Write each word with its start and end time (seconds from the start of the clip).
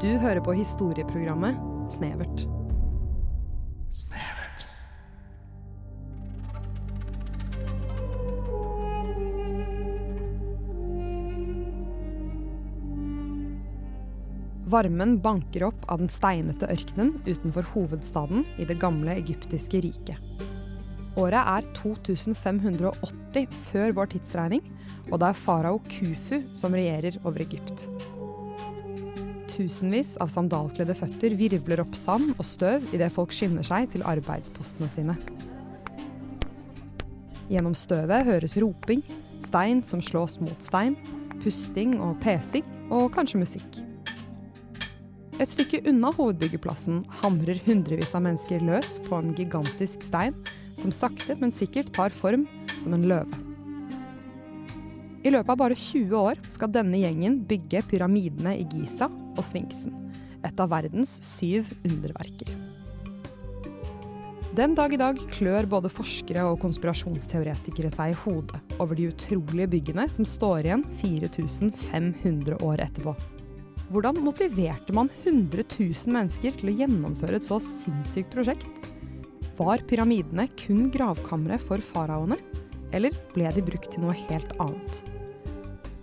Du 0.00 0.08
hører 0.16 0.40
på 0.40 0.54
historieprogrammet 0.56 1.58
Snevert. 1.92 2.46
Snevert. 3.92 4.62
Varmen 14.72 15.18
banker 15.20 15.66
opp 15.66 15.84
av 15.92 16.00
den 16.00 16.08
steinete 16.08 16.70
ørkenen 16.72 17.18
utenfor 17.26 17.68
hovedstaden 17.74 18.46
i 18.56 18.64
det 18.64 18.78
gamle 18.80 19.18
egyptiske 19.20 19.82
riket. 19.84 20.46
Året 21.20 21.42
er 21.42 21.68
2580 21.76 23.52
før 23.66 23.92
vår 24.00 24.14
tidsregning, 24.14 24.64
og 25.10 25.20
det 25.20 25.28
er 25.28 25.44
farao 25.44 25.82
Kufu 25.90 26.40
som 26.56 26.72
regjerer 26.72 27.20
over 27.20 27.44
Egypt. 27.44 27.84
Tusenvis 29.60 30.14
av 30.24 30.30
sandalkledde 30.32 30.94
føtter 30.96 31.34
virvler 31.36 31.82
opp 31.82 31.92
sand 31.98 32.30
og 32.38 32.46
støv 32.48 32.94
idet 32.96 33.10
folk 33.12 33.34
skynder 33.36 33.66
seg 33.66 33.90
til 33.92 34.04
arbeidspostene 34.08 34.88
sine. 34.88 35.16
Gjennom 37.50 37.74
støvet 37.76 38.24
høres 38.24 38.56
roping, 38.62 39.02
stein 39.44 39.82
som 39.84 40.00
slås 40.00 40.38
mot 40.40 40.64
stein, 40.64 40.96
pusting 41.42 41.98
og 42.00 42.16
pesing, 42.24 42.64
og 42.88 43.10
kanskje 43.12 43.42
musikk. 43.42 43.82
Et 45.36 45.52
stykke 45.52 45.82
unna 45.90 46.08
hovedbyggeplassen 46.16 47.02
hamrer 47.20 47.60
hundrevis 47.66 48.16
av 48.16 48.24
mennesker 48.24 48.64
løs 48.64 48.96
på 49.04 49.20
en 49.20 49.34
gigantisk 49.36 50.08
stein 50.08 50.36
som 50.78 50.94
sakte, 50.94 51.36
men 51.36 51.52
sikkert 51.52 51.92
tar 51.96 52.16
form 52.16 52.48
som 52.80 52.96
en 52.96 53.08
løve. 53.12 53.44
I 55.20 55.32
løpet 55.34 55.52
av 55.52 55.58
bare 55.60 55.76
20 55.76 56.16
år 56.16 56.40
skal 56.48 56.72
denne 56.72 56.96
gjengen 57.02 57.42
bygge 57.44 57.84
pyramidene 57.90 58.56
i 58.56 58.64
Giza 58.72 59.10
og 59.40 59.46
Sfinksen, 59.48 59.96
et 60.44 60.60
av 60.60 60.70
verdens 60.72 61.16
syv 61.24 61.72
underverker. 61.88 62.52
Den 64.50 64.74
dag 64.74 64.90
i 64.92 64.98
dag 64.98 65.18
klør 65.30 65.68
både 65.70 65.88
forskere 65.92 66.42
og 66.50 66.56
konspirasjonsteoretikere 66.64 67.92
seg 67.94 68.12
i 68.12 68.16
hodet 68.24 68.58
over 68.82 68.98
de 68.98 69.06
utrolige 69.12 69.70
byggene 69.76 70.08
som 70.10 70.26
står 70.26 70.66
igjen 70.66 70.82
4500 70.98 72.58
år 72.66 72.82
etterpå. 72.82 73.14
Hvordan 73.90 74.18
motiverte 74.22 74.94
man 74.94 75.08
100 75.22 75.64
000 75.76 76.14
mennesker 76.16 76.58
til 76.58 76.72
å 76.72 76.76
gjennomføre 76.82 77.38
et 77.38 77.46
så 77.46 77.60
sinnssykt 77.62 78.34
prosjekt? 78.34 78.90
Var 79.58 79.86
pyramidene 79.86 80.48
kun 80.58 80.90
gravkamre 80.94 81.58
for 81.62 81.82
faraoene, 81.92 82.38
eller 82.90 83.14
ble 83.34 83.54
de 83.54 83.64
brukt 83.70 83.90
til 83.94 84.02
noe 84.02 84.18
helt 84.26 84.54
annet? 84.58 85.02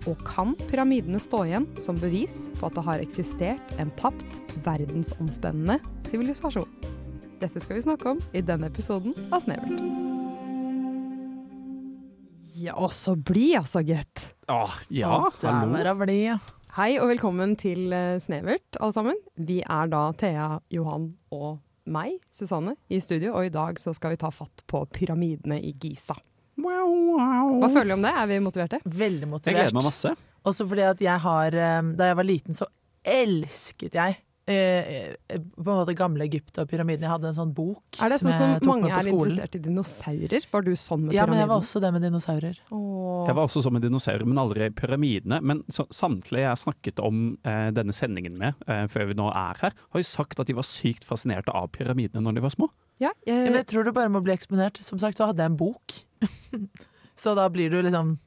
Og 0.08 0.20
kan 0.24 0.54
pyramidene 0.70 1.20
stå 1.20 1.42
igjen 1.50 1.66
som 1.84 1.98
bevis 2.00 2.46
på 2.56 2.70
at 2.70 2.78
det 2.78 2.84
har 2.88 3.02
eksistert 3.04 3.74
en 3.82 3.92
tapt, 4.00 4.40
verdensomspennende 4.64 5.82
sivilisasjon? 6.08 6.70
Dette 7.42 7.60
skal 7.62 7.78
vi 7.78 7.84
snakke 7.84 8.14
om 8.14 8.22
i 8.32 8.42
denne 8.42 8.70
episoden 8.72 9.12
av 9.36 9.44
Snevert. 9.44 9.84
Ja, 12.58 12.88
så 12.90 13.14
blid 13.20 13.60
altså, 13.60 13.84
gitt. 13.86 14.32
Åh, 14.50 14.80
ja, 14.96 15.20
Der 15.42 15.60
hallo. 15.60 15.98
Bli, 16.00 16.22
ja. 16.24 16.40
Hei 16.78 16.96
og 17.02 17.12
velkommen 17.12 17.58
til 17.60 17.92
eh, 17.94 18.16
Snevert, 18.24 18.80
alle 18.80 18.96
sammen. 18.96 19.20
Vi 19.36 19.60
er 19.62 19.92
da 19.92 20.08
Thea, 20.18 20.48
Johan 20.74 21.12
og 21.36 21.60
meg, 21.84 22.16
Susanne, 22.34 22.78
i 22.90 23.02
studio, 23.04 23.36
og 23.36 23.52
i 23.52 23.54
dag 23.54 23.78
så 23.82 23.94
skal 23.98 24.16
vi 24.16 24.24
ta 24.24 24.32
fatt 24.34 24.64
på 24.72 24.86
pyramidene 24.96 25.60
i 25.62 25.76
Giza. 25.76 26.16
Hva 26.58 27.70
føler 27.70 27.94
du 27.94 27.98
om 28.00 28.06
det? 28.06 28.14
Er 28.14 28.30
vi 28.32 28.40
motiverte? 28.44 28.82
Veldig 28.86 29.30
motivert. 29.30 29.54
Jeg 29.54 29.60
gleder 29.62 29.78
meg 29.78 29.90
masse. 29.92 30.14
Også 30.48 30.68
fordi 30.70 30.86
at 30.88 31.02
jeg 31.04 31.20
har 31.26 31.58
eh, 31.58 31.82
Da 32.00 32.12
jeg 32.12 32.18
var 32.20 32.28
liten, 32.28 32.56
så 32.58 32.70
elsket 33.08 33.95
jeg 33.95 34.16
eh, 34.48 34.56
eh, 35.28 35.40
på 35.56 35.64
en 35.64 35.80
måte 35.80 35.96
gamle 35.98 36.26
Egypt 36.28 36.58
og 36.62 36.70
pyramiden. 36.72 37.06
Jeg 37.06 37.14
hadde 37.14 37.30
en 37.32 37.38
sånn 37.38 37.54
bok 37.56 38.00
Er 38.04 38.12
det 38.14 38.20
sånn 38.22 38.34
jeg 38.34 38.40
som 38.40 38.56
tok 38.58 38.70
mange 38.72 38.88
med 38.88 38.96
på 38.96 39.00
er 39.00 39.12
interessert 39.12 39.58
i 39.60 39.62
dinosaurer? 39.67 40.48
Var 40.54 40.66
du 40.66 40.72
sånn 40.73 41.06
med 41.06 41.12
pyramiden? 41.12 41.20
Ja, 41.20 41.28
men 41.32 41.42
jeg 41.42 41.52
var 41.52 41.62
også 41.64 41.84
det 41.84 41.94
med 41.96 42.06
dinosaurer. 42.08 42.60
Åh. 42.72 43.22
Jeg 43.30 43.38
var 43.40 43.44
også 43.44 43.64
sånn 43.66 43.78
med 43.78 43.86
dinosaurer, 43.88 44.28
men 44.28 44.42
aldri 44.44 44.72
pyramidene. 44.82 45.42
Men 45.44 45.64
så, 45.73 45.88
samtlige 45.94 46.46
jeg 46.46 46.52
har 46.54 46.60
snakket 46.64 47.04
om 47.04 47.30
eh, 47.48 47.70
denne 47.76 47.96
sendingen 47.96 48.38
med, 48.40 48.60
eh, 48.67 48.86
før 48.92 49.12
vi 49.12 49.20
nå 49.20 49.30
er 49.32 49.64
her, 49.64 49.78
har 49.78 50.04
jo 50.04 50.10
sagt 50.10 50.44
at 50.44 50.50
de 50.50 50.58
var 50.58 50.67
sykt 50.67 51.08
fascinerte 51.08 51.56
av 51.56 51.72
pyramidene 51.76 52.23
når 52.23 52.40
de 52.40 52.46
var 52.48 52.56
små. 52.56 52.72
Ja, 53.04 53.12
eh, 53.28 53.46
men 53.46 53.60
jeg 53.60 53.70
tror 53.70 53.86
du 53.86 53.94
bare 53.94 54.12
må 54.12 54.23
bli 54.26 54.34
eksponert. 54.34 54.82
Som 54.86 55.00
sagt 55.02 55.20
så 55.20 55.30
hadde 55.30 55.44
jeg 55.44 55.54
en 55.54 55.60
bok. 55.60 56.00
Så 57.22 57.36
da 57.38 57.48
blir 57.50 57.73
du 57.73 57.82
liksom 57.82 58.17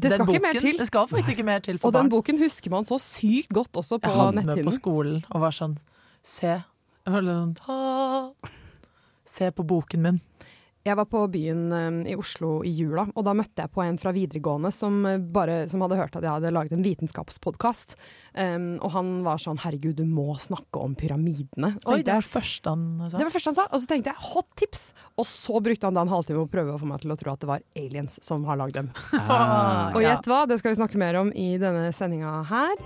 det 0.00 0.10
skal 0.12 0.26
den 0.26 0.34
ikke 0.34 0.42
mer 0.42 0.60
til. 0.60 0.78
Det 0.78 0.86
skal 0.88 1.08
faktisk 1.08 1.30
ikke 1.34 1.44
mer 1.46 1.58
til 1.64 1.78
for 1.78 1.88
Og 1.88 1.96
den 1.96 2.08
boken 2.12 2.38
husker 2.40 2.72
man 2.72 2.86
så 2.88 2.96
sykt 3.02 3.52
godt 3.52 3.76
også 3.76 3.98
på 4.00 4.08
Jeg 4.10 4.20
hadde 4.20 4.36
den 4.40 4.46
med 4.46 4.64
på 4.64 4.72
skolen 4.74 5.24
og 5.30 5.44
var 5.44 5.54
sånn 5.54 5.76
Se. 6.24 6.54
Jeg 7.04 7.12
var 7.12 7.26
sånn, 7.28 7.52
Se 9.28 9.50
på 9.52 9.64
boken 9.66 10.02
min. 10.04 10.20
Jeg 10.84 10.98
var 10.98 11.06
på 11.08 11.22
byen 11.32 11.60
eh, 11.72 12.12
i 12.12 12.14
Oslo 12.20 12.58
i 12.60 12.68
jula, 12.76 13.06
og 13.16 13.24
da 13.24 13.32
møtte 13.36 13.64
jeg 13.64 13.72
på 13.72 13.80
en 13.80 13.96
fra 14.00 14.10
videregående 14.12 14.68
som, 14.74 14.98
eh, 15.08 15.16
bare, 15.16 15.62
som 15.70 15.80
hadde 15.80 15.96
hørt 15.96 16.18
at 16.18 16.26
jeg 16.26 16.28
hadde 16.28 16.50
laget 16.52 16.74
en 16.76 16.84
vitenskapspodkast. 16.84 17.96
Um, 18.36 18.66
og 18.84 18.92
han 18.92 19.14
var 19.24 19.40
sånn 19.40 19.62
'herregud, 19.62 19.96
du 19.96 20.04
må 20.04 20.36
snakke 20.36 20.82
om 20.82 20.92
pyramidene'. 20.98 21.78
Så 21.80 21.94
Oi, 21.94 22.02
det 22.02 22.12
var 22.12 22.20
jeg, 22.20 22.28
første 22.34 22.74
han 22.74 22.84
sa. 23.08 23.16
det 23.16 23.24
var 23.24 23.32
første 23.32 23.52
han 23.54 23.58
sa, 23.62 23.66
og 23.70 23.80
så 23.80 23.88
tenkte 23.88 24.12
jeg 24.12 24.20
'hot 24.28 24.48
tips'. 24.60 24.92
Og 25.16 25.24
så 25.24 25.62
brukte 25.64 25.88
han 25.88 25.94
da 25.94 26.04
en 26.04 26.12
halvtime 26.12 26.44
på 26.44 26.48
å 26.50 26.52
prøve 26.52 26.76
å 26.76 26.80
få 26.82 26.90
meg 26.92 27.00
til 27.00 27.16
å 27.16 27.16
tro 27.16 27.32
at 27.32 27.40
det 27.40 27.48
var 27.48 27.64
aliens 27.74 28.20
som 28.20 28.44
har 28.44 28.60
lagd 28.60 28.74
dem. 28.74 28.92
Ah, 29.14 29.88
Og 29.96 30.04
gjett 30.04 30.28
hva, 30.28 30.44
det 30.44 30.60
skal 30.60 30.74
vi 30.74 30.82
snakke 30.82 31.00
mer 31.00 31.16
om 31.16 31.32
i 31.32 31.56
denne 31.56 31.88
sendinga 31.96 32.44
her. 32.44 32.76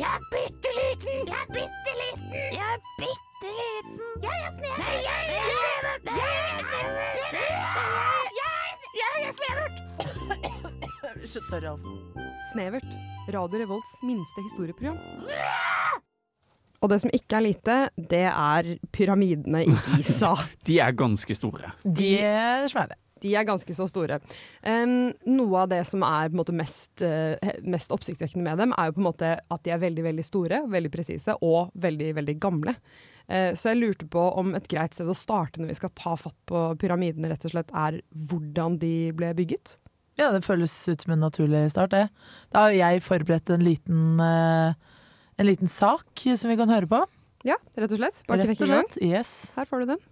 Jeg 0.00 0.08
er 0.16 0.22
bitte 0.32 0.70
liten! 0.72 1.26
Jeg 1.28 1.36
er 1.36 1.48
bitte 1.52 1.92
liten! 1.98 2.36
Jeg 2.56 2.68
er 2.74 2.84
bitte 2.96 3.50
liten! 3.56 3.98
Jeg 4.22 4.36
er 4.46 4.52
snevert! 4.54 4.80
Nei, 4.80 4.94
jeg 5.04 5.18
er 5.34 5.50
snevert! 5.58 6.06
Jeg 6.20 6.38
er 6.46 6.62
snevert! 7.10 7.34
Jeg, 8.38 8.62
jeg 9.00 9.26
er 9.26 9.34
snevert! 9.36 9.76
Jeg 11.04 11.12
blir 11.18 11.32
så 11.34 11.42
tørr 11.50 11.66
i 11.66 11.68
halsen. 11.68 11.98
Snevert. 12.48 12.88
Radio 13.36 13.60
Revolts 13.60 13.92
minste 14.08 14.46
historieprogram. 14.46 14.96
Og 16.80 16.92
det 16.94 17.00
som 17.04 17.12
ikke 17.20 17.36
er 17.36 17.46
lite, 17.50 17.78
det 18.14 18.24
er 18.30 18.72
pyramidene 18.96 19.66
i 19.68 19.78
Giza. 19.90 20.32
De 20.64 20.80
er 20.80 20.96
ganske 20.96 21.36
store. 21.36 21.74
De 21.84 22.14
er 22.24 22.64
svære. 22.72 22.96
De 23.22 23.34
er 23.36 23.46
ganske 23.48 23.76
så 23.76 23.86
store. 23.90 24.20
Um, 24.64 25.12
noe 25.28 25.64
av 25.64 25.70
det 25.72 25.82
som 25.88 26.04
er 26.06 26.34
måte 26.36 26.54
mest, 26.56 26.90
uh, 27.04 27.36
mest 27.62 27.92
oppsiktsvekkende 27.94 28.46
med 28.46 28.60
dem, 28.62 28.74
er 28.76 28.88
jo 28.88 28.96
på 28.98 29.04
en 29.04 29.08
måte 29.10 29.32
at 29.40 29.64
de 29.66 29.74
er 29.74 29.82
veldig 29.82 30.06
veldig 30.08 30.26
store, 30.26 30.64
veldig 30.70 30.92
presise 30.94 31.36
og 31.44 31.74
veldig 31.80 32.14
veldig 32.20 32.36
gamle. 32.42 32.76
Uh, 33.30 33.52
så 33.58 33.72
jeg 33.72 33.80
lurte 33.82 34.08
på 34.10 34.24
om 34.40 34.54
et 34.58 34.68
greit 34.70 34.96
sted 34.96 35.10
å 35.10 35.16
starte 35.16 35.62
når 35.62 35.72
vi 35.74 35.78
skal 35.82 35.94
ta 35.98 36.16
fatt 36.18 36.36
på 36.50 36.64
pyramidene, 36.80 37.30
rett 37.30 37.46
og 37.46 37.54
slett 37.54 37.72
er 37.76 38.00
hvordan 38.30 38.80
de 38.82 38.94
ble 39.16 39.32
bygget. 39.38 39.78
Ja, 40.20 40.28
det 40.34 40.42
føles 40.44 40.72
ut 40.88 41.00
som 41.00 41.14
en 41.14 41.22
naturlig 41.24 41.62
start, 41.72 41.94
det. 41.94 42.08
Da 42.52 42.66
har 42.66 42.76
jeg 42.76 43.04
forberedt 43.06 43.52
en 43.54 43.64
liten, 43.64 44.20
uh, 44.20 44.74
en 45.40 45.48
liten 45.48 45.70
sak 45.70 46.26
som 46.36 46.52
vi 46.52 46.58
kan 46.60 46.72
høre 46.72 46.90
på. 46.90 47.04
Ja, 47.46 47.56
rett 47.78 47.92
og 47.94 48.00
slett. 48.02 48.20
Bare 48.28 48.44
Rett 48.44 48.64
og 48.66 48.68
slett. 48.68 48.98
Yes. 49.00 49.52
Her 49.56 49.68
får 49.68 49.84
du 49.84 49.94
den. 49.94 50.02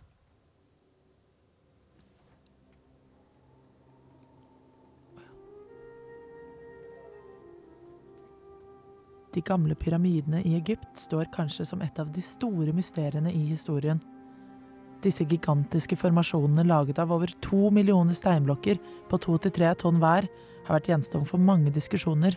De 9.34 9.43
gamle 9.44 9.75
pyramidene 9.75 10.43
i 10.43 10.55
Egypt 10.56 10.99
står 10.99 11.28
kanskje 11.34 11.66
som 11.69 11.83
et 11.84 11.99
av 12.00 12.09
de 12.12 12.22
store 12.25 12.73
mysteriene 12.73 13.32
i 13.32 13.44
historien. 13.50 14.00
Disse 15.05 15.26
gigantiske 15.29 15.97
formasjonene 15.97 16.64
laget 16.67 16.99
av 16.99 17.12
over 17.14 17.31
to 17.44 17.69
millioner 17.70 18.17
steinblokker 18.17 18.81
på 19.11 19.20
to 19.23 19.37
til 19.38 19.55
tre 19.55 19.70
tonn 19.79 20.00
hver 20.03 20.26
har 20.67 20.75
vært 20.75 20.91
gjenstand 20.91 21.29
for 21.29 21.38
mange 21.41 21.70
diskusjoner. 21.75 22.35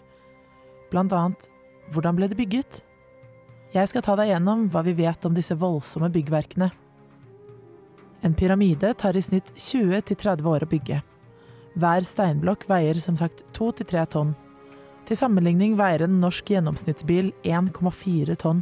Blant 0.92 1.16
annet 1.16 1.48
hvordan 1.92 2.16
ble 2.19 2.30
det 2.31 2.38
bygget? 2.39 2.81
Jeg 3.71 3.88
skal 3.88 4.04
ta 4.04 4.18
deg 4.19 4.33
gjennom 4.33 4.68
hva 4.71 4.83
vi 4.83 4.94
vet 4.95 5.25
om 5.25 5.36
disse 5.36 5.56
voldsomme 5.56 6.12
byggverkene. 6.12 6.69
En 8.21 8.36
pyramide 8.38 8.94
tar 9.00 9.18
i 9.18 9.24
snitt 9.24 9.50
20 9.56 10.04
til 10.12 10.19
30 10.19 10.50
år 10.51 10.66
å 10.66 10.69
bygge. 10.69 11.00
Hver 11.80 12.06
steinblokk 12.06 12.68
veier 12.69 13.00
som 13.01 13.16
sagt 13.18 13.45
to 13.56 13.71
til 13.74 13.88
tre 13.88 14.04
tonn. 14.06 14.36
Til 15.09 15.18
sammenligning 15.18 15.74
veier 15.80 16.06
en 16.06 16.19
norsk 16.21 16.53
gjennomsnittsbil 16.53 17.31
1,4 17.48 18.38
tonn. 18.39 18.62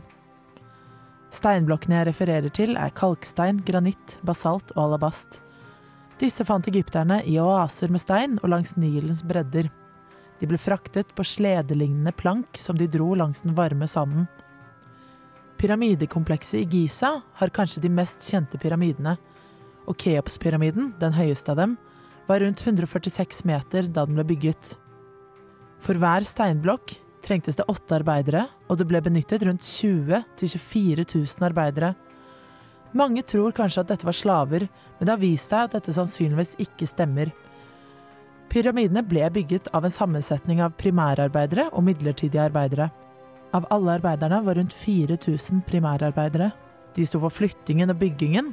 Steinblokkene 1.36 2.00
jeg 2.00 2.07
refererer 2.09 2.53
til, 2.53 2.74
er 2.80 2.95
kalkstein, 2.97 3.59
granitt, 3.65 4.18
basalt 4.25 4.71
og 4.75 4.88
alabast. 4.88 5.41
Disse 6.19 6.44
fant 6.47 6.68
egypterne 6.68 7.21
i 7.30 7.38
oaser 7.39 7.91
med 7.94 8.01
stein 8.01 8.39
og 8.41 8.50
langs 8.51 8.74
Nilens 8.80 9.21
bredder. 9.27 9.69
De 10.39 10.47
ble 10.47 10.59
fraktet 10.59 11.12
på 11.15 11.25
sledelignende 11.27 12.12
plank 12.15 12.57
som 12.59 12.80
de 12.80 12.89
dro 12.92 13.13
langs 13.19 13.44
den 13.45 13.56
varme 13.56 13.88
sanden. 13.88 14.27
Pyramidekomplekset 15.59 16.62
i 16.62 16.68
Giza 16.71 17.18
har 17.35 17.56
kanskje 17.56 17.83
de 17.83 17.92
mest 17.92 18.24
kjente 18.24 18.59
pyramidene, 18.59 19.18
og 19.89 19.97
Keopspyramiden, 20.00 20.94
den 21.01 21.15
høyeste 21.18 21.51
av 21.51 21.59
dem, 21.59 21.80
var 22.30 22.44
rundt 22.44 22.62
146 22.63 23.44
meter 23.50 23.89
da 23.89 24.06
den 24.07 24.15
ble 24.15 24.27
bygget. 24.30 24.77
For 25.80 26.00
hver 26.00 26.26
steinblokk 26.28 26.94
trengtes 27.24 27.60
det 27.60 27.68
åtte 27.72 28.00
arbeidere, 28.00 28.46
og 28.70 28.80
det 28.80 28.88
ble 28.90 29.02
benyttet 29.04 29.44
rundt 29.48 29.66
20 29.66 30.24
000-24 30.40 31.06
000 31.16 31.48
arbeidere. 31.50 31.94
Mange 32.98 33.22
tror 33.22 33.54
kanskje 33.56 33.84
at 33.84 33.92
dette 33.92 34.08
var 34.08 34.18
slaver, 34.18 34.66
men 34.98 35.06
det 35.06 35.14
har 35.14 35.22
vist 35.22 35.52
seg 35.52 35.68
at 35.68 35.76
dette 35.78 35.94
sannsynligvis 35.94 36.56
ikke 36.64 36.88
stemmer. 36.90 37.31
Pyramidene 38.50 39.04
ble 39.06 39.28
bygget 39.30 39.70
av 39.78 39.86
en 39.86 39.94
sammensetning 39.94 40.64
av 40.66 40.74
primærarbeidere 40.80 41.68
og 41.70 41.86
midlertidige 41.86 42.48
arbeidere. 42.48 42.90
Av 43.54 43.68
alle 43.74 44.00
arbeiderne 44.00 44.42
var 44.46 44.58
rundt 44.58 44.74
4000 44.74 45.62
primærarbeidere. 45.70 46.50
De 46.96 47.06
sto 47.06 47.22
for 47.22 47.34
flyttingen 47.34 47.94
og 47.94 48.00
byggingen, 48.02 48.50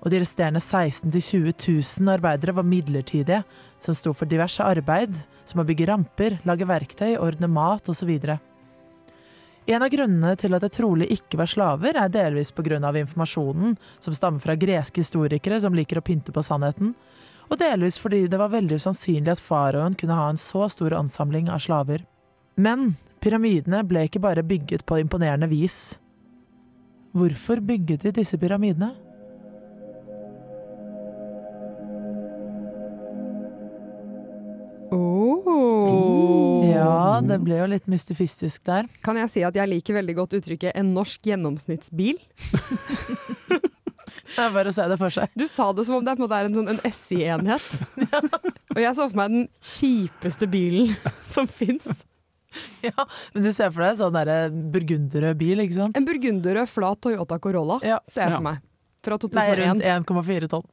og 0.00 0.12
de 0.12 0.20
resterende 0.22 0.60
16 0.62 1.10
000-20 1.12 2.00
000 2.00 2.12
arbeidere 2.14 2.54
var 2.56 2.66
midlertidige, 2.66 3.42
som 3.78 3.96
sto 3.96 4.14
for 4.16 4.28
diverse 4.28 4.64
arbeid, 4.64 5.16
som 5.44 5.60
å 5.60 5.66
bygge 5.68 5.88
ramper, 5.90 6.38
lage 6.48 6.68
verktøy, 6.68 7.18
ordne 7.20 7.50
mat 7.52 7.88
osv. 7.92 8.10
En 9.70 9.84
av 9.84 9.92
grunnene 9.92 10.32
til 10.40 10.56
at 10.56 10.64
det 10.64 10.72
trolig 10.74 11.10
ikke 11.12 11.38
var 11.38 11.50
slaver, 11.50 11.98
er 12.00 12.08
delvis 12.08 12.52
pga. 12.52 12.80
informasjonen 12.80 13.76
som 13.98 14.14
stammer 14.14 14.40
fra 14.40 14.56
greske 14.56 15.02
historikere 15.02 15.60
som 15.60 15.74
liker 15.74 15.98
å 15.98 16.02
pynte 16.02 16.32
på 16.32 16.42
sannheten, 16.42 16.94
og 17.50 17.58
delvis 17.58 17.98
fordi 17.98 18.26
det 18.26 18.38
var 18.38 18.48
veldig 18.48 18.78
usannsynlig 18.78 19.32
at 19.32 19.42
faraoen 19.42 19.94
kunne 19.94 20.14
ha 20.14 20.30
en 20.30 20.38
så 20.38 20.68
stor 20.68 20.94
ansamling 20.94 21.50
av 21.50 21.58
slaver. 21.58 22.06
Men 22.56 22.94
pyramidene 23.20 23.82
ble 23.84 24.06
ikke 24.06 24.22
bare 24.22 24.46
bygget 24.46 24.86
på 24.86 25.00
imponerende 25.02 25.48
vis. 25.50 25.98
Hvorfor 27.12 27.60
bygget 27.60 28.06
de 28.06 28.12
disse 28.20 28.38
pyramidene? 28.38 28.94
Ja, 36.80 37.20
det 37.24 37.38
ble 37.44 37.60
jo 37.60 37.68
litt 37.70 37.86
mystifistisk 37.90 38.64
der. 38.68 38.88
Kan 39.06 39.18
jeg 39.20 39.30
si 39.32 39.44
at 39.46 39.56
jeg 39.56 39.70
liker 39.70 39.98
veldig 40.00 40.16
godt 40.18 40.36
uttrykket 40.40 40.72
'en 40.74 40.94
norsk 40.96 41.28
gjennomsnittsbil'? 41.30 42.20
Det 44.30 44.42
er 44.44 44.52
bare 44.54 44.70
å 44.70 44.74
se 44.74 44.84
det 44.90 44.96
for 44.98 45.12
seg. 45.14 45.30
Du 45.38 45.44
sa 45.50 45.72
det 45.74 45.84
som 45.86 45.96
om 45.98 46.04
det 46.06 46.14
på 46.16 46.22
en 46.22 46.26
måte 46.28 46.38
er 46.38 46.48
en, 46.48 46.54
sånn, 46.54 46.70
en 46.70 46.80
SI-enhet. 46.86 47.66
Og 48.76 48.80
jeg 48.82 48.94
så 48.96 49.06
for 49.10 49.18
meg 49.18 49.34
den 49.34 49.44
kjipeste 49.64 50.48
bilen 50.50 50.92
som 51.34 51.48
fins. 51.50 52.04
Ja, 52.82 53.06
men 53.34 53.44
du 53.46 53.50
ser 53.54 53.70
for 53.74 53.84
deg 53.86 53.98
sånn 54.00 54.14
derre 54.16 54.38
burgunderrød 54.50 55.38
bil, 55.38 55.62
ikke 55.62 55.76
sant? 55.76 55.98
En 55.98 56.06
burgunderrød, 56.08 56.70
flat 56.70 57.02
Toyota 57.06 57.38
Corolla 57.42 57.78
Ja. 57.86 58.00
ser 58.10 58.26
jeg 58.26 58.38
for 58.38 58.46
meg. 58.48 58.62
Fra 59.06 59.16
Nei, 59.32 59.46
rundt 59.62 59.86
1,4 59.86 60.50
tonn. 60.50 60.66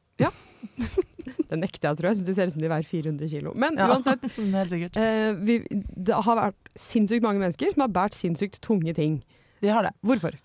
Det 1.48 1.58
nekter 1.58 1.88
jeg 1.90 1.98
tror. 2.00 2.08
Jeg 2.10 2.18
syns 2.20 2.28
de 2.28 2.34
ser 2.38 2.50
ut 2.50 2.56
som 2.56 2.62
de 2.64 2.70
veier 2.72 2.88
400 2.88 3.28
kilo. 3.32 3.52
Men 3.54 3.76
Ja. 3.78 3.88
uansett, 3.92 4.20
Det, 4.36 4.96
eh, 4.96 5.32
vi, 5.38 5.58
det 5.70 6.14
har 6.14 6.36
vært 6.36 6.72
sinnssykt 6.78 7.22
mange 7.24 7.40
mennesker 7.42 7.72
som 7.74 7.84
har 7.86 7.92
båret 7.94 8.16
sinnssykt 8.16 8.60
tunge 8.64 8.94
ting. 8.94 9.20
De 9.62 9.68
har 9.72 9.82
det. 9.88 9.92
Hvorfor? 10.04 10.36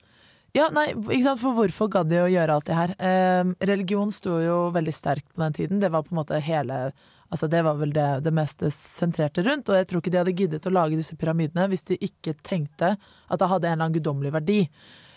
Ja, 0.53 0.67
nei, 0.69 0.91
ikke 0.93 1.23
sant? 1.25 1.41
For 1.41 1.55
hvorfor 1.57 1.89
gadd 1.89 2.11
de 2.11 2.19
å 2.21 2.29
gjøre 2.29 2.53
alt 2.59 2.67
det 2.69 2.75
her? 2.77 2.91
Eh, 3.01 3.53
religion 3.65 4.11
sto 4.13 4.37
jo 4.43 4.57
veldig 4.75 4.93
sterkt 4.93 5.31
på 5.33 5.41
den 5.41 5.53
tiden. 5.57 5.79
Det 5.81 5.89
var 5.93 6.05
på 6.05 6.13
en 6.13 6.21
måte 6.21 6.39
hele 6.41 6.91
Altså 7.33 7.47
Det 7.49 7.63
var 7.65 7.79
vel 7.79 7.89
det, 7.89 8.03
det 8.21 8.29
meste 8.29 8.69
sentrerte 8.69 9.41
rundt, 9.41 9.65
og 9.65 9.73
jeg 9.79 9.87
tror 9.89 10.01
ikke 10.03 10.11
de 10.13 10.19
hadde 10.19 10.33
giddet 10.37 10.67
å 10.69 10.73
lage 10.75 10.99
disse 10.99 11.15
pyramidene 11.17 11.63
hvis 11.71 11.81
de 11.87 11.95
ikke 11.97 12.35
tenkte 12.45 12.91
at 12.93 13.39
det 13.41 13.47
hadde 13.49 13.65
en 13.65 13.73
eller 13.73 13.87
annen 13.87 13.95
guddommelig 13.95 14.33
verdi. 14.35 14.57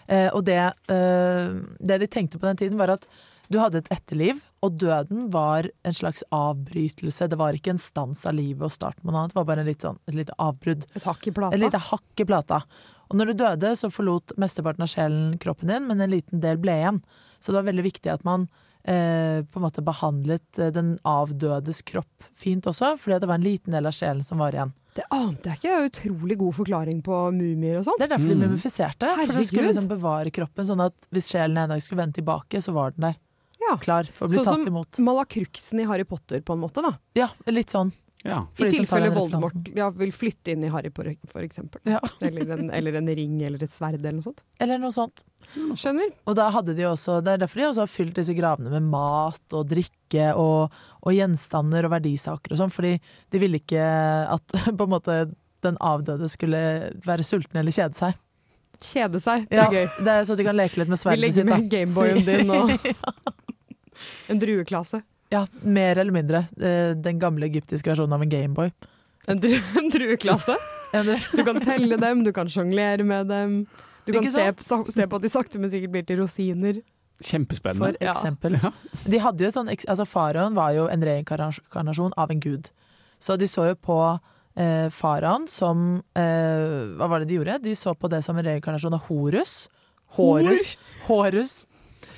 Eh, 0.09 0.31
og 0.33 0.47
det, 0.49 0.57
eh, 0.89 1.51
det 1.91 1.99
de 2.01 2.09
tenkte 2.09 2.41
på 2.41 2.49
den 2.49 2.57
tiden, 2.57 2.79
var 2.81 2.95
at 2.95 3.05
du 3.53 3.59
hadde 3.63 3.79
et 3.83 3.89
etterliv, 3.95 4.41
og 4.65 4.79
døden 4.81 5.31
var 5.31 5.69
en 5.87 5.93
slags 5.95 6.25
avbrytelse. 6.35 7.29
Det 7.31 7.39
var 7.39 7.53
ikke 7.57 7.75
en 7.75 7.79
stans 7.83 8.25
av 8.27 8.35
livet 8.35 8.65
og 8.67 8.73
starten 8.75 9.03
på 9.05 9.13
noe 9.13 9.23
annet, 9.25 9.35
det 9.35 9.41
var 9.41 9.49
bare 9.51 9.63
en 9.65 9.71
litt 9.71 9.85
sånn, 9.85 9.99
et 10.09 10.17
lite 10.19 10.35
avbrudd. 10.43 10.87
Et 10.97 11.05
hakk 11.07 11.27
i 11.29 11.35
plata? 11.37 11.55
Et 11.57 11.63
lite 11.63 11.81
hakk 11.91 12.23
i 12.25 12.29
plata. 12.29 12.63
Og 13.11 13.19
når 13.21 13.31
du 13.31 13.35
døde, 13.45 13.75
så 13.79 13.91
forlot 13.93 14.33
mesteparten 14.41 14.83
av 14.83 14.91
sjelen 14.91 15.37
kroppen 15.43 15.71
din, 15.71 15.87
men 15.87 16.01
en 16.03 16.11
liten 16.11 16.41
del 16.43 16.59
ble 16.59 16.75
igjen. 16.81 17.03
Så 17.39 17.53
det 17.53 17.61
var 17.61 17.69
veldig 17.71 17.85
viktig 17.87 18.11
at 18.11 18.25
man 18.27 18.49
eh, 18.83 19.45
på 19.47 19.61
en 19.61 19.67
måte 19.69 19.85
behandlet 19.87 20.59
eh, 20.59 20.73
den 20.75 20.97
avdødes 21.07 21.85
kropp 21.87 22.27
fint 22.35 22.67
også, 22.67 22.97
fordi 22.99 23.21
det 23.23 23.29
var 23.31 23.39
en 23.39 23.47
liten 23.47 23.77
del 23.77 23.87
av 23.87 23.95
sjelen 23.95 24.25
som 24.27 24.43
var 24.43 24.57
igjen. 24.57 24.73
Det 24.97 25.05
ante 25.13 25.51
jeg 25.53 25.59
ikke. 25.61 25.69
Det 25.69 25.77
er 25.77 25.91
utrolig 25.91 26.39
god 26.41 26.55
forklaring 26.57 27.03
på 27.05 27.17
mumier 27.37 27.79
og 27.83 27.85
sånn. 27.85 27.99
Det 28.01 28.07
er 28.09 28.15
derfor 28.17 28.31
de 28.33 28.35
Mm. 28.39 28.45
mumifiserte, 28.49 29.11
for 29.27 29.33
de 29.37 29.45
skulle 29.45 29.69
liksom 29.69 29.89
bevare 29.91 30.33
kroppen, 30.33 30.65
sånn 30.65 30.81
at 30.87 30.95
hvis 31.13 31.29
sjelen 31.35 31.59
en 31.61 31.69
dag 31.75 31.83
skulle 31.85 32.01
vende 32.01 32.17
tilbake, 32.17 32.63
så 32.65 32.73
var 32.73 32.95
den 32.97 33.11
der. 33.11 33.19
Ja. 33.67 33.77
Klar 33.83 34.09
for 34.15 34.27
å 34.27 34.31
bli 34.31 34.39
Sånn 34.41 34.47
som 34.47 34.63
tatt 34.65 34.73
imot. 34.73 34.99
Malakruksen 35.03 35.81
i 35.83 35.87
Harry 35.91 36.05
Potter, 36.09 36.41
på 36.47 36.55
en 36.57 36.61
måte. 36.63 36.83
da. 36.85 36.95
Ja, 37.19 37.31
litt 37.51 37.73
sånn. 37.75 37.93
Ja. 38.27 38.41
I 38.59 38.65
som 38.65 38.71
tilfelle 38.73 39.11
Voldemort 39.15 39.69
ja, 39.77 39.87
vil 39.95 40.11
flytte 40.11 40.51
inn 40.51 40.65
i 40.67 40.71
Harry, 40.73 40.91
på, 40.91 41.05
for 41.31 41.45
eksempel. 41.47 41.79
Ja. 41.87 42.01
Eller, 42.27 42.49
en, 42.57 42.71
eller 42.75 42.97
en 42.99 43.07
ring 43.15 43.37
eller 43.47 43.63
et 43.63 43.71
sverd 43.71 44.01
eller 44.01 44.17
noe 44.17 44.25
sånt. 44.25 44.41
Eller 44.59 44.81
noe 44.83 44.91
sånt. 44.91 45.23
Skjønner? 45.55 46.11
Og 46.27 46.35
da 46.35 46.49
hadde 46.51 46.75
de 46.75 46.89
også, 46.89 47.21
det 47.23 47.37
er 47.37 47.43
derfor 47.45 47.61
de 47.63 47.69
også 47.69 47.85
har 47.85 47.93
fylt 47.93 48.17
disse 48.19 48.35
gravene 48.35 48.73
med 48.73 48.89
mat 48.91 49.55
og 49.55 49.69
drikke 49.71 50.33
og, 50.43 50.75
og 51.07 51.15
gjenstander 51.15 51.87
og 51.87 51.95
verdisaker 51.95 52.57
og 52.57 52.59
sånn, 52.65 52.75
fordi 52.75 52.97
de 53.31 53.43
ville 53.45 53.61
ikke 53.63 53.87
at 54.35 54.59
på 54.81 54.89
en 54.89 54.95
måte 54.97 55.21
den 55.63 55.79
avdøde 55.79 56.27
skulle 56.33 56.59
være 57.07 57.23
sulten 57.27 57.63
eller 57.63 57.75
kjede 57.79 57.95
seg. 58.01 58.19
Kjede 58.83 59.23
seg. 59.23 59.47
Det 59.49 59.57
Ja, 59.57 59.69
er 59.71 59.73
gøy. 59.87 59.87
det 60.05 60.13
er 60.19 60.27
så 60.29 60.35
de 60.37 60.45
kan 60.51 60.59
leke 60.59 60.83
litt 60.83 60.91
med 60.91 60.99
sverdet 61.01 61.31
sitt. 61.31 61.45
Vi 61.47 61.47
legger 61.47 61.63
med 61.63 61.71
Gameboyen 61.73 62.27
din 62.27 62.51
og 62.51 62.75
en 64.33 64.39
drueklase. 64.43 65.03
Ja, 65.33 65.47
mer 65.63 65.99
eller 65.99 66.15
mindre. 66.15 66.45
Eh, 66.61 66.93
Den 67.03 67.19
gamle 67.19 67.49
egyptiske 67.49 67.91
versjonen 67.91 68.15
av 68.15 68.23
en 68.23 68.31
Gameboy. 68.31 68.71
En, 69.27 69.41
dru 69.43 69.57
en 69.81 69.91
drueklase. 69.91 70.55
Du 71.35 71.43
kan 71.45 71.59
telle 71.61 71.97
dem, 71.99 72.23
du 72.25 72.33
kan 72.33 72.49
sjonglere 72.49 73.05
med 73.05 73.27
dem. 73.33 73.57
Du 74.07 74.13
kan 74.15 74.23
se, 74.31 74.45
se 74.95 75.07
på 75.11 75.19
at 75.19 75.25
de 75.25 75.31
sakte, 75.33 75.59
men 75.59 75.71
sikkert 75.73 75.91
blir 75.97 76.07
til 76.07 76.21
rosiner. 76.23 76.79
For 77.17 77.31
Kjempespennende. 77.33 77.97
Ja. 78.01 78.13
eksempel. 78.13 78.59
De 79.09 79.19
hadde 79.25 79.43
jo 79.43 79.49
et 79.49 79.57
sånn, 79.57 79.71
altså 79.73 80.05
Faraoen 80.07 80.55
var 80.55 80.75
jo 80.77 80.85
en 80.93 81.03
reinkarnasjon 81.03 82.13
av 82.21 82.31
en 82.31 82.41
gud. 82.45 82.69
Så 83.19 83.39
de 83.41 83.49
så 83.49 83.65
jo 83.71 83.77
på 83.81 83.97
eh, 84.61 84.89
faraoen 84.93 85.47
som 85.49 86.03
eh, 86.13 86.93
Hva 87.01 87.09
var 87.09 87.23
det 87.25 87.31
de 87.31 87.39
gjorde? 87.39 87.55
De 87.65 87.73
så 87.77 87.95
på 87.97 88.11
det 88.13 88.21
som 88.27 88.37
en 88.37 88.45
reinkarnasjon 88.45 88.95
av 88.95 89.07
Horus. 89.09 89.55
Horus. 90.19 90.77
Horus. 91.09 91.55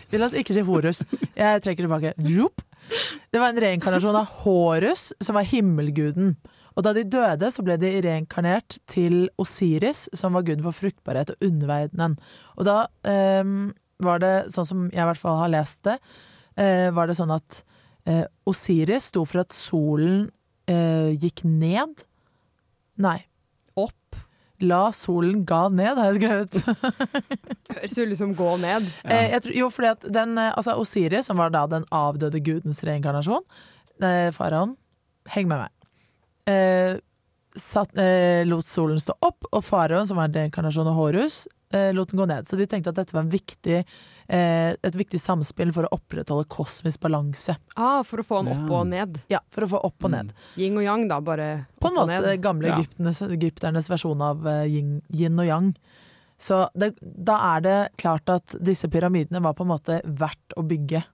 Vi 0.09 0.21
La 0.21 0.29
oss 0.29 0.37
ikke 0.37 0.57
si 0.57 0.65
Horus. 0.65 1.03
Jeg 1.37 1.65
trekker 1.65 1.85
tilbake. 1.85 2.15
Det 2.17 3.41
var 3.41 3.53
en 3.53 3.61
reinkarnasjon 3.61 4.17
av 4.17 4.31
Horus, 4.43 5.11
som 5.21 5.37
var 5.37 5.49
himmelguden. 5.49 6.37
Og 6.79 6.85
da 6.87 6.95
de 6.95 7.03
døde, 7.11 7.51
så 7.51 7.65
ble 7.67 7.75
de 7.81 7.91
reinkarnert 8.07 8.79
til 8.91 9.27
Osiris, 9.43 10.07
som 10.17 10.37
var 10.39 10.47
guden 10.47 10.63
for 10.65 10.77
fruktbarhet 10.77 11.35
og 11.35 11.45
underverdenen. 11.45 12.15
Og 12.57 12.69
da 12.69 12.79
um, 13.43 13.73
var 14.05 14.23
det, 14.23 14.35
sånn 14.55 14.69
som 14.69 14.85
jeg 14.93 15.03
i 15.03 15.09
hvert 15.11 15.21
fall 15.21 15.41
har 15.41 15.53
lest 15.57 15.83
det, 15.89 15.99
uh, 16.61 16.89
var 16.95 17.11
det 17.11 17.19
sånn 17.19 17.35
at 17.35 17.63
uh, 18.09 18.25
Osiris 18.49 19.11
sto 19.11 19.27
for 19.27 19.43
at 19.43 19.57
solen 19.57 20.29
uh, 20.71 21.11
gikk 21.19 21.43
ned. 21.45 22.07
Nei. 23.03 23.19
La 24.67 24.89
solen 24.97 25.45
ga 25.47 25.69
ned, 25.71 25.99
har 25.99 26.13
jeg 26.13 26.21
skrevet. 26.21 26.57
Høres 27.77 27.99
ut 27.99 28.15
som 28.19 28.35
gå 28.39 28.55
ned. 28.63 28.89
Ja. 29.05 29.21
jeg 29.35 29.43
tror, 29.45 29.57
jo, 29.61 29.71
fordi 29.75 29.91
at 29.93 30.07
den, 30.19 30.39
eh, 30.41 30.55
altså 30.57 30.75
Osiris, 30.81 31.29
som 31.31 31.39
var 31.39 31.53
da 31.55 31.67
den 31.71 31.87
avdøde 31.95 32.41
gudens 32.43 32.83
reinkarnasjon, 32.87 33.45
eh, 34.03 34.31
faraoen, 34.35 34.75
heng 35.31 35.51
med 35.51 35.63
meg, 35.63 35.93
eh, 36.51 36.99
satt, 37.59 37.95
eh, 37.99 38.43
lot 38.49 38.67
solen 38.67 38.99
stå 39.03 39.15
opp, 39.23 39.47
og 39.53 39.63
faraoen, 39.65 40.09
som 40.11 40.19
var 40.21 40.33
reinkarnasjon 40.35 40.91
av 40.91 40.99
Horus, 40.99 41.47
eh, 41.73 41.93
lot 41.93 42.11
den 42.11 42.19
gå 42.19 42.27
ned. 42.27 42.49
Så 42.49 42.59
de 42.59 42.67
tenkte 42.67 42.91
at 42.91 42.99
dette 42.99 43.15
var 43.15 43.23
en 43.27 43.31
viktig, 43.31 43.85
eh, 43.85 43.85
et 44.31 44.95
viktig 44.95 45.19
samspill 45.21 45.73
for 45.73 45.85
å 45.89 45.93
opprettholde 45.97 46.45
kosmisk 46.53 47.01
balanse. 47.01 47.57
Ah, 47.77 48.03
for 48.05 48.19
å 48.21 48.25
få 48.27 48.45
den 48.45 48.53
opp 48.67 48.71
og 48.71 48.87
ned. 48.91 49.21
Ja, 49.33 49.41
for 49.51 49.63
å 49.65 49.69
få 49.69 49.81
opp 49.85 50.05
og 50.05 50.11
ned. 50.13 50.33
Yin 50.57 50.77
og 50.77 50.85
yang, 50.85 51.07
da. 51.09 51.21
Bare 51.25 51.67
På 51.81 51.89
en 51.89 51.97
opp 51.97 52.03
og 52.05 52.09
måte 52.11 52.27
ned. 52.27 52.43
gamle 52.43 52.69
Ja. 52.69 52.77
egypternes, 52.79 53.23
egypternes 53.23 53.89
versjon 53.89 54.21
av 54.21 54.47
eh, 54.47 54.65
yin, 54.69 55.03
yin 55.11 55.39
og 55.41 55.47
yang. 55.47 55.71
Så 56.39 56.69
det, 56.77 56.93
da 57.01 57.57
er 57.57 57.61
det 57.65 57.79
klart 57.97 58.29
at 58.29 58.55
disse 58.63 58.87
pyramidene 58.89 59.41
var 59.43 59.55
på 59.55 59.63
en 59.65 59.73
måte 59.73 60.03
verdt 60.05 60.55
å 60.57 60.63
bygge. 60.63 61.05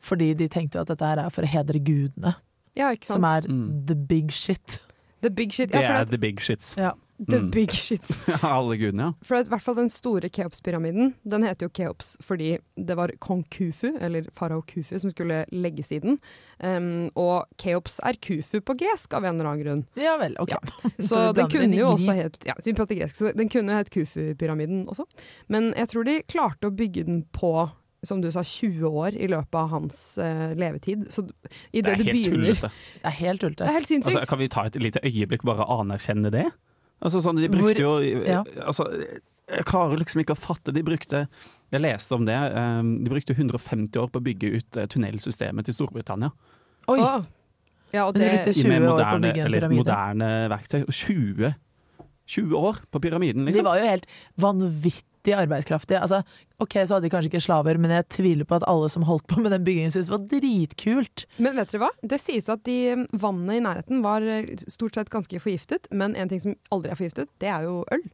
Fordi 0.00 0.34
de 0.36 0.48
tenkte 0.48 0.76
jo 0.78 0.80
at 0.82 0.88
dette 0.88 1.06
her 1.06 1.18
er 1.18 1.30
for 1.30 1.42
å 1.42 1.48
hedre 1.48 1.80
gudene, 1.82 2.34
Ja, 2.76 2.90
ikke 2.92 3.06
sant. 3.06 3.22
som 3.22 3.24
er 3.24 3.40
Mm. 3.48 3.86
the 3.86 3.94
big 3.94 4.30
shit. 4.30 4.80
The 5.22 5.30
big 5.30 5.52
shit. 5.52 5.70
Ja, 5.72 5.80
for 5.80 5.92
er 5.94 6.00
at, 6.02 6.10
the 6.10 6.18
big 6.18 6.38
shits. 6.40 6.76
Ja. 6.76 6.92
The 7.18 7.38
Mm. 7.40 7.50
big 7.50 7.70
shit. 7.72 8.02
Alle 8.42 8.76
gudene, 8.78 9.02
ja. 9.08 9.12
For 9.26 9.36
at, 9.36 9.48
i 9.48 9.50
hvert 9.50 9.62
fall 9.64 9.74
den 9.74 9.90
store 9.90 10.28
Keops-pyramiden, 10.30 11.14
den 11.26 11.42
heter 11.42 11.66
jo 11.66 11.70
Keops 11.74 12.16
fordi 12.22 12.58
det 12.76 12.96
var 12.96 13.10
kong 13.18 13.42
Kufu, 13.50 13.90
eller 14.00 14.28
farao 14.32 14.62
Kufu, 14.62 14.98
som 15.02 15.10
skulle 15.10 15.40
legges 15.50 15.90
i 15.92 15.98
den. 16.04 16.18
Um, 16.62 17.10
og 17.18 17.46
Keops 17.58 17.98
er 18.06 18.14
Kufu 18.22 18.60
på 18.60 18.76
gresk, 18.78 19.12
av 19.18 19.24
en 19.26 19.34
eller 19.40 19.50
annen 19.50 19.64
grunn. 19.64 19.82
Ja 19.98 20.16
vel, 20.20 20.36
ok. 20.38 20.54
Ja. 20.54 20.60
Så 20.98 21.08
Så, 21.08 21.24
den 21.34 21.50
kunne 21.50 21.76
jo 21.76 21.88
også 21.96 22.14
het 22.14 22.38
Ja, 22.46 22.54
så 22.58 22.70
vi 22.70 22.74
prater 22.78 22.94
gresk, 22.98 23.16
så 23.18 23.32
den 23.36 23.48
kunne 23.50 23.72
jo 23.74 23.78
hett 23.82 23.90
Kufu-pyramiden 23.94 24.86
også. 24.88 25.04
Men 25.48 25.72
jeg 25.76 25.88
tror 25.88 26.04
de 26.06 26.20
klarte 26.30 26.70
å 26.70 26.74
bygge 26.74 27.04
den 27.08 27.24
på 27.34 27.68
som 28.06 28.20
du 28.22 28.28
sa, 28.30 28.44
20 28.46 28.86
år 28.94 29.16
i 29.18 29.26
løpet 29.26 29.56
av 29.58 29.72
hans 29.72 29.96
uh, 30.22 30.52
levetid. 30.54 31.08
Så 31.10 31.24
i 31.74 31.80
Det 31.82 31.82
det, 31.82 31.90
er 31.90 31.96
du 31.98 32.04
helt 32.04 32.14
begynner 32.14 32.54
tullete. 32.54 32.70
Det 33.02 33.10
er 33.10 33.16
helt 33.18 33.40
Det 33.58 33.66
er 33.66 33.72
helt 33.74 33.90
sinnssykt. 33.90 34.16
Altså, 34.20 34.30
kan 34.30 34.38
vi 34.38 34.48
ta 34.54 34.64
et 34.70 34.76
lite 34.78 35.02
øyeblikk 35.02 35.42
bare 35.42 35.66
anerkjenne 35.66 36.30
det? 36.30 36.44
Altså, 37.02 37.20
sånn, 37.22 37.36
de 37.38 37.48
Hvor- 37.48 37.62
brukte 37.62 37.84
jo 37.84 38.24
ja. 38.26 38.42
altså, 38.66 38.84
Jeg 39.48 39.64
klarer 39.64 39.96
liksom 39.98 40.20
ikke 40.20 40.34
å 40.34 40.38
fatte. 40.38 40.72
De 40.74 40.82
brukte 40.82 41.28
Jeg 41.72 41.80
leste 41.80 42.12
om 42.14 42.24
det. 42.26 42.34
eh, 42.34 42.82
De 42.82 43.08
brukte 43.10 43.34
150 43.36 43.96
år 44.02 44.08
på 44.10 44.18
å 44.20 44.24
bygge 44.24 44.50
ut 44.58 44.76
eh, 44.76 44.86
tunnelsystemet 44.86 45.64
til 45.64 45.74
Storbritannia. 45.74 46.32
Oi! 46.88 46.98
Oh. 47.00 47.22
Ja, 47.92 48.06
og 48.08 48.14
det, 48.14 48.44
de 48.44 48.52
20 48.52 48.68
Med 48.68 48.82
år 48.82 48.98
på 49.00 49.20
moderne, 49.20 49.44
eller 49.46 49.68
moderne 49.72 50.48
verktøy. 50.52 50.84
20, 50.92 51.54
20 52.28 52.52
år 52.58 52.76
på 52.92 53.00
pyramiden, 53.00 53.46
De 53.46 53.52
liksom. 53.52 53.64
var 53.64 53.78
jo 53.78 53.86
helt 53.88 54.06
vanvittig 54.36 55.04
arbeidskraftige. 55.26 56.00
Altså, 56.00 56.22
ok, 56.60 56.72
så 56.86 56.94
hadde 56.96 57.02
de 57.08 57.10
kanskje 57.10 57.30
ikke 57.32 57.42
slaver, 57.44 57.78
men 57.78 57.90
jeg 57.90 58.08
tviler 58.08 58.44
på 58.48 58.56
at 58.56 58.66
alle 58.68 58.88
som 58.88 59.02
holdt 59.02 59.26
på 59.26 59.40
med 59.42 59.50
den 59.52 59.64
byggingen 59.64 59.90
syntes 59.90 60.08
det 60.08 60.16
var 60.16 60.26
dritkult. 60.40 61.26
Men 61.38 61.56
vet 61.56 61.70
dere 61.72 61.82
hva? 61.84 61.90
Det 62.02 62.20
sies 62.20 62.48
at 62.48 62.62
de 62.64 62.78
vannet 63.12 63.58
i 63.58 63.64
nærheten 63.64 64.02
var 64.02 64.22
eh, 64.22 64.46
stort 64.68 64.94
sett 64.94 65.10
ganske 65.10 65.40
forgiftet, 65.40 65.88
men 65.92 66.14
en 66.16 66.28
ting 66.28 66.40
som 66.40 66.54
aldri 66.70 66.90
er 66.94 67.00
forgiftet, 67.00 67.28
det 67.42 67.48
er 67.48 67.62
jo 67.68 67.84
øl. 67.92 68.06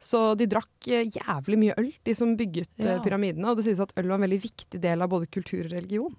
Så 0.00 0.34
de 0.40 0.46
drakk 0.48 0.86
eh, 0.88 1.08
jævlig 1.12 1.58
mye 1.60 1.74
øl, 1.80 1.90
de 2.08 2.14
som 2.16 2.36
bygget 2.36 2.70
eh, 2.78 2.94
Ja. 2.94 3.00
pyramidene. 3.04 3.50
Og 3.50 3.56
det 3.58 3.66
sies 3.66 3.80
at 3.84 3.92
øl 4.00 4.08
var 4.08 4.16
en 4.20 4.24
veldig 4.28 4.40
viktig 4.46 4.80
del 4.80 5.02
av 5.04 5.10
både 5.12 5.28
kultur 5.28 5.66
og 5.66 5.74
religion 5.74 6.14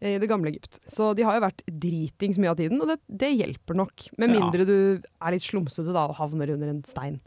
eh, 0.00 0.14
i 0.14 0.18
det 0.22 0.28
gamle 0.30 0.48
Egypt. 0.48 0.78
Så 0.88 1.10
de 1.18 1.26
har 1.28 1.36
jo 1.36 1.44
vært 1.44 1.60
dritings 1.68 2.38
mye 2.40 2.54
av 2.54 2.56
tiden, 2.56 2.80
og 2.80 2.88
det, 2.88 2.96
det 3.08 3.34
hjelper 3.36 3.76
nok. 3.76 4.06
Med 4.16 4.30
Ja. 4.32 4.38
mindre 4.40 4.64
du 4.64 4.78
er 5.04 5.34
litt 5.36 5.44
slumsete 5.44 5.92
da 5.92 6.06
og 6.08 6.16
havner 6.16 6.54
under 6.56 6.68
en 6.72 6.80
stein. 6.88 7.20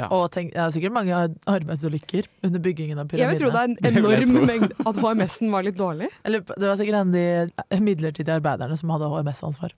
Ja. 0.00 0.08
Og 0.08 0.24
tenk, 0.32 0.50
det 0.54 0.58
er 0.62 0.72
sikkert 0.74 0.94
mange 0.96 1.12
ar- 1.14 1.34
arbeidsulykker 1.52 2.26
under 2.48 2.62
byggingen 2.64 2.98
av 3.02 3.12
Jeg 3.12 3.28
vil 3.28 3.38
tro 3.42 3.50
det 3.52 3.60
er 3.60 3.68
en 3.70 3.76
enorm 3.92 4.32
mengd 4.38 4.48
mengde 4.48 4.88
at 4.88 4.98
HMS-en 5.04 5.52
var 5.52 5.66
litt 5.66 5.76
dårlig. 5.78 6.08
Eller 6.24 6.40
det 6.48 6.64
var 6.64 6.78
sikkert 6.80 6.98
en 7.02 7.12
av 7.12 7.70
de 7.70 7.80
midlertidige 7.84 8.38
arbeiderne 8.40 8.78
som 8.80 8.90
hadde 8.94 9.10
HMS-ansvar. 9.12 9.74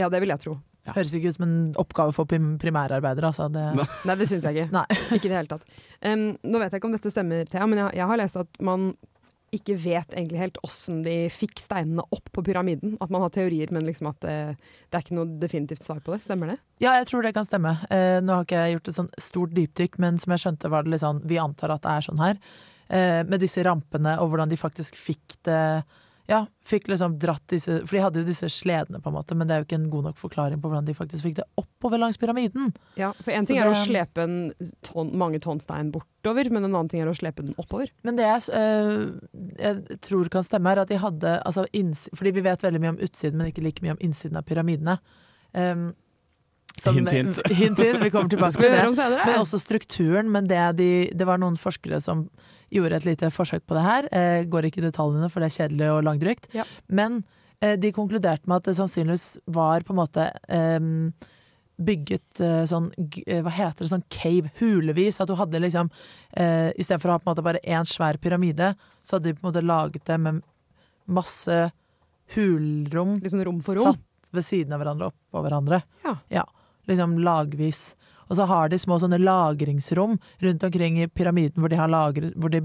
Ja, 0.00 0.08
det 0.08 0.22
vil 0.24 0.32
jeg 0.32 0.40
tro. 0.42 0.56
Ja. 0.82 0.96
Høres 0.96 1.12
ikke 1.14 1.30
ut 1.30 1.36
som 1.36 1.44
en 1.46 1.58
oppgave 1.78 2.14
for 2.16 2.26
primærarbeidere. 2.26 3.28
Altså. 3.28 3.46
Det. 3.52 3.86
Nei, 4.08 4.16
det 4.18 4.26
syns 4.30 4.48
jeg 4.48 4.56
ikke. 4.64 4.72
Nei. 4.74 4.86
Ikke 5.14 5.28
i 5.28 5.30
det 5.30 5.36
hele 5.38 5.52
tatt. 5.52 5.68
Um, 6.02 6.24
nå 6.42 6.58
vet 6.58 6.72
jeg 6.72 6.80
ikke 6.80 6.88
om 6.90 6.96
dette 6.96 7.12
stemmer, 7.12 7.44
Thea, 7.52 7.68
men 7.70 7.84
jeg, 7.84 7.98
jeg 8.00 8.08
har 8.10 8.18
lest 8.18 8.40
at 8.40 8.58
man 8.66 8.88
ikke 9.52 9.76
vet 9.76 10.14
egentlig 10.16 10.40
helt 10.40 10.58
åssen 10.64 11.02
de 11.04 11.26
fikk 11.32 11.60
steinene 11.60 12.04
opp 12.14 12.30
på 12.32 12.44
pyramiden. 12.46 12.96
At 13.04 13.12
man 13.12 13.24
har 13.24 13.32
teorier, 13.34 13.72
men 13.74 13.84
liksom 13.84 14.08
at 14.08 14.20
det, 14.24 14.36
det 14.88 14.98
er 14.98 15.04
ikke 15.04 15.16
noe 15.18 15.38
definitivt 15.42 15.84
svar 15.84 16.00
på 16.04 16.14
det. 16.14 16.22
Stemmer 16.24 16.54
det? 16.54 16.58
Ja, 16.82 16.94
jeg 16.98 17.10
tror 17.10 17.26
det 17.26 17.34
kan 17.36 17.46
stemme. 17.46 17.74
Eh, 17.92 18.18
nå 18.24 18.38
har 18.38 18.46
ikke 18.46 18.62
jeg 18.64 18.78
gjort 18.78 18.92
et 18.92 18.98
sånn 18.98 19.10
stort 19.20 19.56
dypdykk, 19.56 19.98
men 20.02 20.20
som 20.22 20.34
jeg 20.34 20.44
skjønte 20.46 20.72
var 20.72 20.86
det 20.86 20.94
litt 20.94 21.04
sånn 21.04 21.20
Vi 21.28 21.40
antar 21.42 21.74
at 21.74 21.84
det 21.84 21.92
er 21.92 22.06
sånn 22.08 22.22
her. 22.22 22.40
Eh, 22.88 23.20
med 23.28 23.44
disse 23.44 23.64
rampene 23.64 24.16
og 24.20 24.32
hvordan 24.32 24.50
de 24.52 24.60
faktisk 24.60 24.96
fikk 24.98 25.36
det 25.48 25.60
Ja, 26.30 26.44
fikk 26.64 26.86
liksom 26.86 27.16
dratt 27.18 27.42
disse 27.50 27.80
For 27.82 27.96
de 27.96 28.02
hadde 28.04 28.20
jo 28.22 28.26
disse 28.28 28.46
sledene, 28.52 29.00
på 29.02 29.10
en 29.10 29.16
måte, 29.16 29.34
men 29.34 29.48
det 29.48 29.54
er 29.56 29.62
jo 29.62 29.66
ikke 29.66 29.78
en 29.80 29.88
god 29.90 30.04
nok 30.06 30.20
forklaring 30.20 30.60
på 30.62 30.70
hvordan 30.70 30.86
de 30.86 30.94
faktisk 30.94 31.24
fikk 31.26 31.40
det 31.40 31.46
oppover 31.58 31.98
langs 31.98 32.16
pyramiden. 32.20 32.70
Ja, 32.96 33.10
For 33.24 33.32
én 33.34 33.42
ting 33.42 33.56
ting 33.56 33.62
er 33.64 33.72
å 33.72 33.80
slepe 33.80 34.22
en 34.22 34.36
ton, 34.86 35.10
mange 35.18 35.40
tonn 35.42 35.58
stein 35.60 35.90
bortover, 35.92 36.46
men 36.54 36.62
en 36.64 36.70
annen 36.76 36.88
ting 36.92 37.02
er 37.02 37.10
å 37.10 37.16
slepe 37.18 37.42
den 37.42 37.56
oppover. 37.58 37.90
Men 38.06 38.16
det 38.20 38.28
jeg, 38.28 38.54
eh, 38.54 39.02
jeg 39.58 39.98
tror 40.06 40.30
kan 40.30 40.46
stemme, 40.46 40.70
er 40.70 40.84
at 40.84 40.88
de 40.94 41.00
hadde 41.02 41.34
altså, 41.42 41.66
inns- 41.74 42.08
Fordi 42.14 42.32
vi 42.38 42.46
vet 42.46 42.62
veldig 42.62 42.80
mye 42.80 42.94
om 42.94 43.02
utsiden, 43.02 43.36
men 43.42 43.50
ikke 43.50 43.66
like 43.66 43.82
mye 43.82 43.96
om 43.98 44.00
innsiden 44.00 44.38
av 44.38 44.46
pyramidene. 44.46 44.98
Um, 45.54 45.94
som- 46.80 46.94
Hint, 46.96 47.10
hint. 47.10 47.40
hint, 47.50 47.78
hint. 47.78 47.98
Vi 48.00 48.10
kommer 48.10 48.30
tilbake 48.36 48.54
til 48.56 48.70
det. 48.70 49.26
Men 49.26 49.40
også 49.42 49.58
strukturen. 49.60 50.30
Men 50.30 50.46
det, 50.46 50.62
de, 50.78 51.10
det 51.12 51.26
var 51.28 51.36
noen 51.42 51.58
forskere 51.60 52.00
som 52.00 52.28
gjorde 52.72 52.98
et 52.98 53.06
lite 53.10 53.30
forsøk 53.34 53.66
på 53.68 53.76
det 53.76 53.84
her. 53.84 54.08
Eh, 54.16 54.44
går 54.50 54.68
ikke 54.68 54.80
i 54.82 54.86
detaljene, 54.88 55.28
for 55.32 55.42
det 55.44 55.50
er 55.50 55.58
kjedelig 55.60 55.90
og 55.92 56.02
langdrygt. 56.08 56.48
Ja. 56.56 56.64
Men 56.88 57.22
eh, 57.60 57.76
de 57.80 57.92
konkluderte 57.94 58.48
med 58.48 58.62
at 58.62 58.70
det 58.70 58.78
sannsynligvis 58.80 59.26
var 59.52 59.84
på 59.86 59.94
en 59.94 60.00
måte 60.00 60.28
eh, 60.48 60.80
bygget 61.82 62.40
eh, 62.44 62.62
sånn 62.70 62.90
eh, 63.26 63.40
Hva 63.44 63.52
heter 63.54 63.84
det? 63.84 63.90
Sånn 63.92 64.06
cave. 64.12 64.52
Hulevis. 64.60 65.20
At 65.22 65.30
du 65.30 65.36
hadde 65.38 65.60
liksom 65.62 65.90
eh, 66.36 66.70
I 66.72 66.84
stedet 66.84 67.02
for 67.02 67.12
å 67.12 67.16
ha 67.16 67.22
på 67.22 67.28
en 67.28 67.34
måte 67.34 67.46
bare 67.46 67.62
én 67.64 67.88
svær 67.88 68.18
pyramide, 68.22 68.74
så 69.02 69.16
hadde 69.18 69.30
de 69.30 69.36
på 69.38 69.44
en 69.46 69.50
måte 69.50 69.64
laget 69.66 70.06
det 70.08 70.18
med 70.22 70.42
masse 71.12 71.58
hulrom 72.36 73.18
sånn 73.26 73.42
rom 73.44 73.58
for 73.64 73.76
rom. 73.76 73.92
satt 73.92 74.32
ved 74.32 74.46
siden 74.46 74.72
av 74.72 74.80
hverandre, 74.80 75.10
oppå 75.12 75.42
hverandre. 75.44 75.82
Ja. 76.32 76.44
Liksom 76.88 77.18
lagvis. 77.20 77.92
Og 78.30 78.36
så 78.38 78.46
har 78.48 78.68
de 78.72 78.78
små 78.80 78.98
sånne 79.02 79.18
lagringsrom 79.20 80.18
rundt 80.42 80.64
omkring 80.68 81.00
i 81.02 81.08
pyramiden 81.10 81.60
hvor 81.62 81.72
de 81.72 81.80
har 81.80 81.90
lagret, 81.92 82.34
hvor 82.36 82.52
de 82.52 82.62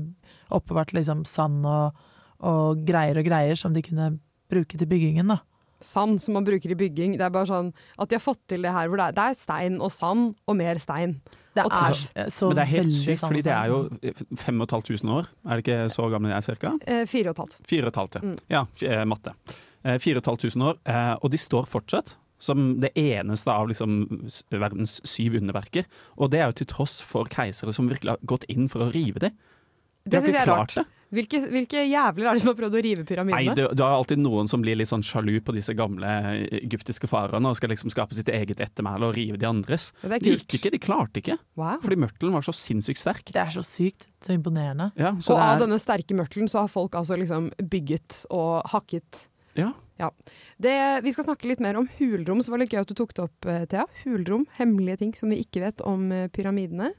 oppbevart 0.54 0.94
liksom 0.96 1.26
sand 1.28 1.66
og, 1.68 1.98
og 2.40 2.86
greier 2.88 3.18
og 3.20 3.26
greier 3.28 3.56
som 3.60 3.74
de 3.76 3.82
kunne 3.84 4.14
bruke 4.52 4.78
til 4.80 4.88
byggingen, 4.88 5.28
da. 5.34 5.42
Sand 5.84 6.22
som 6.24 6.34
man 6.34 6.46
bruker 6.48 6.72
i 6.74 6.78
bygging. 6.78 7.18
Det 7.20 7.26
er 7.28 7.34
bare 7.34 7.46
sånn 7.50 7.68
at 8.02 8.10
de 8.10 8.16
har 8.18 8.24
fått 8.24 8.40
til 8.50 8.64
det 8.66 8.72
her 8.74 8.88
hvor 8.90 8.98
det 8.98 9.12
er, 9.12 9.18
det 9.18 9.26
er 9.30 9.36
stein 9.38 9.76
og 9.84 9.92
sand 9.94 10.32
og 10.50 10.56
mer 10.58 10.80
stein. 10.82 11.20
Det 11.58 11.64
er 11.66 11.74
altså, 11.74 12.24
så 12.34 12.48
Men 12.50 12.58
det 12.58 12.64
er 12.64 12.72
helt 12.72 12.94
sykt, 12.94 13.22
fordi 13.26 13.42
det 13.46 13.54
er 13.54 13.70
jo 13.72 13.78
sand. 13.90 14.40
5500 14.46 15.14
år. 15.20 15.30
Er 15.46 15.58
det 15.60 15.64
ikke 15.66 15.78
så 15.94 16.08
gamle 16.14 16.30
jeg 16.32 16.38
er, 16.38 16.46
cirka? 16.46 16.72
Eh, 16.86 17.04
fire 17.10 17.30
og 17.30 17.36
et 17.38 17.42
halvt. 17.44 17.58
Fire 17.70 17.86
og 17.90 17.94
et 17.94 18.00
halvt, 18.02 18.18
ja. 18.18 18.22
Mm. 18.26 18.36
ja. 18.54 18.64
eh, 18.90 19.04
Matte. 19.10 19.34
Eh, 19.84 19.98
Fire 20.02 20.18
og 20.20 20.24
et 20.24 20.30
halvt 20.32 20.46
tusen 20.48 20.66
år. 20.70 20.78
eh, 20.86 21.14
Og 21.22 21.34
de 21.34 21.40
står 21.42 21.66
fortsatt 21.70 22.16
som 22.40 22.80
det 22.84 22.92
eneste 22.98 23.50
av 23.54 23.68
liksom 23.72 24.02
verdens 24.54 25.00
syv 25.08 25.40
underverker. 25.42 25.88
Og 26.18 26.30
det 26.34 26.40
er 26.44 26.52
jo 26.52 26.60
til 26.64 26.72
tross 26.74 27.00
for 27.02 27.26
keisere 27.34 27.74
som 27.74 27.90
virkelig 27.90 28.16
har 28.16 28.22
gått 28.30 28.46
inn 28.54 28.68
for 28.70 28.86
å 28.86 28.92
rive 28.94 29.20
dem. 29.28 29.34
De 30.08 30.12
Det 30.12 30.20
har 30.20 30.22
syns 30.22 30.30
ikke 30.30 30.38
jeg 30.38 30.42
er 30.42 30.52
klart 30.54 30.60
rart. 30.60 30.76
det. 30.84 30.86
Hvilke, 31.08 31.40
hvilke 31.48 31.82
jævler 31.88 32.26
er 32.28 32.36
det 32.36 32.42
som 32.44 32.50
har 32.52 32.56
prøvd 32.60 32.74
å 32.76 32.80
rive 32.84 33.00
Nei, 33.00 33.08
pyramidene? 33.08 33.54
det, 33.56 33.66
det 33.80 33.84
er 33.86 33.94
alltid 33.96 34.20
noen 34.20 34.50
som 34.52 34.60
blir 34.60 34.76
litt 34.76 34.90
sånn 34.90 35.06
sjalu 35.08 35.38
på 35.40 35.54
disse 35.56 35.72
gamle 35.72 36.04
eh, 36.04 36.42
egyptiske 36.60 37.08
faraene 37.08 37.48
og 37.48 37.56
skal 37.56 37.72
liksom 37.72 37.94
skape 37.94 38.12
sitt 38.18 38.28
eget 38.28 38.60
ettermæle 38.60 39.08
og 39.08 39.16
rive 39.16 39.40
de 39.40 39.48
andres. 39.48 39.94
Det 40.04 40.18
er 40.18 40.20
De 40.26 40.34
gikk 40.36 40.58
ikke, 40.60 40.72
de 40.76 40.82
klarte 40.84 41.22
ikke. 41.24 41.38
Wow. 41.56 41.78
Fordi 41.80 41.96
mørtelen 42.04 42.36
var 42.36 42.44
så 42.44 42.52
sinnssykt 42.52 43.00
sterk. 43.00 43.24
Det 43.32 43.40
er 43.40 43.56
så 43.56 43.64
sykt. 43.64 44.10
Så 44.20 44.36
imponerende. 44.36 44.90
Ja, 45.00 45.14
så 45.24 45.38
Og 45.38 45.40
det 45.40 45.46
av 45.48 45.56
er, 45.56 45.64
denne 45.64 45.80
sterke 45.80 46.20
mørtelen 46.20 46.52
så 46.52 46.66
har 46.66 46.68
folk 46.76 47.00
altså 47.00 47.16
liksom 47.24 47.54
bygget 47.72 48.26
og 48.36 48.68
hakket. 48.76 49.30
Ja. 49.58 50.12
Det, 50.62 51.02
vi 51.04 51.14
skal 51.14 51.26
snakke 51.26 51.48
litt 51.50 51.62
mer 51.64 51.78
om 51.80 51.88
hulrom, 51.98 52.44
så 52.44 52.54
var 52.54 52.60
det 52.60 52.68
litt 52.68 52.76
gøy 52.76 52.84
at 52.84 52.92
du 52.92 52.98
tok 52.98 53.16
det 53.18 53.24
opp, 53.26 53.48
eh, 53.50 53.64
Thea. 53.70 53.86
Hulrom, 54.04 54.46
hemmelige 54.60 55.02
ting 55.02 55.16
som 55.18 55.34
vi 55.34 55.40
ikke 55.42 55.64
vet 55.66 55.82
om 55.82 56.12
eh, 56.14 56.28
pyramidene. 56.30 56.92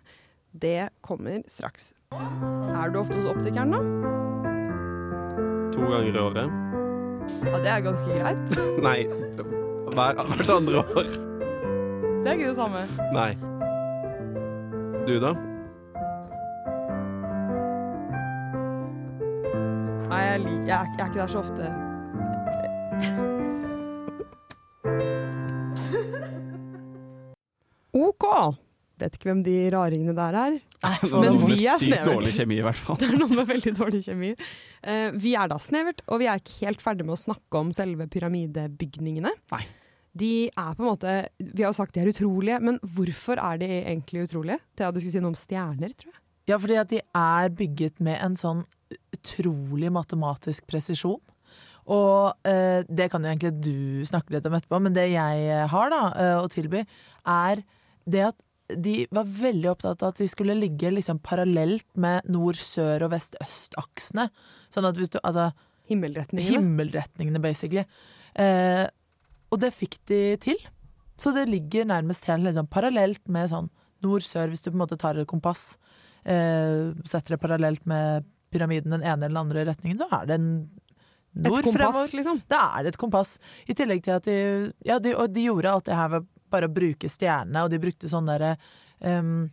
Det 0.50 0.88
kommer 1.07 1.45
straks. 1.47 1.93
Er 2.11 2.91
du 2.91 2.99
ofte 2.99 3.21
hos 3.21 3.29
optikeren, 3.31 3.77
da? 3.77 3.83
To 5.77 5.87
ganger 5.87 6.11
i 6.11 6.23
året. 6.25 6.57
Ja, 7.45 7.59
Det 7.62 7.71
er 7.71 7.85
ganske 7.85 8.19
greit. 8.19 8.57
Nei, 8.88 8.99
hver, 9.95 10.23
hvert 10.33 10.55
andre 10.57 10.83
år. 10.83 11.12
Det 12.25 12.33
er 12.33 12.35
ikke 12.35 12.49
det 12.49 12.57
samme. 12.59 12.87
Nei. 13.15 13.31
Du, 15.07 15.15
da? 15.23 15.37
Nei, 20.09 20.23
jeg, 20.25 20.41
lik, 20.41 20.65
jeg, 20.67 20.97
jeg 20.99 21.05
er 21.05 21.07
ikke 21.07 21.21
der 21.21 21.31
så 21.31 21.45
ofte. 21.45 21.88
OK. 27.99 28.25
Vet 28.99 29.14
ikke 29.14 29.28
hvem 29.31 29.45
de 29.47 29.55
raringene 29.71 30.11
der 30.17 30.35
er. 30.38 30.55
Nei, 30.83 30.97
Men 31.23 31.37
vi 31.45 31.67
er 31.71 31.78
sykt 31.81 32.05
dårlig 32.07 32.33
kjemi, 32.35 32.57
i 32.59 32.62
hvert 32.67 32.78
fall. 32.78 32.97
Det 33.00 33.09
er 33.09 33.17
noe 33.19 33.28
med 33.31 33.47
veldig 33.49 33.73
dårlig 33.78 34.02
kjemi. 34.07 34.31
Uh, 34.83 35.11
vi 35.19 35.35
er 35.38 35.49
da 35.50 35.59
snevert, 35.62 36.02
og 36.07 36.19
vi 36.23 36.26
er 36.31 36.37
ikke 36.43 36.67
helt 36.67 36.83
ferdig 36.83 37.05
med 37.07 37.14
å 37.14 37.21
snakke 37.21 37.55
om 37.61 37.73
selve 37.75 38.07
pyramidebygningene. 38.11 39.33
Nei. 39.55 39.64
De 40.19 40.33
er 40.49 40.73
på 40.75 40.83
en 40.83 40.88
måte 40.88 41.11
Vi 41.37 41.62
har 41.62 41.69
jo 41.69 41.76
sagt 41.76 41.95
de 41.95 42.00
er 42.02 42.09
utrolige, 42.11 42.59
men 42.64 42.78
hvorfor 42.83 43.37
er 43.43 43.57
de 43.61 43.67
egentlig 43.78 44.26
utrolige? 44.26 44.59
Thea, 44.75 44.90
du 44.90 44.99
skulle 44.99 45.14
si 45.14 45.21
noe 45.23 45.35
om 45.35 45.38
stjerner, 45.38 45.90
tror 45.95 46.12
jeg. 46.14 46.21
Ja, 46.49 46.57
fordi 46.57 46.76
at 46.81 46.90
de 46.90 47.00
er 47.05 47.50
bygget 47.52 48.00
med 48.02 48.17
en 48.25 48.37
sånn 48.40 48.64
utrolig 49.14 49.90
matematisk 49.93 50.67
presisjon. 50.71 51.21
Og 51.88 52.49
eh, 52.49 52.83
det 52.85 53.09
kan 53.12 53.25
jo 53.25 53.30
egentlig 53.33 53.54
du 53.64 54.04
snakke 54.09 54.35
litt 54.35 54.47
om 54.49 54.57
etterpå, 54.59 54.80
men 54.85 54.97
det 54.97 55.07
jeg 55.14 55.64
har 55.73 55.92
da 55.95 56.02
eh, 56.21 56.35
å 56.42 56.50
tilby, 56.52 56.85
er 57.28 57.64
det 58.09 58.26
at 58.28 58.45
de 58.68 59.07
var 59.14 59.25
veldig 59.25 59.71
opptatt 59.71 60.02
av 60.04 60.12
at 60.12 60.21
de 60.21 60.28
skulle 60.28 60.57
ligge 60.59 60.90
liksom 60.92 61.23
parallelt 61.25 61.87
med 61.97 62.26
nord, 62.28 62.59
sør 62.61 63.07
og 63.07 63.14
vest, 63.14 63.38
øst-aksene. 63.40 64.28
Sånn 64.73 64.88
at 64.88 64.99
hvis 65.00 65.14
du 65.14 65.18
Altså 65.23 65.50
Himmelretningene. 65.88 66.59
himmelretningene, 66.59 67.40
basically. 67.40 67.87
Eh, 68.37 68.85
og 69.49 69.61
det 69.62 69.73
fikk 69.73 69.97
de 70.11 70.21
til. 70.45 70.59
Så 71.18 71.33
det 71.33 71.47
ligger 71.49 71.88
nærmest 71.88 72.28
helt 72.28 72.45
liksom, 72.45 72.68
parallelt 72.68 73.23
med 73.26 73.49
sånn 73.49 73.71
nord-sør, 74.04 74.52
hvis 74.52 74.62
du 74.62 74.68
på 74.68 74.76
en 74.76 74.83
måte 74.85 74.99
tar 75.00 75.16
et 75.16 75.30
kompass. 75.30 75.78
Eh, 76.28 76.92
setter 77.09 77.35
det 77.35 77.40
parallelt 77.40 77.88
med 77.88 78.28
pyramiden 78.52 78.92
den 78.92 79.00
ene 79.00 79.25
eller 79.25 79.33
den 79.33 79.40
andre 79.40 79.64
retningen, 79.71 79.99
så 80.00 80.11
er 80.12 80.28
det 80.28 80.37
en 80.37 80.52
nord 81.35 81.62
kompass, 81.64 81.76
fremover. 81.76 82.16
liksom. 82.16 82.40
Da 82.49 82.62
er 82.78 82.82
det 82.87 82.94
et 82.94 83.00
kompass. 83.00 83.38
I 83.68 83.75
tillegg 83.75 84.02
til 84.04 84.12
at 84.16 84.25
de 84.25 84.38
Ja, 84.87 84.99
de, 84.99 85.14
og 85.16 85.30
de 85.32 85.44
gjorde 85.49 85.70
alt 85.73 85.85
det 85.90 85.94
her 85.99 86.08
ved 86.08 86.26
bare 86.50 86.64
å 86.68 86.73
bruke 86.73 87.08
stjernene, 87.12 87.62
og 87.66 87.70
de 87.70 87.78
brukte 87.82 88.08
sånn 88.08 88.26
derre 88.26 88.54
um, 89.04 89.50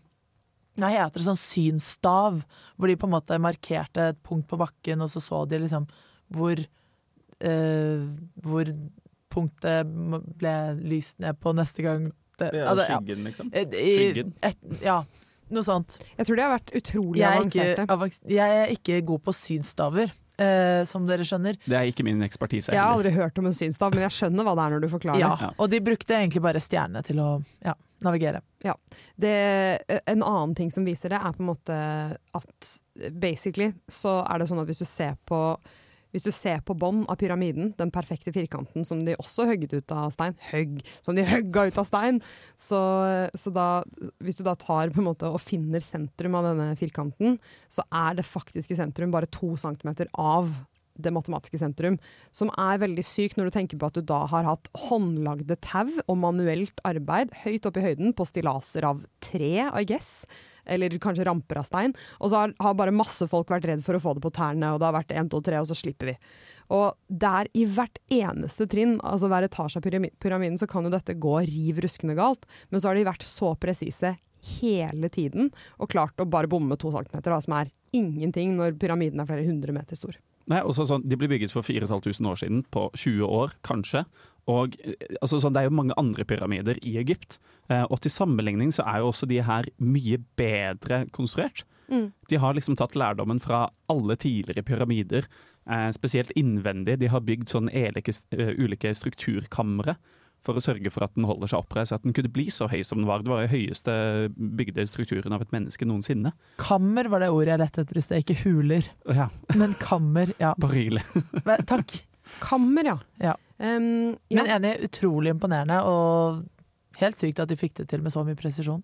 Hva 0.80 0.90
heter 0.92 1.20
det 1.20 1.26
sånn 1.28 1.40
synsstav, 1.40 2.42
hvor 2.78 2.88
de 2.88 2.96
på 3.00 3.08
en 3.08 3.14
måte 3.18 3.38
markerte 3.40 4.10
et 4.14 4.22
punkt 4.24 4.48
på 4.48 4.58
bakken, 4.60 5.02
og 5.04 5.10
så 5.12 5.20
så 5.24 5.44
de 5.48 5.60
liksom 5.60 5.86
hvor 6.36 6.56
uh, 7.44 8.06
Hvor 8.42 8.72
punktet 9.36 9.88
ble 10.40 10.56
lyst 10.88 11.20
ned 11.20 11.36
på 11.44 11.52
neste 11.56 11.84
gang. 11.84 12.06
Det, 12.40 12.50
Ja, 12.56 12.70
altså, 12.72 12.86
ja. 12.88 12.98
skyggen, 13.00 13.24
liksom. 13.28 13.50
Skyggen. 13.52 14.34
Et, 14.44 14.58
ja, 14.84 15.02
noe 15.52 15.64
sånt. 15.68 15.98
Jeg 16.18 16.28
tror 16.28 16.36
de 16.40 16.44
har 16.46 16.54
vært 16.56 16.72
utrolig 16.80 17.20
Jeg 17.20 17.42
avanserte. 17.42 17.86
ikke, 17.86 18.32
jeg 18.36 18.62
er 18.64 18.72
ikke 18.76 19.02
god 19.12 19.24
på 19.28 19.34
synsstaver, 19.36 20.14
eh, 20.42 20.84
som 20.90 21.08
dere 21.08 21.26
skjønner. 21.28 21.58
Det 21.66 21.78
er 21.78 21.90
ikke 21.92 22.06
min 22.08 22.22
ekspertise 22.26 22.74
Jeg 22.74 22.82
har 22.82 22.94
aldri 22.96 23.14
hørt 23.16 23.38
om 23.42 23.50
en 23.50 23.56
synsstav, 23.56 23.94
men 23.96 24.06
jeg 24.08 24.16
skjønner 24.18 24.48
hva 24.48 24.56
det 24.58 24.66
er 24.66 24.76
når 24.76 24.86
du 24.86 24.90
forklarer. 24.92 25.22
Ja, 25.22 25.34
Ja. 25.46 25.52
Og 25.58 25.70
de 25.72 25.82
brukte 25.84 26.16
egentlig 26.18 26.42
bare 26.44 26.62
stjernene 26.64 27.04
til 27.06 27.20
å 27.22 27.30
ja, 27.66 27.76
navigere. 28.06 28.42
Det, 29.16 29.34
en 30.06 30.24
annen 30.24 30.56
ting 30.58 30.72
som 30.72 30.86
viser 30.88 31.14
det, 31.14 31.20
er 31.22 31.36
på 31.36 31.44
en 31.44 31.50
måte 31.52 31.80
at 32.40 32.72
basically 33.12 33.72
så 33.92 34.22
er 34.26 34.40
det 34.42 34.50
sånn 34.50 34.62
at 34.64 34.70
hvis 34.70 34.82
du 34.82 34.88
ser 34.90 35.18
på 35.28 35.40
hvis 36.16 36.26
du 36.26 36.32
ser 36.32 36.62
på 36.64 36.78
bånn 36.80 37.04
av 37.12 37.20
pyramiden, 37.20 37.74
den 37.76 37.92
perfekte 37.94 38.32
firkanten 38.36 38.88
som 38.88 39.04
de 39.04 39.18
også 39.20 39.50
høgget 39.50 39.76
ut 39.76 39.96
av 39.96 40.14
stein, 40.16 40.38
høgg, 40.52 40.78
som 41.04 41.18
de 41.18 41.26
høgga 41.28 41.68
ut 41.68 41.80
av 41.82 41.90
stein, 41.90 42.22
så, 42.56 42.80
så 43.36 43.52
da, 43.52 43.68
hvis 44.24 44.40
du 44.40 44.46
da 44.48 44.56
tar 44.60 44.94
på 44.96 45.04
en 45.04 45.10
måte 45.10 45.28
og 45.28 45.44
finner 45.44 45.84
sentrum 45.84 46.38
av 46.40 46.48
denne 46.48 46.70
firkanten, 46.80 47.36
så 47.68 47.84
er 47.92 48.16
det 48.16 48.30
faktiske 48.30 48.80
sentrum 48.80 49.12
bare 49.12 49.28
to 49.28 49.58
centimeter 49.60 50.08
av 50.16 50.54
det 50.96 51.12
matematiske 51.12 51.60
sentrum, 51.60 51.98
som 52.32 52.52
er 52.56 52.80
veldig 52.80 53.04
sykt 53.04 53.36
når 53.36 53.50
du 53.50 53.56
tenker 53.58 53.80
på 53.80 53.90
at 53.90 53.98
du 53.98 54.06
da 54.08 54.22
har 54.32 54.48
hatt 54.48 54.70
håndlagde 54.88 55.58
tau 55.60 55.92
og 56.06 56.20
manuelt 56.22 56.80
arbeid 56.88 57.34
høyt 57.44 57.68
oppe 57.68 57.82
i 57.82 57.90
høyden 57.90 58.16
på 58.16 58.28
stillaser 58.30 58.88
av 58.88 59.04
tre, 59.24 59.68
I 59.68 59.84
guess, 59.88 60.24
eller 60.66 60.98
kanskje 61.02 61.28
ramper 61.28 61.62
av 61.62 61.68
stein. 61.68 61.96
Og 62.20 62.32
så 62.32 62.42
har, 62.44 62.56
har 62.60 62.78
bare 62.78 62.96
masse 62.96 63.28
folk 63.32 63.52
vært 63.54 63.68
redd 63.70 63.86
for 63.86 63.98
å 63.98 64.04
få 64.04 64.16
det 64.18 64.26
på 64.26 64.34
tærne, 64.36 64.74
og 64.74 64.82
det 64.82 64.90
har 64.90 64.98
vært 64.98 65.16
1, 65.16 65.32
2, 65.34 65.42
3, 65.50 65.62
og 65.62 65.70
så 65.70 65.78
slipper 65.80 66.12
vi. 66.12 66.18
Og 66.76 66.96
der 67.08 67.50
i 67.54 67.66
hvert 67.70 68.00
eneste 68.14 68.68
trinn, 68.70 68.98
altså 69.06 69.30
hver 69.32 69.46
etasje 69.46 69.82
av 69.82 69.88
pyramiden, 70.22 70.60
så 70.62 70.70
kan 70.70 70.86
jo 70.86 70.94
dette 70.94 71.18
gå 71.22 71.38
riv 71.46 71.82
ruskende 71.86 72.18
galt, 72.18 72.48
men 72.70 72.82
så 72.82 72.90
har 72.90 72.98
de 72.98 73.08
vært 73.08 73.26
så 73.26 73.54
presise 73.60 74.16
hele 74.60 75.10
tiden, 75.10 75.50
og 75.82 75.90
klart 75.94 76.22
å 76.22 76.30
bare 76.30 76.50
bomme 76.50 76.78
to 76.78 76.92
centimeter, 76.94 77.34
da, 77.34 77.42
som 77.42 77.58
er 77.58 77.74
ingenting 77.96 78.54
når 78.58 78.78
pyramiden 78.82 79.22
er 79.22 79.30
flere 79.30 79.46
hundre 79.48 79.74
meter 79.76 79.98
stor. 79.98 80.18
Nei, 80.52 80.62
også 80.62 80.86
sånn, 80.86 81.06
De 81.08 81.18
ble 81.18 81.30
bygget 81.32 81.54
for 81.54 81.66
4500 81.66 82.30
år 82.30 82.42
siden, 82.42 82.64
på 82.72 82.88
20 82.94 83.26
år 83.26 83.56
kanskje. 83.66 84.06
Og 84.52 84.78
eh, 84.84 84.94
altså, 85.22 85.40
sånn, 85.42 85.56
Det 85.56 85.64
er 85.64 85.70
jo 85.70 85.78
mange 85.80 85.98
andre 85.98 86.26
pyramider 86.28 86.80
i 86.86 86.98
Egypt. 87.02 87.40
Eh, 87.70 87.86
og 87.90 88.02
til 88.04 88.14
sammenligning 88.14 88.74
så 88.76 88.86
er 88.86 89.02
jo 89.02 89.10
også 89.10 89.30
de 89.30 89.42
her 89.46 89.70
mye 89.82 90.22
bedre 90.38 91.06
konstruert. 91.16 91.66
Mm. 91.90 92.12
De 92.30 92.40
har 92.42 92.56
liksom 92.58 92.78
tatt 92.78 92.98
lærdommen 92.98 93.42
fra 93.42 93.68
alle 93.90 94.18
tidligere 94.18 94.66
pyramider, 94.66 95.26
eh, 95.70 95.90
spesielt 95.94 96.34
innvendig. 96.38 97.00
De 97.00 97.10
har 97.10 97.26
bygd 97.26 97.50
sånn 97.50 97.70
elike, 97.74 98.14
eh, 98.32 98.54
ulike 98.58 98.94
strukturkamre 98.94 99.98
for 100.46 100.58
å 100.58 100.64
sørge 100.64 100.92
for 100.94 101.06
at 101.06 101.14
den 101.18 101.28
holder 101.28 101.50
seg 101.52 101.64
oppreist, 101.64 101.96
at 101.96 102.06
den 102.06 102.14
kunne 102.16 102.32
bli 102.34 102.48
så 102.54 102.68
høy 102.72 102.82
som 102.86 103.02
den 103.02 103.08
var. 103.10 103.24
Det 103.26 103.32
var 103.32 103.46
den 103.46 103.54
høyeste 103.54 103.96
bygde 104.36 104.86
strukturen 104.90 105.36
av 105.36 105.46
et 105.46 105.54
menneske 105.56 105.88
noensinne. 105.90 106.34
Kammer 106.62 107.10
var 107.12 107.24
det 107.26 107.32
ordet 107.34 107.56
jeg 107.56 107.64
lette 107.64 107.86
etter 107.86 108.00
i 108.02 108.04
sted, 108.06 108.26
ikke 108.26 108.38
huler. 108.46 108.90
Ja, 109.10 109.30
Men 109.58 109.76
kammer, 109.82 110.34
ja. 110.42 110.54
hyggelig. 110.62 111.06
Takk. 111.70 111.98
Kammer, 112.44 112.92
ja. 112.94 112.98
Ja. 113.22 113.36
Um, 113.58 114.16
ja. 114.28 114.44
Men 114.44 114.52
enig, 114.58 114.76
utrolig 114.90 115.32
imponerende, 115.36 115.80
og 115.88 117.00
helt 117.00 117.20
sykt 117.20 117.42
at 117.44 117.52
de 117.52 117.60
fikk 117.60 117.78
det 117.82 117.90
til 117.92 118.04
med 118.04 118.14
så 118.14 118.26
mye 118.28 118.38
presisjon. 118.40 118.84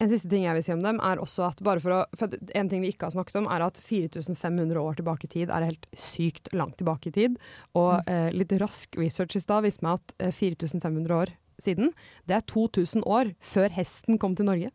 En 0.00 0.08
siste 0.08 0.30
ting 0.32 0.46
jeg 0.46 0.56
vil 0.56 0.64
si 0.64 0.72
om 0.72 0.80
dem, 0.80 1.00
er 1.04 1.20
også 1.20 1.44
at 1.50 1.58
bare 1.66 1.80
for 1.84 1.92
å 1.92 2.00
For 2.16 2.32
en 2.56 2.70
ting 2.72 2.80
vi 2.80 2.88
ikke 2.94 3.08
har 3.08 3.12
snakket 3.12 3.36
om, 3.42 3.48
er 3.52 3.66
at 3.66 3.76
4500 3.84 4.80
år 4.80 4.96
tilbake 5.00 5.28
i 5.28 5.32
tid 5.34 5.52
er 5.52 5.66
helt 5.68 5.86
sykt 5.92 6.48
langt 6.56 6.78
tilbake 6.80 7.10
i 7.10 7.14
tid. 7.18 7.36
Og 7.76 8.08
eh, 8.08 8.30
litt 8.32 8.54
rask 8.62 8.96
research 9.00 9.36
i 9.36 9.44
stad 9.44 9.66
viste 9.66 9.84
meg 9.84 10.00
at 10.00 10.14
eh, 10.18 10.32
4500 10.32 11.12
år 11.18 11.34
siden, 11.60 11.92
det 12.24 12.38
er 12.38 12.46
2000 12.48 13.04
år 13.04 13.34
før 13.44 13.68
hesten 13.76 14.16
kom 14.18 14.32
til 14.38 14.48
Norge. 14.48 14.72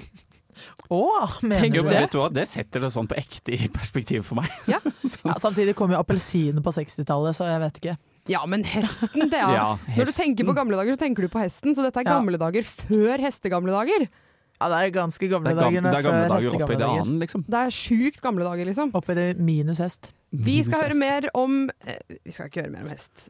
Å, 0.88 1.00
mener 1.44 1.60
Tenk 1.66 1.74
du 1.76 1.88
det? 1.90 2.02
du? 2.14 2.20
Det 2.32 2.46
setter 2.48 2.86
det 2.86 2.88
sånn 2.94 3.08
på 3.10 3.16
ekte 3.20 3.52
i 3.52 3.68
perspektiv 3.72 4.24
for 4.24 4.40
meg. 4.40 4.48
Ja, 4.70 4.80
samtidig 5.44 5.74
kom 5.76 5.92
jo 5.92 6.00
appelsinen 6.00 6.64
på 6.64 6.72
60-tallet, 6.72 7.36
så 7.36 7.48
jeg 7.50 7.60
vet 7.66 7.80
ikke. 7.82 7.96
Ja, 8.32 8.40
men 8.48 8.64
hesten, 8.66 9.28
det 9.32 9.38
er 9.38 9.52
Ja, 9.54 9.66
Når 9.98 10.08
du 10.10 10.14
tenker 10.16 10.48
på 10.48 10.56
gamle 10.56 10.78
dager, 10.80 10.96
så 10.96 11.02
tenker 11.04 11.26
du 11.26 11.30
på 11.32 11.42
hesten. 11.42 11.76
Så 11.76 11.84
dette 11.84 12.00
er 12.02 12.08
Ja. 12.08 12.16
gamle 12.16 12.40
dager 12.40 12.64
før 12.66 13.22
hestegamle 13.22 13.74
dager. 13.76 14.08
Ja, 14.56 14.68
det 14.72 14.76
er 14.80 14.92
ganske 14.94 15.28
gamle 15.28 15.50
Det 15.52 15.56
er, 15.56 15.60
dager. 15.60 15.82
det 15.84 15.98
er 15.98 16.06
gamle 16.06 16.28
dager 16.32 16.54
oppe 16.56 16.72
i 16.72 16.76
det 16.76 16.80
dager. 16.80 17.00
annen, 17.02 17.18
liksom. 17.20 17.42
Det 17.46 17.60
er 17.60 17.74
sjukt 17.76 18.22
gamle 18.24 18.46
dager, 18.48 18.64
liksom. 18.70 18.92
Oppe 18.96 19.12
i 19.12 19.18
det 19.18 19.26
minus 19.38 19.82
hest. 19.84 20.12
Vi 20.32 20.62
skal 20.64 20.86
høre 20.86 20.96
mer 20.98 21.28
om 21.36 21.66
eh, 21.86 22.00
Vi 22.24 22.32
skal 22.32 22.48
ikke 22.48 22.64
høre 22.64 22.72
mer 22.72 22.86
om 22.86 22.92
hest. 22.94 23.28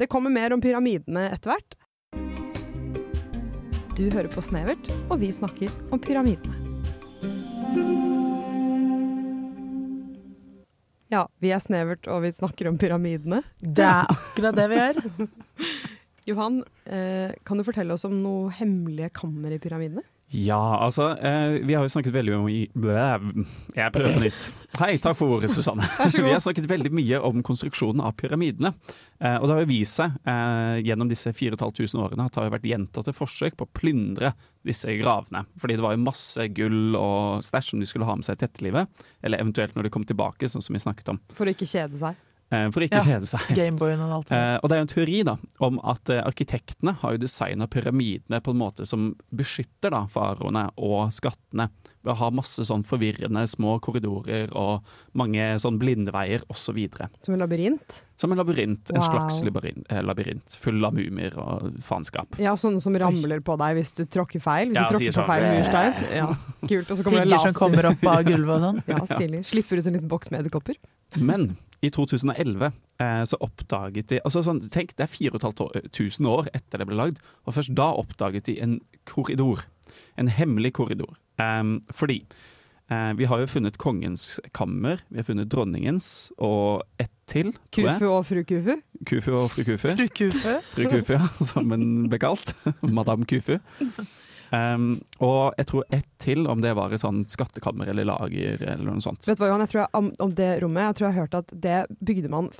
Det 0.00 0.08
kommer 0.10 0.32
mer 0.32 0.54
om 0.56 0.60
pyramidene 0.64 1.26
etter 1.34 1.52
hvert. 1.52 1.76
Du 3.92 4.06
hører 4.08 4.30
på 4.32 4.40
Snevert, 4.40 4.88
og 5.12 5.20
vi 5.20 5.28
snakker 5.36 5.68
om 5.92 6.00
pyramidene. 6.00 6.56
Ja, 11.12 11.26
vi 11.44 11.50
er 11.52 11.60
Snevert, 11.60 12.08
og 12.08 12.22
vi 12.24 12.30
snakker 12.32 12.70
om 12.70 12.78
pyramidene. 12.80 13.42
Det 13.60 13.84
er 13.84 14.08
akkurat 14.08 14.56
det 14.56 14.68
vi 14.72 14.78
gjør. 14.80 15.02
Johan, 16.30 16.62
eh, 16.86 17.34
kan 17.44 17.58
du 17.60 17.64
fortelle 17.66 17.92
oss 17.92 18.06
om 18.08 18.14
noe 18.22 18.48
hemmelige 18.56 19.10
kammer 19.20 19.52
i 19.52 19.60
pyramidene? 19.60 20.04
Ja, 20.32 20.78
altså 20.80 21.10
eh, 21.20 21.58
Vi 21.60 21.74
har 21.76 21.84
jo 21.84 21.92
snakket 21.92 22.14
veldig 22.14 22.36
om 22.38 22.46
Blæ, 22.80 23.08
Jeg 23.76 23.92
prøver 23.92 24.14
på 24.16 24.22
nytt. 24.22 24.44
Hei, 24.80 24.94
takk 25.02 25.18
for 25.18 25.34
ordet, 25.36 25.50
Susanne. 25.52 25.84
Vi 26.14 26.24
har 26.24 26.40
snakket 26.40 26.68
veldig 26.70 26.92
mye 26.96 27.20
om 27.28 27.42
konstruksjonen 27.44 28.00
av 28.00 28.14
pyramidene. 28.16 28.72
Eh, 29.20 29.36
og 29.36 29.44
det 29.44 29.52
har 29.52 29.60
jo 29.66 29.68
vist 29.68 30.00
seg 30.00 30.16
eh, 30.24 30.80
gjennom 30.86 31.10
disse 31.10 31.34
4500 31.36 32.00
årene 32.00 32.24
at 32.24 32.32
det 32.32 32.46
har 32.46 32.54
vært 32.56 32.70
gjentatte 32.70 33.12
forsøk 33.16 33.58
på 33.60 33.68
å 33.68 33.72
plyndre 33.76 34.32
disse 34.64 34.96
gravene. 34.96 35.44
Fordi 35.60 35.76
det 35.76 35.84
var 35.84 35.98
jo 35.98 36.04
masse 36.06 36.48
gull 36.56 36.96
og 36.96 37.44
stæsj 37.44 37.74
som 37.74 37.84
de 37.84 37.92
skulle 37.92 38.08
ha 38.08 38.16
med 38.16 38.24
seg 38.24 38.40
i 38.40 38.48
etterlivet. 38.48 39.04
Eller 39.20 39.44
eventuelt 39.44 39.76
når 39.76 39.90
de 39.90 39.94
kom 39.98 40.08
tilbake, 40.08 40.48
sånn 40.48 40.64
som 40.64 40.72
vi 40.72 40.80
snakket 40.80 41.12
om. 41.12 41.20
For 41.36 41.44
å 41.44 41.52
ikke 41.52 41.68
kjede 41.68 42.00
seg. 42.00 42.16
Eh, 42.52 42.66
for 42.70 42.84
ikke 42.84 43.00
å 43.00 43.06
Ja. 43.06 43.14
kjede 43.18 43.26
seg. 43.30 43.54
Gameboyen 43.56 44.00
og 44.04 44.10
alt 44.18 44.28
det. 44.28 44.36
Eh, 44.38 44.58
og 44.62 44.68
det 44.68 44.76
er 44.76 44.80
jo 44.82 44.86
en 44.88 44.94
teori 44.94 45.22
da, 45.24 45.36
om 45.60 45.80
at 45.88 46.10
eh, 46.12 46.22
arkitektene 46.22 46.94
har 47.00 47.12
jo 47.16 47.22
designa 47.24 47.66
pyramidene 47.66 48.42
på 48.44 48.52
en 48.52 48.58
måte 48.60 48.84
som 48.86 49.14
beskytter 49.34 49.90
da 49.90 50.04
faraoene 50.06 50.68
og 50.76 51.08
skattene. 51.16 51.70
Ved 52.02 52.16
å 52.16 52.18
ha 52.18 52.28
masse 52.34 52.58
sånn 52.66 52.82
forvirrende 52.82 53.44
små 53.46 53.76
korridorer 53.80 54.50
og 54.58 54.82
mange 55.14 55.38
sånn 55.62 55.76
blindveier 55.78 56.42
osv. 56.50 56.80
Som 57.22 57.34
en 57.36 57.40
labyrint. 57.44 58.00
Som 58.18 58.32
en 58.34 58.38
labyrint. 58.42 58.90
En 58.90 59.00
slags 59.00 59.38
labyrint, 59.46 59.86
labyrint 60.02 60.56
full 60.58 60.82
av 60.84 60.94
mumier 60.98 61.36
og 61.38 61.76
faenskap. 61.78 62.26
Ja, 62.42 62.56
sånne 62.58 62.82
som 62.82 62.92
ramler 62.98 63.38
på 63.40 63.54
deg 63.56 63.76
hvis 63.78 63.94
du 63.94 64.02
tråkker 64.04 64.42
feil. 64.42 64.72
Hvis 64.74 64.80
Ja, 64.82 64.88
du 64.90 64.96
tråkker 64.98 65.14
på 65.14 65.20
sånn. 65.22 65.30
feil 65.30 65.46
murstein. 65.54 65.94
Ja, 66.12 66.26
kult. 66.66 66.90
Og 66.90 66.96
så 66.98 67.04
kommer 67.04 67.22
det 67.22 67.28
laser. 67.30 67.52
som 67.52 67.60
kommer 67.70 67.86
opp 67.92 68.04
av 68.16 68.24
gulvet 68.24 68.56
og 68.56 68.60
sånn. 68.66 68.82
Ja, 68.88 68.98
stilig. 69.06 69.44
Slipper 69.46 69.78
ut 69.78 69.86
en 69.86 69.92
liten 69.94 70.08
boks 70.08 70.32
med 70.32 70.40
edderkopper. 70.44 70.74
Men 71.18 71.56
i 71.82 71.90
2011 71.90 72.70
eh, 73.02 73.24
så 73.26 73.38
oppdaget 73.42 74.12
de 74.12 74.20
altså 74.22 74.44
sånn, 74.46 74.62
Tenk, 74.70 74.94
det 74.98 75.06
er 75.06 75.10
4500 75.10 76.30
år 76.30 76.50
etter 76.54 76.82
det 76.82 76.88
ble 76.88 76.98
lagd, 76.98 77.20
og 77.46 77.56
først 77.58 77.74
da 77.78 77.90
oppdaget 77.98 78.46
de 78.48 78.56
en 78.62 78.78
korridor. 79.08 79.66
En 80.16 80.30
hemmelig 80.30 80.74
korridor. 80.78 81.16
Em, 81.42 81.80
fordi 81.90 82.20
eh, 82.92 83.10
vi 83.18 83.26
har 83.26 83.42
jo 83.42 83.50
funnet 83.50 83.80
kongens 83.82 84.36
kammer, 84.54 85.02
vi 85.10 85.20
har 85.20 85.26
funnet 85.26 85.50
dronningens, 85.50 86.30
og 86.38 86.86
ett 87.02 87.12
til. 87.32 87.52
Kufu 87.74 88.06
og 88.12 88.24
fru 88.28 88.42
Kufu. 88.46 88.78
Kufu 89.08 89.34
og 89.40 89.50
fru 89.50 89.64
Kufu. 89.66 89.88
Fru 89.96 90.06
Kufu. 90.06 90.56
Fru 90.74 90.90
Kufu, 90.92 91.14
ja, 91.16 91.28
som 91.42 91.70
hun 91.74 92.08
ble 92.12 92.22
kalt. 92.22 92.54
Madame 92.98 93.26
Kufu. 93.26 93.58
Um, 94.52 94.98
og 95.24 95.54
jeg 95.56 95.66
tror 95.70 95.84
ett 95.96 96.08
til, 96.20 96.42
om 96.50 96.60
det 96.60 96.74
var 96.76 96.92
i 96.92 96.98
sånn 97.00 97.22
skattekammer 97.30 97.88
eller 97.88 98.04
lager 98.04 98.60
eller 98.60 98.84
noe 98.84 99.00
sånt. 99.00 99.24
Vet 99.24 99.38
du 99.38 99.44
hva, 99.44 99.48
Johan, 99.48 99.62
jeg 99.64 99.72
tror 99.72 99.80
jeg, 99.80 99.90
om, 99.96 100.10
om 100.26 100.34
det 100.36 100.48
rommet 100.60 100.90
Jeg 100.90 100.98
tror 100.98 101.06
jeg 101.06 101.14
har 101.16 101.22
hørt 101.24 101.36
at 101.38 101.54
det 101.64 101.78
bygde 102.04 102.28
man 102.32 102.50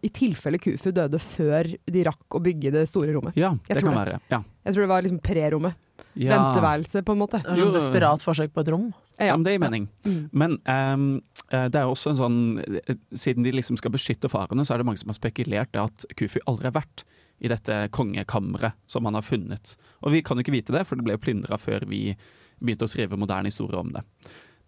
i 0.00 0.10
tilfelle 0.16 0.60
Kufu 0.62 0.88
døde 0.96 1.20
før 1.20 1.68
de 1.84 2.06
rakk 2.08 2.38
å 2.38 2.40
bygge 2.42 2.72
det 2.74 2.86
store 2.88 3.12
rommet. 3.12 3.36
Ja, 3.36 3.52
Jeg 3.68 3.76
det 3.76 3.84
kan 3.84 3.92
det. 3.92 3.98
være. 4.00 4.22
Ja. 4.32 4.40
Jeg 4.64 4.74
tror 4.74 4.86
det 4.86 4.90
var 4.94 5.04
liksom 5.04 5.20
pre-rommet. 5.28 5.84
Ja. 6.18 6.32
Venteværelse, 6.34 7.04
på 7.06 7.14
en 7.14 7.20
måte. 7.20 7.42
Det 7.44 7.52
var 7.52 7.60
sånn 7.60 7.76
desperat 7.76 8.24
forsøk 8.24 8.54
på 8.56 8.64
et 8.64 8.72
rom. 8.72 8.88
Ja, 9.18 9.34
men 9.36 9.44
det 9.46 9.52
gir 9.56 9.62
mening. 9.62 9.86
Mm. 10.06 10.18
Men 10.32 10.56
ehm, 10.70 11.06
eh, 11.50 11.68
det 11.68 11.80
er 11.80 11.90
også 11.90 12.12
en 12.12 12.18
sånn 12.20 12.36
eh, 12.62 12.94
Siden 13.18 13.44
de 13.46 13.52
liksom 13.54 13.78
skal 13.80 13.92
beskytte 13.94 14.30
farene, 14.30 14.64
så 14.66 14.74
er 14.74 14.80
det 14.82 14.86
mange 14.88 15.00
som 15.02 15.10
har 15.12 15.18
spekulert 15.18 15.76
at 15.78 16.06
Kufu 16.18 16.38
aldri 16.46 16.70
har 16.70 16.76
vært 16.80 17.04
i 17.40 17.50
dette 17.50 17.88
kongekammeret 17.94 18.78
som 18.90 19.06
han 19.08 19.14
har 19.18 19.26
funnet. 19.26 19.76
Og 20.02 20.12
vi 20.14 20.22
kan 20.26 20.38
jo 20.38 20.44
ikke 20.44 20.56
vite 20.56 20.74
det, 20.74 20.84
for 20.88 20.98
det 20.98 21.06
ble 21.06 21.16
jo 21.16 21.22
plyndra 21.22 21.58
før 21.60 21.86
vi 21.90 22.12
begynte 22.58 22.88
å 22.88 22.90
skrive 22.90 23.18
moderne 23.20 23.50
historie 23.52 23.78
om 23.78 23.92
det. 23.94 24.02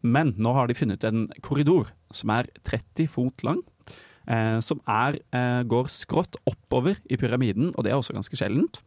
Men 0.06 0.32
nå 0.40 0.52
har 0.56 0.70
de 0.70 0.76
funnet 0.78 1.04
en 1.04 1.26
korridor 1.44 1.90
som 2.14 2.32
er 2.32 2.48
30 2.64 3.10
fot 3.10 3.44
lang. 3.44 3.60
Eh, 4.30 4.60
som 4.62 4.80
er, 4.86 5.18
eh, 5.34 5.62
går 5.66 5.88
skrått 5.90 6.36
oppover 6.46 6.96
i 7.10 7.16
pyramiden, 7.16 7.72
og 7.74 7.84
det 7.84 7.90
er 7.92 7.98
også 7.98 8.14
ganske 8.14 8.36
sjeldent. 8.38 8.80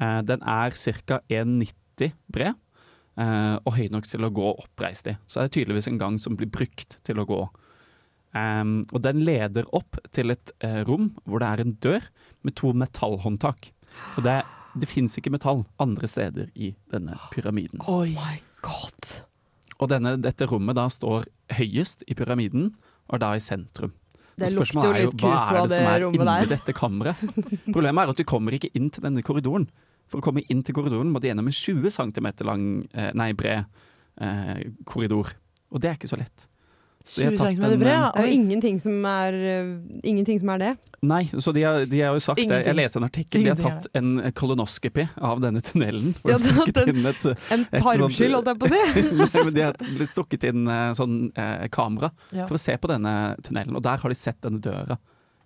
Eh, 0.00 0.22
den 0.22 0.42
er 0.42 0.70
ca. 0.74 1.20
1,90 1.30 2.12
bred. 2.30 2.54
eh, 3.18 3.58
og 3.66 3.74
høy 3.76 3.90
nok 3.92 4.06
til 4.08 4.24
å 4.24 4.32
gå 4.32 4.56
oppreist 4.56 5.06
i. 5.06 5.12
Så 5.28 5.42
det 5.42 5.44
er 5.44 5.64
tydeligvis 5.64 5.88
en 5.88 5.98
gang 5.98 6.18
som 6.18 6.34
blir 6.34 6.48
brukt 6.48 6.96
til 7.04 7.16
å 7.20 7.26
gå. 7.28 7.50
Em, 8.34 8.86
og 8.90 9.02
den 9.02 9.20
leder 9.26 9.66
opp 9.76 9.98
til 10.10 10.32
et 10.32 10.52
eh, 10.64 10.82
rom 10.88 11.10
hvor 11.28 11.42
det 11.42 11.48
er 11.50 11.60
en 11.60 11.74
dør 11.84 12.06
med 12.46 12.56
to 12.58 12.72
metallhåndtak. 12.76 13.70
Og 14.16 14.24
det, 14.26 14.40
det 14.78 14.88
fins 14.90 15.18
ikke 15.18 15.32
metall 15.34 15.64
andre 15.82 16.08
steder 16.10 16.50
i 16.54 16.72
denne 16.92 17.18
pyramiden. 17.32 17.82
Oh 17.86 18.06
My 18.06 18.40
god. 18.64 19.18
Og 19.82 19.90
denne, 19.90 20.14
dette 20.22 20.46
rommet 20.50 20.78
da 20.78 20.86
står 20.92 21.26
høyest 21.58 22.04
i 22.06 22.16
pyramiden, 22.18 22.72
og 23.12 23.22
da 23.22 23.34
i 23.36 23.42
sentrum. 23.42 23.92
Det 24.38 24.48
lukter 24.54 24.78
jo 24.80 24.92
er 24.92 25.00
litt 25.02 25.16
hva 25.20 25.32
kufo 25.32 25.56
er 25.56 25.58
av 25.60 25.66
det 25.66 25.72
det 25.74 25.78
som 25.78 25.88
er 25.90 26.02
rommet 26.06 26.22
inni 26.22 26.28
der. 26.30 26.50
dette 26.54 26.74
kammeret? 26.76 27.24
Problemet 27.74 28.04
er 28.04 28.12
at 28.14 28.20
du 28.22 28.24
kommer 28.28 28.56
ikke 28.56 28.70
inn 28.78 28.88
til 28.94 29.04
denne 29.04 29.24
korridoren. 29.26 29.66
For 30.10 30.20
å 30.20 30.24
komme 30.24 30.44
inn 30.52 30.62
til 30.64 30.76
korridoren 30.76 31.12
må 31.12 31.20
du 31.20 31.28
gjennom 31.28 31.50
en 31.50 31.56
20 31.56 31.92
cm 31.92 32.30
lang, 32.48 32.64
eh, 32.94 33.10
nei, 33.18 33.32
bred 33.36 33.64
eh, 34.20 34.64
korridor. 34.88 35.34
Og 35.72 35.82
det 35.82 35.90
er 35.90 35.98
ikke 35.98 36.10
så 36.10 36.20
lett. 36.20 36.46
Så 37.04 37.20
de 37.20 37.24
har 37.26 37.32
20 37.32 37.38
tatt 37.38 37.56
cm 37.56 37.64
en, 37.66 37.78
bred, 37.80 37.88
eh, 37.90 37.98
ja. 37.98 38.10
Det 38.14 38.22
er 38.22 38.26
jo 38.28 38.34
ingenting 38.38 38.76
som 38.80 39.04
er, 39.10 39.36
uh, 39.42 40.00
ingenting 40.06 40.38
som 40.42 40.50
er 40.54 40.58
det. 40.62 40.72
Nei, 41.02 41.22
så 41.34 41.52
de 41.56 41.62
har, 41.66 41.84
de 41.90 42.00
har 42.00 42.14
jo 42.14 42.20
sagt 42.22 42.38
det. 42.38 42.60
Jeg 42.66 42.76
leste 42.78 43.00
en 43.00 43.06
artikkel. 43.08 43.42
De 43.42 43.50
har 43.50 43.58
tatt 43.58 43.88
en 43.98 44.10
kolonoskopi 44.38 45.08
av 45.18 45.40
denne 45.42 45.60
tunnelen. 45.66 46.12
De 46.22 46.32
har 46.36 46.38
tatt 46.38 46.82
en- 46.84 46.92
inn 46.94 47.06
et, 47.10 47.24
En 47.50 47.64
Et 47.72 47.82
tarmskyld, 47.82 48.36
holdt 48.38 48.52
jeg 48.52 48.60
på 48.62 48.68
å 48.68 48.74
si. 48.74 49.06
Nei, 49.22 49.44
men 49.44 49.54
de 49.56 49.64
har 49.66 49.74
blitt 49.98 50.12
stukket 50.12 50.44
inn 50.52 50.68
eh, 50.70 50.92
sånn 50.94 51.16
eh, 51.34 51.66
kamera 51.74 52.12
Ja. 52.30 52.46
for 52.46 52.54
å 52.54 52.62
se 52.62 52.76
på 52.78 52.90
denne 52.92 53.16
tunnelen. 53.42 53.74
Og 53.74 53.82
der 53.82 53.98
har 53.98 54.08
de 54.14 54.14
sett 54.18 54.38
denne 54.46 54.62
døra 54.62 54.98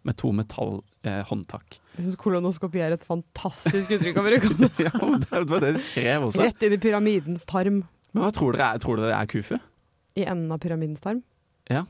med 0.07 0.15
to 0.21 0.29
metallhåndtak. 0.37 1.79
Jeg 1.97 2.05
syns 2.07 2.19
kolonoskopi 2.21 2.83
er 2.85 2.95
et 2.95 3.05
fantastisk 3.07 3.91
uttrykk 3.97 4.21
å 4.21 4.25
bruke. 4.27 4.51
om 4.53 4.61
det. 4.61 4.85
ja, 4.87 4.93
det 5.25 5.41
var 5.51 5.65
det 5.65 5.73
de 5.77 5.83
skrev 5.83 6.29
også. 6.29 6.45
Rett 6.45 6.63
inn 6.69 6.77
i 6.77 6.79
pyramidens 6.83 7.47
tarm. 7.49 7.81
Men 8.13 8.23
hva 8.27 8.31
tror 8.35 8.55
dere 8.57 8.75
er, 8.77 8.83
tror 8.83 9.01
dere 9.01 9.11
det 9.13 9.17
er 9.19 9.31
kufu? 9.33 9.57
I 10.17 10.25
enden 10.29 10.53
av 10.55 10.61
pyramidens 10.63 11.03
tarm. 11.05 11.23
Ja. 11.73 11.85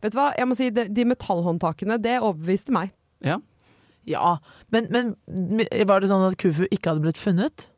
Vet 0.00 0.14
du 0.14 0.20
hva, 0.20 0.30
jeg 0.38 0.48
må 0.48 0.56
si 0.56 0.70
de, 0.74 0.86
de 0.88 1.04
metallhåndtakene, 1.08 1.98
det 2.00 2.18
overbeviste 2.20 2.72
meg. 2.74 2.94
Ja, 4.08 4.38
men, 4.72 4.88
men 4.90 5.14
var 5.86 6.00
det 6.00 6.10
sånn 6.10 6.24
at 6.30 6.38
Kufu 6.40 6.64
ikke 6.70 6.92
hadde 6.92 7.04
blitt 7.04 7.20
funnet? 7.20 7.68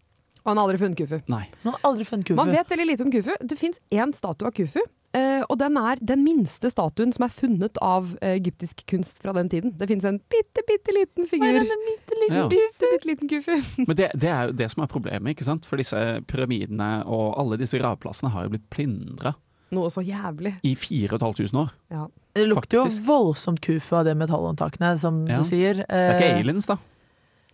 Og 0.42 0.50
han 0.50 0.58
har 0.58 0.66
aldri 0.66 0.80
funnet 0.80 0.98
Kufu. 0.98 1.20
Nei. 1.30 1.44
Man 1.62 1.76
har 1.76 1.86
aldri 1.86 2.06
funnet 2.06 2.26
Kufu. 2.26 2.38
Man 2.38 2.50
vet 2.50 2.70
veldig 2.70 2.88
lite 2.88 3.06
om 3.06 3.12
Kufu. 3.14 3.32
Det 3.46 3.58
fins 3.58 3.78
én 3.94 4.14
statue 4.16 4.48
av 4.48 4.56
Kufu. 4.56 4.82
Uh, 5.12 5.42
og 5.52 5.58
den 5.60 5.76
er 5.76 6.00
den 6.00 6.22
minste 6.24 6.70
statuen 6.72 7.10
som 7.12 7.26
er 7.26 7.34
funnet 7.36 7.76
av 7.84 8.14
uh, 8.14 8.30
egyptisk 8.32 8.80
kunst 8.88 9.20
fra 9.22 9.34
den 9.36 9.50
tiden. 9.52 9.74
Det 9.76 9.86
fins 9.90 10.06
en 10.08 10.18
bitte, 10.32 10.64
bitte 10.66 10.94
liten 10.96 11.28
figur. 11.28 11.60
Ja. 12.30 12.46
Bitte, 12.50 12.88
bitte 12.88 13.10
liten 13.10 13.30
Kufu. 13.30 13.54
Men 13.86 13.98
det, 13.98 14.08
det 14.18 14.32
er 14.32 14.50
jo 14.50 14.56
det 14.62 14.70
som 14.72 14.82
er 14.82 14.90
problemet, 14.90 15.36
ikke 15.36 15.46
sant? 15.46 15.68
For 15.68 15.78
disse 15.78 16.00
pyramidene 16.30 16.90
og 17.04 17.36
alle 17.42 17.60
disse 17.60 17.78
gravplassene 17.78 18.32
har 18.34 18.48
jo 18.48 18.56
blitt 18.56 18.66
plyndra 18.72 19.36
Noe 19.72 19.88
så 19.90 20.02
jævlig. 20.04 20.54
i 20.62 20.74
4500 20.76 21.58
år. 21.62 21.70
Ja. 21.90 22.06
Det 22.34 22.46
lukter 22.48 22.82
Faktisk. 22.84 23.02
jo 23.06 23.08
voldsomt 23.12 23.60
Kufu 23.60 23.96
av 23.96 24.04
det 24.04 24.14
metallhåndtakene, 24.16 24.98
som 25.00 25.26
Ja. 25.28 25.36
du 25.36 25.42
sier. 25.42 25.74
Det 25.74 25.86
er 25.90 26.18
ikke 26.20 26.30
Eh, 26.32 26.40
aliens, 26.40 26.66
da. 26.66 26.76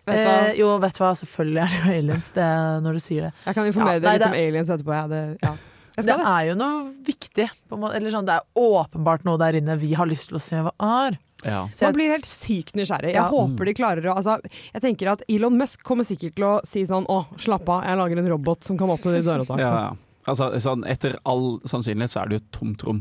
Vet 0.07 0.17
du 0.17 0.29
hva? 0.31 0.49
Eh, 0.49 0.55
jo, 0.59 0.79
vet 0.79 0.95
du 0.95 1.03
hva, 1.05 1.13
selvfølgelig 1.15 1.63
er 1.63 1.69
det 1.69 1.79
jo 1.85 1.99
aliens, 1.99 2.31
det, 2.33 2.49
når 2.85 2.93
du 2.93 2.99
sier 3.01 3.23
det. 3.23 3.33
Jeg 3.47 3.55
kan 3.55 3.67
informere 3.67 3.95
Ja, 3.95 3.99
deg 4.01 4.13
litt 4.13 4.21
det- 4.21 4.29
om 4.29 4.33
aliens 4.35 4.69
etterpå. 4.69 4.93
Ja, 4.95 5.07
det, 5.07 5.39
ja. 5.43 5.51
Jeg 5.99 6.05
Det 6.05 6.05
skal 6.05 6.19
det. 6.19 6.27
er 6.27 6.47
jo 6.49 6.55
noe 6.55 6.93
viktig. 7.03 7.51
På 7.69 7.77
måte. 7.77 7.95
Eller 7.97 8.11
sånn, 8.11 8.25
det 8.25 8.35
er 8.35 8.43
åpenbart 8.57 9.25
noe 9.25 9.37
der 9.37 9.53
inne 9.61 9.77
vi 9.79 9.93
har 9.95 10.07
lyst 10.07 10.29
til 10.29 10.39
å 10.39 10.41
se 10.41 10.55
hva 10.57 10.71
er. 10.81 11.19
Ja. 11.45 11.67
Så 11.75 11.83
Man 11.83 11.95
blir 11.95 12.11
helt 12.11 12.25
sykt 12.25 12.73
nysgjerrig. 12.75 13.13
Jeg 13.13 13.15
Ja. 13.15 13.29
håper 13.31 13.65
de 13.65 13.75
klarer 13.75 14.03
å 14.05 14.17
altså, 14.17 14.41
Jeg 14.75 14.83
tenker 14.83 15.11
at 15.13 15.23
Elon 15.29 15.57
Musk 15.59 15.83
kommer 15.85 16.05
sikkert 16.05 16.35
til 16.37 16.45
å 16.45 16.61
si 16.67 16.83
sånn 16.85 17.07
Å, 17.07 17.27
slapp 17.37 17.69
av, 17.69 17.83
jeg 17.85 17.97
lager 17.97 18.19
en 18.19 18.29
robot 18.29 18.63
som 18.65 18.77
kan 18.79 18.89
åpne 18.89 19.13
de 19.13 19.23
dørene. 19.23 19.59
Ja, 19.59 19.91
ja. 19.91 19.93
Altså, 20.29 20.51
sånn, 20.63 20.85
etter 20.89 21.17
all 21.29 21.59
sannsynlighet 21.69 22.13
så 22.13 22.23
er 22.23 22.29
det 22.29 22.39
jo 22.39 22.45
et 22.45 22.53
tomt 22.59 22.85
rom. 22.89 23.01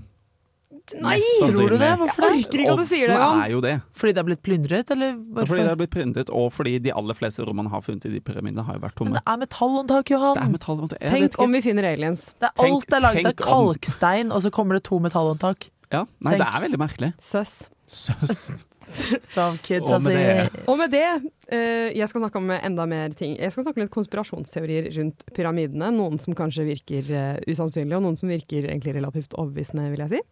Nei! 1.04 1.18
Tror 1.42 1.74
du 1.74 1.76
det? 1.82 1.90
Hvorfor 2.00 2.24
jeg 2.24 2.46
orker 2.46 2.62
ikke 2.64 2.74
at 2.74 2.80
du 2.80 2.86
sier 2.88 3.10
det, 3.12 3.16
er 3.20 3.50
jo 3.52 3.58
det. 3.66 3.74
fordi 3.92 4.14
det 4.16 4.22
er 4.22 4.28
blitt 4.30 4.42
plyndret, 4.46 4.92
eller 4.96 5.18
Fordi 5.42 5.60
det 5.60 5.68
har 5.68 5.80
blitt 5.82 5.92
plyndret, 5.92 6.30
og 6.32 6.48
fordi 6.56 6.78
de 6.86 6.94
aller 6.96 7.18
fleste 7.18 7.44
rommene 7.44 7.72
har 7.74 7.84
funnet 7.84 8.08
i 8.08 8.12
de 8.14 8.22
pyramidene, 8.24 8.64
har 8.64 8.78
jo 8.80 8.84
vært 8.86 9.02
Men 9.04 9.18
det 9.18 9.24
er 9.28 9.42
metallhåndtak, 9.42 10.14
Johan. 10.16 10.38
Det 10.40 10.46
er 10.46 10.54
metallhåndtak. 10.54 11.02
Jeg 11.04 11.12
Tenk 11.12 11.40
om 11.44 11.52
vi 11.58 11.62
finner 11.66 11.90
aliens. 11.92 12.30
Det 12.40 12.48
er 12.48 12.56
Tenk- 12.62 12.78
alt 12.78 12.94
er 12.94 13.04
laget 13.04 13.26
av 13.26 13.34
tenk 13.34 13.44
om- 13.44 13.52
kalkstein, 13.52 14.32
og 14.32 14.42
så 14.48 14.54
kommer 14.60 14.80
det 14.80 14.84
to 14.88 15.00
metallhåndtak. 15.04 15.70
Ja, 15.92 16.06
nei, 16.24 16.38
det 16.40 16.48
er 16.48 16.64
veldig 16.70 16.80
merkelig. 16.80 17.14
Søs. 17.20 17.70
Søs. 17.86 18.52
Som 19.22 19.58
kidsa 19.64 19.96
Og 19.98 20.02
med 20.04 20.16
det- 20.16 20.64
Og 20.68 20.78
med 20.80 20.92
det, 20.92 21.06
uh, 21.52 21.90
jeg 21.98 22.08
skal 22.10 22.22
snakke 22.24 22.40
om 22.42 22.50
enda 22.56 22.86
mer 22.88 23.10
ting. 23.18 23.36
Jeg 23.40 23.52
skal 23.52 23.64
snakke 23.68 23.80
om 23.82 23.86
litt 23.86 23.94
konspirasjonsteorier 23.96 24.90
rundt 24.98 25.26
pyramidene. 25.36 25.92
Noen 25.96 26.20
som 26.24 26.34
kanskje 26.38 26.66
virker 26.68 27.04
uh, 27.12 27.38
usannsynlige, 27.48 27.98
og 28.00 28.04
noen 28.08 28.18
som 28.20 28.30
virker 28.32 28.68
egentlig 28.72 28.96
relativt 28.98 29.36
overbevisende, 29.38 29.90
vil 29.94 30.06
jeg 30.08 30.18
si. 30.18 30.24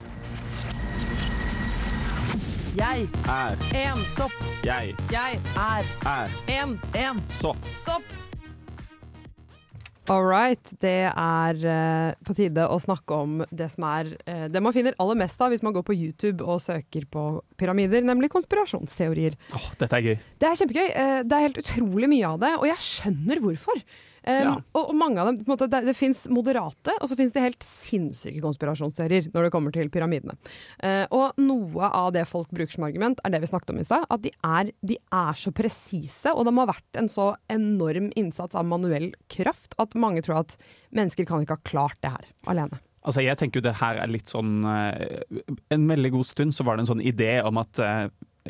Jeg 2.76 3.06
Er, 3.32 3.56
En 3.88 4.02
sopp. 4.18 4.34
jeg, 4.66 4.96
Jeg. 5.12 5.40
er 5.56 5.86
er, 6.06 6.30
En 6.52 6.78
en. 7.00 7.22
sopp. 7.40 7.58
sopp. 7.86 8.04
All 10.12 10.26
right. 10.26 10.72
Det 10.82 11.10
er 11.10 11.62
uh, 11.66 12.14
på 12.26 12.36
tide 12.38 12.66
å 12.70 12.78
snakke 12.82 13.18
om 13.26 13.40
det 13.50 13.68
som 13.74 13.88
er 13.90 14.12
uh, 14.30 14.46
det 14.54 14.62
man 14.62 14.76
finner 14.76 14.98
aller 15.02 15.18
mest 15.18 15.42
av 15.42 15.54
hvis 15.54 15.64
man 15.66 15.74
går 15.76 15.86
på 15.88 15.96
YouTube 15.98 16.46
og 16.46 16.62
søker 16.62 17.08
på 17.10 17.26
pyramider, 17.58 18.06
nemlig 18.06 18.30
konspirasjonsteorier. 18.34 19.38
Åh, 19.58 19.70
dette 19.82 19.98
er 19.98 20.10
gøy. 20.12 20.18
Det 20.42 20.50
er 20.50 20.60
kjempegøy. 20.62 20.90
Uh, 20.94 21.22
Det 21.26 21.38
er 21.38 21.48
helt 21.48 21.62
utrolig 21.64 22.12
mye 22.12 22.34
av 22.36 22.42
det, 22.44 22.54
og 22.60 22.68
jeg 22.70 22.90
skjønner 22.90 23.42
hvorfor. 23.44 23.82
Um, 24.26 24.34
Ja. 24.42 24.54
og, 24.74 24.90
og 24.90 24.96
mange 24.98 25.22
av 25.22 25.28
dem, 25.30 25.44
måte, 25.46 25.68
Det, 25.70 25.84
det 25.86 25.94
fins 25.94 26.24
moderate, 26.34 26.96
og 26.98 27.10
så 27.10 27.18
fins 27.18 27.34
det 27.36 27.44
helt 27.44 27.66
sinnssyke 27.66 28.42
konspirasjonsserier 28.42 29.30
når 29.34 29.48
det 29.48 29.52
kommer 29.54 29.76
til 29.76 29.92
pyramidene. 29.94 30.34
Uh, 30.82 31.06
og 31.14 31.38
noe 31.38 31.90
av 31.92 32.12
det 32.16 32.26
folk 32.30 32.50
bruker 32.50 32.74
som 32.74 32.88
argument, 32.88 33.22
er 33.24 33.36
det 33.36 33.44
vi 33.44 33.52
snakket 33.52 33.76
om 33.76 33.82
i 33.84 33.86
stad. 33.86 34.08
At 34.10 34.24
de 34.26 34.32
er, 34.42 34.72
de 34.82 34.98
er 35.14 35.38
så 35.38 35.54
presise, 35.54 36.34
og 36.34 36.46
de 36.48 36.56
har 36.58 36.72
vært 36.74 37.02
en 37.02 37.12
så 37.12 37.36
enorm 37.54 38.10
innsats 38.18 38.58
av 38.58 38.66
manuell 38.66 39.12
kraft 39.30 39.78
at 39.82 39.94
mange 40.00 40.26
tror 40.26 40.42
at 40.42 40.58
mennesker 40.96 41.28
kan 41.30 41.46
ikke 41.46 41.60
ha 41.60 41.66
klart 41.70 42.02
det 42.02 42.14
her 42.16 42.26
alene. 42.50 42.82
Altså, 43.06 43.22
jeg 43.22 43.38
tenker 43.38 43.62
jo 43.62 43.68
det 43.68 43.76
her 43.78 44.00
er 44.02 44.10
litt 44.10 44.32
sånn 44.32 44.64
eh, 44.66 45.22
En 45.70 45.84
veldig 45.86 46.10
god 46.16 46.26
stund 46.26 46.56
så 46.58 46.66
var 46.66 46.78
det 46.78 46.86
en 46.86 46.96
sånn 46.96 47.04
idé 47.06 47.36
om 47.46 47.60
at 47.62 47.78
eh, 47.84 48.08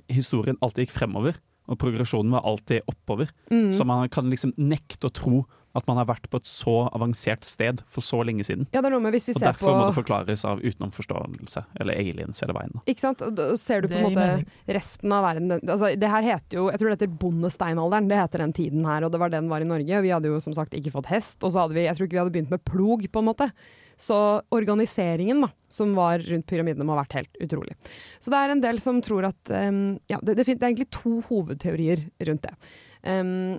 historien 0.08 0.56
alltid 0.64 0.86
gikk 0.86 0.96
fremover, 0.96 1.36
og 1.68 1.80
progresjonen 1.82 2.32
var 2.38 2.46
alltid 2.48 2.86
oppover. 2.88 3.32
Mm. 3.52 3.74
Så 3.76 3.84
man 3.88 4.08
kan 4.14 4.30
liksom 4.32 4.54
nekte 4.56 5.10
å 5.10 5.16
tro 5.16 5.44
at 5.76 5.88
man 5.90 6.00
har 6.00 6.08
vært 6.10 6.30
på 6.32 6.40
et 6.40 6.48
så 6.48 6.76
avansert 6.96 7.46
sted 7.48 7.82
for 7.92 8.06
så 8.06 8.22
lenge 8.26 8.46
siden. 8.48 8.68
Ja, 8.72 8.82
det 8.82 8.90
er 8.90 8.96
noe 8.96 9.04
med 9.04 9.16
hvis 9.16 9.28
vi 9.28 9.36
Og 9.36 9.42
ser 9.42 9.52
derfor 9.52 9.70
på 9.70 9.76
må 9.76 9.88
det 9.90 9.98
forklares 9.98 10.46
av 10.48 10.64
utenomforståelse, 10.64 11.66
eller 11.82 12.00
aliens 12.00 12.44
hele 12.44 12.56
veien. 12.58 12.76
Ikke 12.88 13.04
sant? 13.04 13.24
Og 13.26 13.36
da 13.38 13.50
ser 13.60 13.84
du 13.84 13.90
på 13.92 14.00
en 14.00 14.08
måte 14.08 14.76
resten 14.78 15.16
av 15.16 15.26
verden 15.28 15.58
altså, 15.58 15.92
Det 16.00 16.12
her 16.12 16.26
heter 16.26 16.60
jo 16.60 16.68
Jeg 16.72 16.82
tror 16.82 16.92
det 16.92 16.98
heter 16.98 17.18
bondesteinalderen. 17.26 18.10
Det 18.10 18.20
heter 18.20 18.46
den 18.46 18.56
tiden 18.56 18.86
her, 18.88 19.06
og 19.06 19.14
det 19.14 19.22
var 19.22 19.34
den 19.34 19.50
var 19.52 19.64
i 19.64 19.70
Norge. 19.70 20.04
Vi 20.06 20.14
hadde 20.14 20.32
jo 20.32 20.42
som 20.44 20.56
sagt 20.56 20.78
ikke 20.78 20.94
fått 20.96 21.12
hest, 21.12 21.42
og 21.44 21.54
så 21.54 21.66
hadde 21.66 21.78
vi 21.78 21.88
Jeg 21.88 21.98
tror 21.98 22.08
ikke 22.08 22.18
vi 22.18 22.24
hadde 22.24 22.36
begynt 22.38 22.56
med 22.56 22.64
plog, 22.68 23.06
på 23.12 23.22
en 23.22 23.30
måte. 23.30 23.50
Så 24.00 24.16
organiseringen 24.52 25.46
da, 25.46 25.50
som 25.72 25.94
var 25.96 26.20
rundt 26.20 26.48
pyramidene, 26.50 26.84
må 26.88 26.96
ha 26.96 27.04
vært 27.04 27.20
helt 27.20 27.38
utrolig. 27.44 27.78
Så 28.20 28.32
det 28.34 28.42
er 28.42 28.52
en 28.52 28.64
del 28.64 28.82
som 28.84 29.00
tror 29.04 29.30
at 29.30 29.52
um, 29.52 29.96
Ja, 30.12 30.20
det, 30.22 30.36
det, 30.40 30.48
det 30.48 30.60
er 30.60 30.72
egentlig 30.72 30.92
to 30.96 31.20
hovedteorier 31.30 32.04
rundt 32.28 32.48
det. 32.48 32.56
Um, 33.08 33.58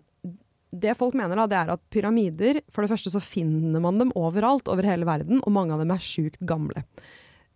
det 0.83 0.97
folk 0.99 1.17
mener 1.19 1.39
da, 1.39 1.47
det 1.51 1.59
er 1.59 1.75
at 1.77 1.83
pyramider 1.93 2.61
For 2.73 2.85
det 2.85 2.93
første 2.93 3.12
så 3.12 3.23
finner 3.23 3.83
man 3.83 4.01
dem 4.03 4.12
overalt 4.19 4.69
over 4.73 4.87
hele 4.87 5.09
verden, 5.09 5.41
og 5.45 5.55
mange 5.55 5.75
av 5.75 5.83
dem 5.83 5.95
er 5.95 6.03
sjukt 6.03 6.41
gamle. 6.47 6.85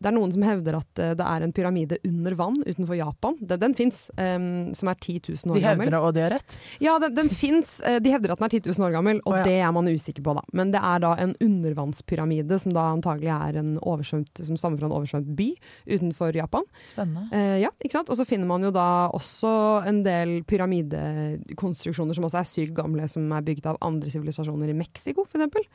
Det 0.01 0.09
er 0.09 0.17
noen 0.17 0.33
som 0.33 0.45
hevder 0.47 0.79
at 0.79 1.01
eh, 1.03 1.13
det 1.19 1.27
er 1.29 1.45
en 1.45 1.53
pyramide 1.53 1.99
under 2.09 2.37
vann 2.39 2.57
utenfor 2.65 2.97
Japan. 2.97 3.37
Den, 3.41 3.61
den 3.61 3.75
fins, 3.77 4.07
som 4.11 4.89
er 4.91 4.97
10 4.97 5.21
000 5.29 5.53
år 5.53 5.59
De 5.59 5.63
gammel. 5.65 5.87
hevder 5.87 5.93
det, 5.93 6.01
og 6.01 6.15
de 6.17 6.23
har 6.25 6.33
rett. 6.35 6.57
Ja, 6.81 6.95
den, 7.03 7.15
den 7.19 7.29
fins. 7.33 7.75
eh, 7.85 7.99
de 8.01 8.13
hevder 8.15 8.33
at 8.33 8.41
den 8.41 8.49
er 8.49 8.55
10 8.57 8.63
000 8.73 8.87
år 8.89 8.95
gammel, 8.97 9.21
og 9.27 9.35
oh, 9.35 9.39
ja. 9.41 9.45
det 9.45 9.57
er 9.61 9.75
man 9.77 9.91
usikker 9.91 10.25
på, 10.25 10.35
da. 10.39 10.45
Men 10.57 10.73
det 10.73 10.81
er 10.81 11.05
da 11.05 11.13
en 11.21 11.35
undervannspyramide 11.45 12.59
som 12.63 12.75
da 12.77 12.87
antagelig 12.95 13.31
er 13.35 13.61
en 13.61 13.75
oversvømt, 13.79 14.43
som 14.49 14.59
stammer 14.61 14.81
fra 14.81 14.89
en 14.89 14.97
oversvømt 14.97 15.31
by 15.39 15.51
utenfor 15.91 16.37
Japan. 16.41 16.67
Spennende. 16.89 17.29
Uh, 17.35 17.59
ja, 17.61 17.71
ikke 17.85 17.99
sant? 17.99 18.11
Og 18.13 18.19
så 18.19 18.27
finner 18.29 18.49
man 18.49 18.65
jo 18.65 18.73
da 18.75 18.89
også 19.17 19.53
en 19.91 20.03
del 20.07 20.41
pyramidekonstruksjoner 20.49 22.17
som 22.17 22.29
også 22.29 22.41
er 22.41 22.49
sykt 22.49 22.77
gamle, 22.79 23.09
som 23.11 23.29
er 23.37 23.47
bygd 23.47 23.69
av 23.71 23.81
andre 23.85 24.13
sivilisasjoner 24.13 24.73
i 24.73 24.77
Mexico, 24.81 25.27
f.eks. 25.29 25.69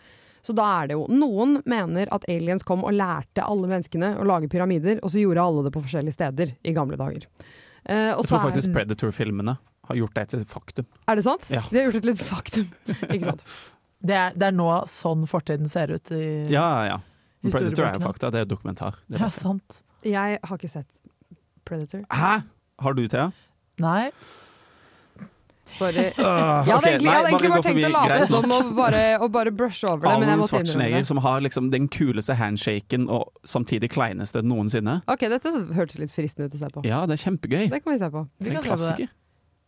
Så 0.46 0.54
da 0.54 0.66
er 0.82 0.90
det 0.92 0.98
jo 0.98 1.06
Noen 1.10 1.60
mener 1.66 2.10
at 2.14 2.26
aliens 2.30 2.66
kom 2.66 2.84
og 2.86 2.94
lærte 2.94 3.44
alle 3.46 3.70
menneskene 3.72 4.12
å 4.22 4.26
lage 4.28 4.50
pyramider, 4.52 5.00
og 5.02 5.10
så 5.14 5.22
gjorde 5.24 5.42
alle 5.46 5.64
det 5.66 5.72
på 5.74 5.82
forskjellige 5.86 6.14
steder 6.18 6.52
i 6.62 6.74
gamle 6.76 7.00
dager. 7.02 7.26
Eh, 7.86 8.12
og 8.14 8.22
Jeg 8.24 8.30
tror 8.30 8.44
faktisk 8.46 8.70
er, 8.70 8.76
Predator-filmene 8.80 9.58
har 9.90 10.00
gjort 10.00 10.16
det 10.18 10.28
til 10.34 10.46
faktum. 10.50 10.86
er 11.08 11.18
det 11.20 11.26
sant? 11.26 11.50
Ja. 11.54 11.64
De 11.70 11.80
har 11.80 11.90
gjort 11.90 12.00
et 12.02 12.10
litt 12.12 12.22
faktum. 12.22 12.70
ikke 13.14 13.26
sant? 13.32 13.44
Det 14.06 14.16
er, 14.22 14.38
det 14.38 14.48
er 14.52 14.56
nå 14.56 14.70
sånn 14.90 15.26
fortiden 15.30 15.70
ser 15.72 15.94
ut 15.98 16.14
i 16.14 16.24
Ja, 16.54 16.70
ja. 16.86 17.02
Predator 17.46 17.86
er 17.86 17.98
jo 17.98 18.06
fakta, 18.06 18.32
det 18.34 18.46
er 18.46 18.50
dokumentar. 18.50 18.98
Det 19.10 19.22
Ja, 19.22 19.30
sant. 19.34 19.82
Jeg 20.06 20.40
har 20.42 20.58
ikke 20.58 20.70
sett 20.70 20.90
Predator. 21.66 22.06
Hæ? 22.14 22.34
Har 22.86 22.94
du, 22.98 23.06
Thea? 23.10 23.32
Nei. 23.82 24.12
Sorry. 25.66 26.12
Uh, 26.26 26.62
Jeg 26.68 26.76
hadde 26.76 26.90
egentlig, 26.90 27.10
jeg 27.10 27.16
hadde 27.16 27.30
egentlig 27.32 27.50
bare 27.52 27.64
tenkt 27.66 27.86
å 27.88 27.92
late 27.94 28.28
som 28.30 28.52
og 28.56 28.70
bare, 28.78 29.02
og 29.22 29.32
bare 29.34 29.52
brushe 29.56 29.88
over 29.90 30.06
det, 30.06 30.12
men 30.14 30.30
jeg 30.30 30.36
Arnold 30.36 30.44
måtte 30.44 30.52
Schwarzenegger 30.54 31.06
som 31.10 31.22
har 31.26 31.44
liksom 31.46 31.70
den 31.74 31.88
kuleste 31.92 32.36
handshaken 32.40 33.08
og 33.12 33.32
samtidig 33.48 33.90
kleineste 33.94 34.44
noensinne. 34.46 35.00
Ok, 35.12 35.26
dette 35.32 35.54
hørtes 35.78 36.00
litt 36.02 36.14
fristende 36.14 36.50
ut 36.50 36.58
å 36.58 36.62
se 36.62 36.70
på. 36.76 36.86
Ja, 36.88 37.04
det 37.10 37.18
er 37.18 37.24
kjempegøy. 37.26 37.68
Det 37.74 37.82
kan 37.84 37.94
vi 37.96 38.00
se 38.02 38.10
på. 38.14 38.26
Vi 38.40 38.52
En 38.52 38.56
se 38.56 38.62
på 38.62 38.68
klassiker. 38.70 39.14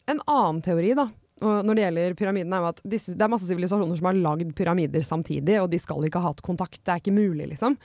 En 0.08 0.22
annen 0.32 0.62
teori 0.66 0.94
da, 0.98 1.10
og 1.38 1.66
når 1.68 1.78
det 1.78 1.84
gjelder 1.84 2.16
pyramidene, 2.18 2.58
er 2.58 2.72
at 2.72 2.80
disse, 2.90 3.14
det 3.14 3.22
er 3.22 3.30
masse 3.30 3.46
sivilisasjoner 3.46 4.00
som 4.00 4.08
har 4.10 4.18
lagd 4.18 4.54
pyramider 4.58 5.04
samtidig, 5.06 5.60
og 5.62 5.70
de 5.70 5.80
skal 5.82 6.06
ikke 6.08 6.22
ha 6.24 6.32
hatt 6.32 6.42
kontakt. 6.46 6.80
Det 6.82 6.94
er 6.94 7.02
ikke 7.04 7.14
mulig, 7.14 7.50
liksom. 7.52 7.76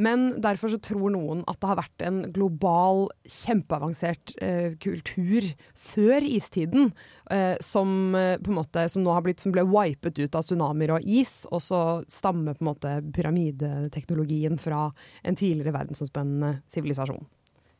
Men 0.00 0.28
derfor 0.40 0.70
så 0.72 0.78
tror 0.80 1.10
noen 1.12 1.42
at 1.50 1.58
det 1.60 1.70
har 1.72 1.80
vært 1.80 2.04
en 2.06 2.20
global, 2.32 3.08
kjempeavansert 3.26 4.36
eh, 4.44 4.76
kultur 4.80 5.48
før 5.74 6.28
istiden, 6.28 6.92
eh, 7.34 7.56
som, 7.64 8.14
eh, 8.14 8.36
på 8.38 8.54
en 8.54 8.60
måte, 8.60 8.86
som 8.92 9.02
nå 9.04 9.16
har 9.16 9.26
blitt, 9.26 9.42
som 9.42 9.52
ble 9.56 9.66
wipet 9.66 10.22
ut 10.22 10.38
av 10.38 10.46
tsunamier 10.46 10.94
og 10.94 11.10
is, 11.10 11.42
og 11.50 11.64
så 11.66 11.82
stammer 12.06 12.54
på 12.54 12.64
en 12.64 12.70
måte 12.70 12.94
pyramideteknologien 13.16 14.56
fra 14.60 14.86
en 15.26 15.36
tidligere 15.36 15.74
verdensomspennende 15.80 16.60
sivilisasjon 16.70 17.26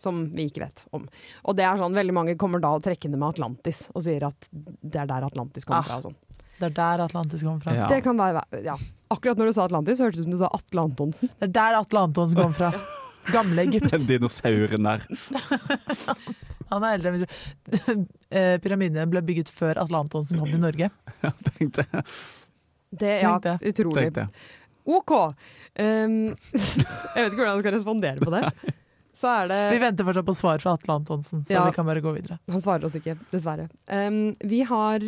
som 0.00 0.22
vi 0.34 0.46
ikke 0.48 0.64
vet 0.64 0.82
om. 0.96 1.04
Og 1.44 1.56
det 1.58 1.64
er 1.68 1.76
sånn, 1.80 1.94
veldig 1.96 2.14
mange 2.16 2.36
kommer 2.40 2.62
da 2.62 2.72
og 2.78 2.82
trekkende 2.86 3.18
med 3.20 3.34
Atlantis, 3.34 3.86
og 3.94 4.02
sier 4.06 4.24
at 4.28 4.48
det 4.52 4.96
er 5.02 5.08
der 5.10 5.26
Atlantis 5.28 5.64
kommer 5.68 5.84
Ah. 5.84 5.88
fra. 5.90 6.00
Og 6.00 6.08
sånn. 6.10 6.18
Det 6.60 6.66
er 6.68 6.74
der 6.76 7.02
Atlantis 7.06 7.42
kommer 7.44 7.60
fra. 7.64 7.74
Ja. 7.76 7.86
Det 7.88 8.02
kan 8.04 8.16
være, 8.20 8.42
ja. 8.64 8.74
Akkurat 9.10 9.38
når 9.40 9.46
du 9.48 9.52
sa 9.56 9.64
Atlantis, 9.64 10.00
hørtes 10.00 10.20
det 10.20 10.26
ut 10.26 10.28
som 10.28 10.34
du 10.36 10.40
sa 10.42 10.50
Atle 10.52 10.82
Antonsen. 10.90 11.30
Det 11.40 11.48
er 11.48 11.54
der 11.56 11.78
Atle 11.80 12.02
Antonsen 12.08 12.36
kommer 12.40 12.58
fra. 12.58 12.72
Gamle 13.32 13.62
Egypt. 13.68 13.90
Den 13.92 14.06
dinosauren 14.08 14.84
der. 14.88 15.06
Han 16.70 16.84
er 16.86 16.94
eldre 16.98 17.10
enn 17.10 17.18
vi 17.18 17.26
tror. 17.26 18.06
Eh, 18.30 18.60
Pyramidene 18.62 19.08
ble 19.10 19.18
bygget 19.26 19.48
før 19.50 19.80
Atle 19.82 19.98
Antonsen 20.04 20.38
kom 20.38 20.46
til 20.46 20.60
Norge. 20.62 20.86
Tenkte 21.58 21.82
jeg. 21.82 22.04
Det, 22.94 23.14
ja, 23.24 23.32
utrolig. 23.58 24.04
Tenkte 24.04 24.22
jeg. 24.22 24.30
OK. 24.86 25.10
Um, 25.80 26.14
jeg 26.30 27.24
vet 27.24 27.32
ikke 27.32 27.40
hvordan 27.40 27.50
jeg 27.56 27.64
skal 27.64 27.74
respondere 27.74 28.22
på 28.22 28.30
det. 28.36 28.74
Så 29.20 29.28
er 29.28 29.50
det 29.50 29.60
Vi 29.74 29.80
venter 29.82 30.06
fortsatt 30.08 30.28
på 30.28 30.36
svar 30.38 30.62
fra 30.62 30.76
Atle 30.78 30.96
Antonsen, 31.00 31.44
så 31.44 31.52
Ja. 31.58 31.64
vi 31.66 31.76
kan 31.76 31.86
bare 31.88 32.00
gå 32.00 32.12
videre. 32.16 32.38
Han 32.48 32.62
svarer 32.64 32.86
oss 32.88 32.96
ikke, 32.96 33.18
dessverre. 33.32 33.68
Um, 33.86 34.36
vi 34.40 34.62
har 34.64 35.04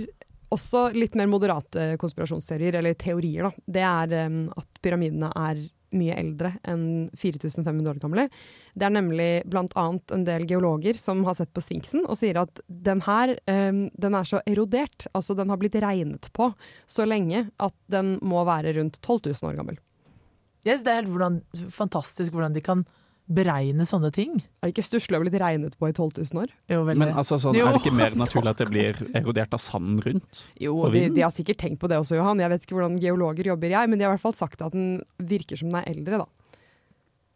også 0.53 0.91
litt 0.93 1.15
mer 1.17 1.31
moderate 1.33 1.95
konspirasjonsteorier, 2.01 2.75
eller 2.77 2.93
teorier, 2.95 3.49
da. 3.49 3.53
Det 3.67 3.87
er 3.89 4.27
um, 4.27 4.43
at 4.57 4.83
pyramidene 4.85 5.31
er 5.33 5.63
mye 5.93 6.15
eldre 6.17 6.55
enn 6.65 7.11
4500 7.21 7.89
år 7.91 7.99
gamle. 8.01 8.27
Det 8.75 8.87
er 8.87 8.95
nemlig 8.95 9.43
bl.a. 9.49 9.85
en 10.17 10.25
del 10.25 10.47
geologer 10.49 10.97
som 10.97 11.21
har 11.29 11.37
sett 11.37 11.53
på 11.53 11.61
sfinksen 11.65 12.07
og 12.07 12.17
sier 12.17 12.41
at 12.41 12.63
den 12.69 13.03
her 13.05 13.35
um, 13.45 13.83
den 13.93 14.17
er 14.17 14.29
så 14.29 14.41
erodert, 14.49 15.07
altså 15.13 15.37
den 15.37 15.53
har 15.53 15.61
blitt 15.61 15.77
regnet 15.85 16.31
på 16.33 16.53
så 16.89 17.05
lenge 17.09 17.47
at 17.61 17.77
den 17.93 18.19
må 18.25 18.45
være 18.49 18.73
rundt 18.79 19.01
12 19.03 19.35
000 19.43 19.51
år 19.53 19.61
gammel. 19.61 19.79
Jeg 20.65 20.79
synes 20.79 20.85
det 20.87 20.93
er 20.93 21.01
helt 21.03 21.13
hvordan, 21.13 21.39
fantastisk 21.75 22.33
hvordan 22.33 22.57
de 22.57 22.65
kan 22.65 22.85
beregne 23.31 23.87
sånne 23.87 24.11
ting. 24.15 24.35
Er 24.61 24.69
det 24.69 24.75
ikke 24.75 24.85
stusslig 24.87 25.19
å 25.19 25.23
bli 25.23 25.33
regnet 25.41 25.77
på 25.79 25.89
i 25.89 25.95
12 25.95 26.19
000 26.35 26.43
år? 26.43 26.53
Jo. 26.73 26.83
Men 26.89 27.13
altså, 27.13 27.39
sånn, 27.41 27.57
Jo, 27.57 27.69
er 27.69 27.77
det 27.77 27.83
ikke 27.85 27.95
mer 27.97 28.17
naturlig 28.19 28.53
at 28.53 28.61
det 28.63 28.69
blir 28.71 29.03
erodert 29.15 29.55
av 29.55 29.63
sanden 29.63 30.03
rundt? 30.05 30.45
Jo, 30.61 30.75
de, 30.93 31.07
de 31.15 31.25
har 31.25 31.33
sikkert 31.35 31.63
tenkt 31.63 31.81
på 31.83 31.91
det 31.91 32.01
også, 32.03 32.19
Johan. 32.19 32.43
Jeg 32.43 32.53
vet 32.53 32.67
ikke 32.67 32.79
hvordan 32.79 33.01
geologer 33.03 33.53
jobber, 33.53 33.73
jeg, 33.73 33.91
men 33.91 34.01
de 34.01 34.07
har 34.07 34.13
i 34.13 34.17
hvert 34.17 34.27
fall 34.27 34.39
sagt 34.39 34.65
at 34.65 34.75
den 34.75 34.97
virker 35.19 35.61
som 35.61 35.71
den 35.71 35.81
er 35.83 35.91
eldre, 35.95 36.25
da. 36.25 36.31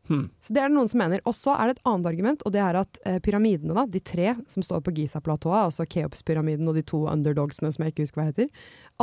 Hmm. 0.07 0.29
Så 0.39 0.55
det 0.55 0.63
er 0.63 0.71
det 0.71 0.77
noen 0.77 0.91
som 0.91 1.01
mener. 1.03 1.23
Og 1.27 1.35
så 1.35 1.55
er 1.57 1.69
det 1.69 1.77
et 1.77 1.89
annet 1.91 2.09
argument, 2.11 2.43
og 2.47 2.55
det 2.55 2.63
er 2.63 2.79
at 2.79 3.01
eh, 3.09 3.19
pyramidene, 3.23 3.75
da, 3.75 3.87
de 3.91 4.03
tre 4.07 4.35
som 4.51 4.65
står 4.65 4.85
på 4.87 4.95
Giza-platået, 4.99 5.67
altså 5.67 5.87
Keops-pyramiden 5.91 6.69
og 6.71 6.79
de 6.79 6.85
to 6.87 7.03
underdogsene 7.11 7.73
som 7.75 7.85
jeg 7.85 7.95
ikke 7.95 8.07
husker 8.07 8.23
hva 8.23 8.29
heter, 8.31 8.51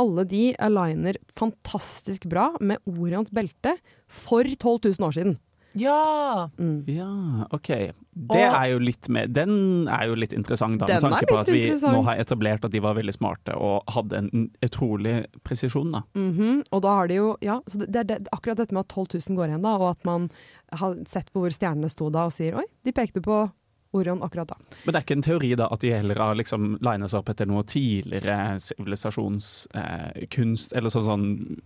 alle 0.00 0.24
de 0.28 0.44
aligner 0.64 1.20
fantastisk 1.38 2.28
bra 2.30 2.50
med 2.60 2.80
Orions 2.88 3.32
belte 3.34 3.76
for 4.08 4.48
12 4.48 4.94
000 4.96 5.08
år 5.08 5.18
siden. 5.18 5.36
Ja! 5.74 6.48
Mm. 6.58 6.84
Ja, 6.86 7.46
OK. 7.50 7.68
Det 8.14 8.30
Og- 8.30 8.36
er 8.38 8.66
jo 8.70 8.78
litt 8.78 9.08
med, 9.08 9.32
den 9.34 9.88
er 9.88 10.06
jo 10.06 10.14
litt 10.14 10.32
interessant, 10.32 10.78
da, 10.78 10.86
med 10.86 11.00
tanke 11.02 11.26
på 11.26 11.38
at 11.40 11.48
vi 11.50 11.64
nå 11.74 12.04
har 12.06 12.16
etablert 12.22 12.64
at 12.64 12.70
de 12.70 12.78
var 12.84 12.94
veldig 12.94 13.12
smarte 13.16 13.56
og 13.58 13.82
hadde 13.90 14.16
en 14.22 14.50
utrolig 14.62 15.26
presisjon. 15.42 15.90
da. 15.92 16.02
Mhm, 16.14 16.62
Og 16.72 16.82
da 16.82 16.88
har 16.94 17.08
de 17.08 17.14
jo 17.14 17.36
Ja, 17.42 17.60
så 17.66 17.78
det, 17.78 17.90
det 17.92 18.00
er 18.00 18.04
det, 18.04 18.28
akkurat 18.32 18.56
dette 18.56 18.72
med 18.72 18.84
at 18.86 18.88
12 18.88 19.06
000 19.28 19.36
går 19.36 19.48
igjen, 19.50 19.62
da, 19.62 19.74
og 19.76 19.90
at 19.96 20.04
man 20.04 20.30
har 20.72 20.94
sett 21.06 21.32
på 21.32 21.40
hvor 21.42 21.50
stjernene 21.50 21.90
sto 21.90 22.10
da, 22.10 22.24
og 22.26 22.32
sier 22.32 22.54
oi, 22.56 22.64
de 22.84 22.92
pekte 22.92 23.20
på 23.20 23.50
Orion 23.94 24.20
akkurat 24.22 24.48
da. 24.48 24.54
Men 24.84 24.92
det 24.92 24.96
er 24.98 25.02
ikke 25.04 25.16
en 25.16 25.22
teori 25.22 25.54
da 25.56 25.68
at 25.70 25.80
de 25.80 25.90
heller 25.94 26.16
har 26.18 26.34
liksom 26.34 26.78
lina 26.82 27.06
seg 27.06 27.18
opp 27.20 27.28
etter 27.30 27.46
noe 27.46 27.62
tidligere 27.62 28.58
sivilisasjonskunst, 28.58 30.72
eh, 30.72 30.76
eller 30.78 30.90
sånn 30.90 31.04
sånn 31.06 31.56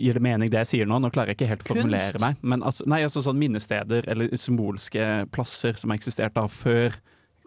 Gir 0.00 0.16
det 0.16 0.22
mening 0.24 0.50
det 0.50 0.62
jeg 0.64 0.70
sier 0.72 0.88
nå? 0.90 0.98
Nå 1.04 1.10
klarer 1.12 1.34
jeg 1.34 1.40
ikke 1.40 1.50
helt 1.52 1.64
å 1.66 1.70
formulere 1.74 2.14
Kunst? 2.16 2.24
meg. 2.24 2.40
Men 2.42 2.62
altså, 2.66 2.86
nei, 2.88 3.02
altså 3.04 3.22
sånn 3.26 3.38
minnesteder 3.40 4.08
eller 4.08 4.32
symbolske 4.40 5.26
plasser 5.34 5.76
som 5.80 5.92
har 5.92 6.00
eksistert 6.00 6.34
da 6.38 6.46
før 6.48 6.96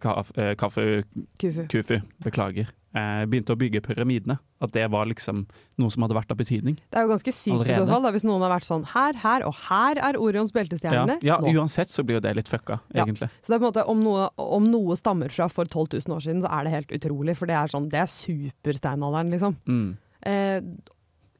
Kaf, 0.03 0.33
eh, 0.37 0.53
Kafu 0.59 1.03
Kufu. 1.39 1.61
Kufu, 1.71 2.01
beklager, 2.25 2.67
eh, 2.93 3.21
begynte 3.31 3.53
å 3.53 3.59
bygge 3.59 3.79
pyramidene. 3.85 4.35
At 4.59 4.73
det 4.75 4.83
var 4.91 5.05
liksom 5.07 5.45
noe 5.79 5.89
som 5.93 6.03
hadde 6.03 6.17
vært 6.17 6.31
av 6.33 6.37
betydning. 6.41 6.75
Det 6.91 6.99
er 6.99 7.05
jo 7.05 7.11
ganske 7.13 7.31
sykt 7.31 7.69
i 7.69 7.77
så 7.77 7.85
fall, 7.87 8.03
da, 8.03 8.11
hvis 8.11 8.25
noen 8.27 8.43
har 8.43 8.51
vært 8.51 8.67
sånn 8.67 8.83
her, 8.91 9.13
her 9.23 9.45
og 9.47 9.55
her 9.69 10.01
er 10.09 10.19
Orions 10.19 10.51
beltestjerne. 10.51 11.21
ja, 11.23 11.37
ja 11.39 11.53
uansett 11.55 11.87
så 11.93 12.03
blir 12.03 12.19
jo 12.19 12.23
det 12.25 12.35
litt 12.35 12.51
fucka, 12.51 12.81
Ja. 12.93 13.05
egentlig. 13.05 13.29
Så 13.41 13.47
det 13.47 13.55
er 13.55 13.59
på 13.63 13.67
en 13.67 13.71
måte, 13.71 13.87
om 13.87 14.03
noe, 14.03 14.29
om 14.37 14.67
noe 14.69 14.95
stammer 14.99 15.31
fra 15.31 15.47
for 15.47 15.63
12 15.65 16.03
000 16.07 16.17
år 16.17 16.21
siden, 16.27 16.41
så 16.43 16.51
er 16.51 16.63
det 16.67 16.73
helt 16.73 16.91
utrolig, 16.99 17.37
for 17.37 17.45
det 17.47 17.55
er 17.55 17.67
sånn, 17.71 17.87
det 17.89 18.03
er 18.03 18.11
supersteinalderen, 18.11 19.31
liksom. 19.31 19.55
Mm. 19.67 19.97
Eh, 20.25 20.61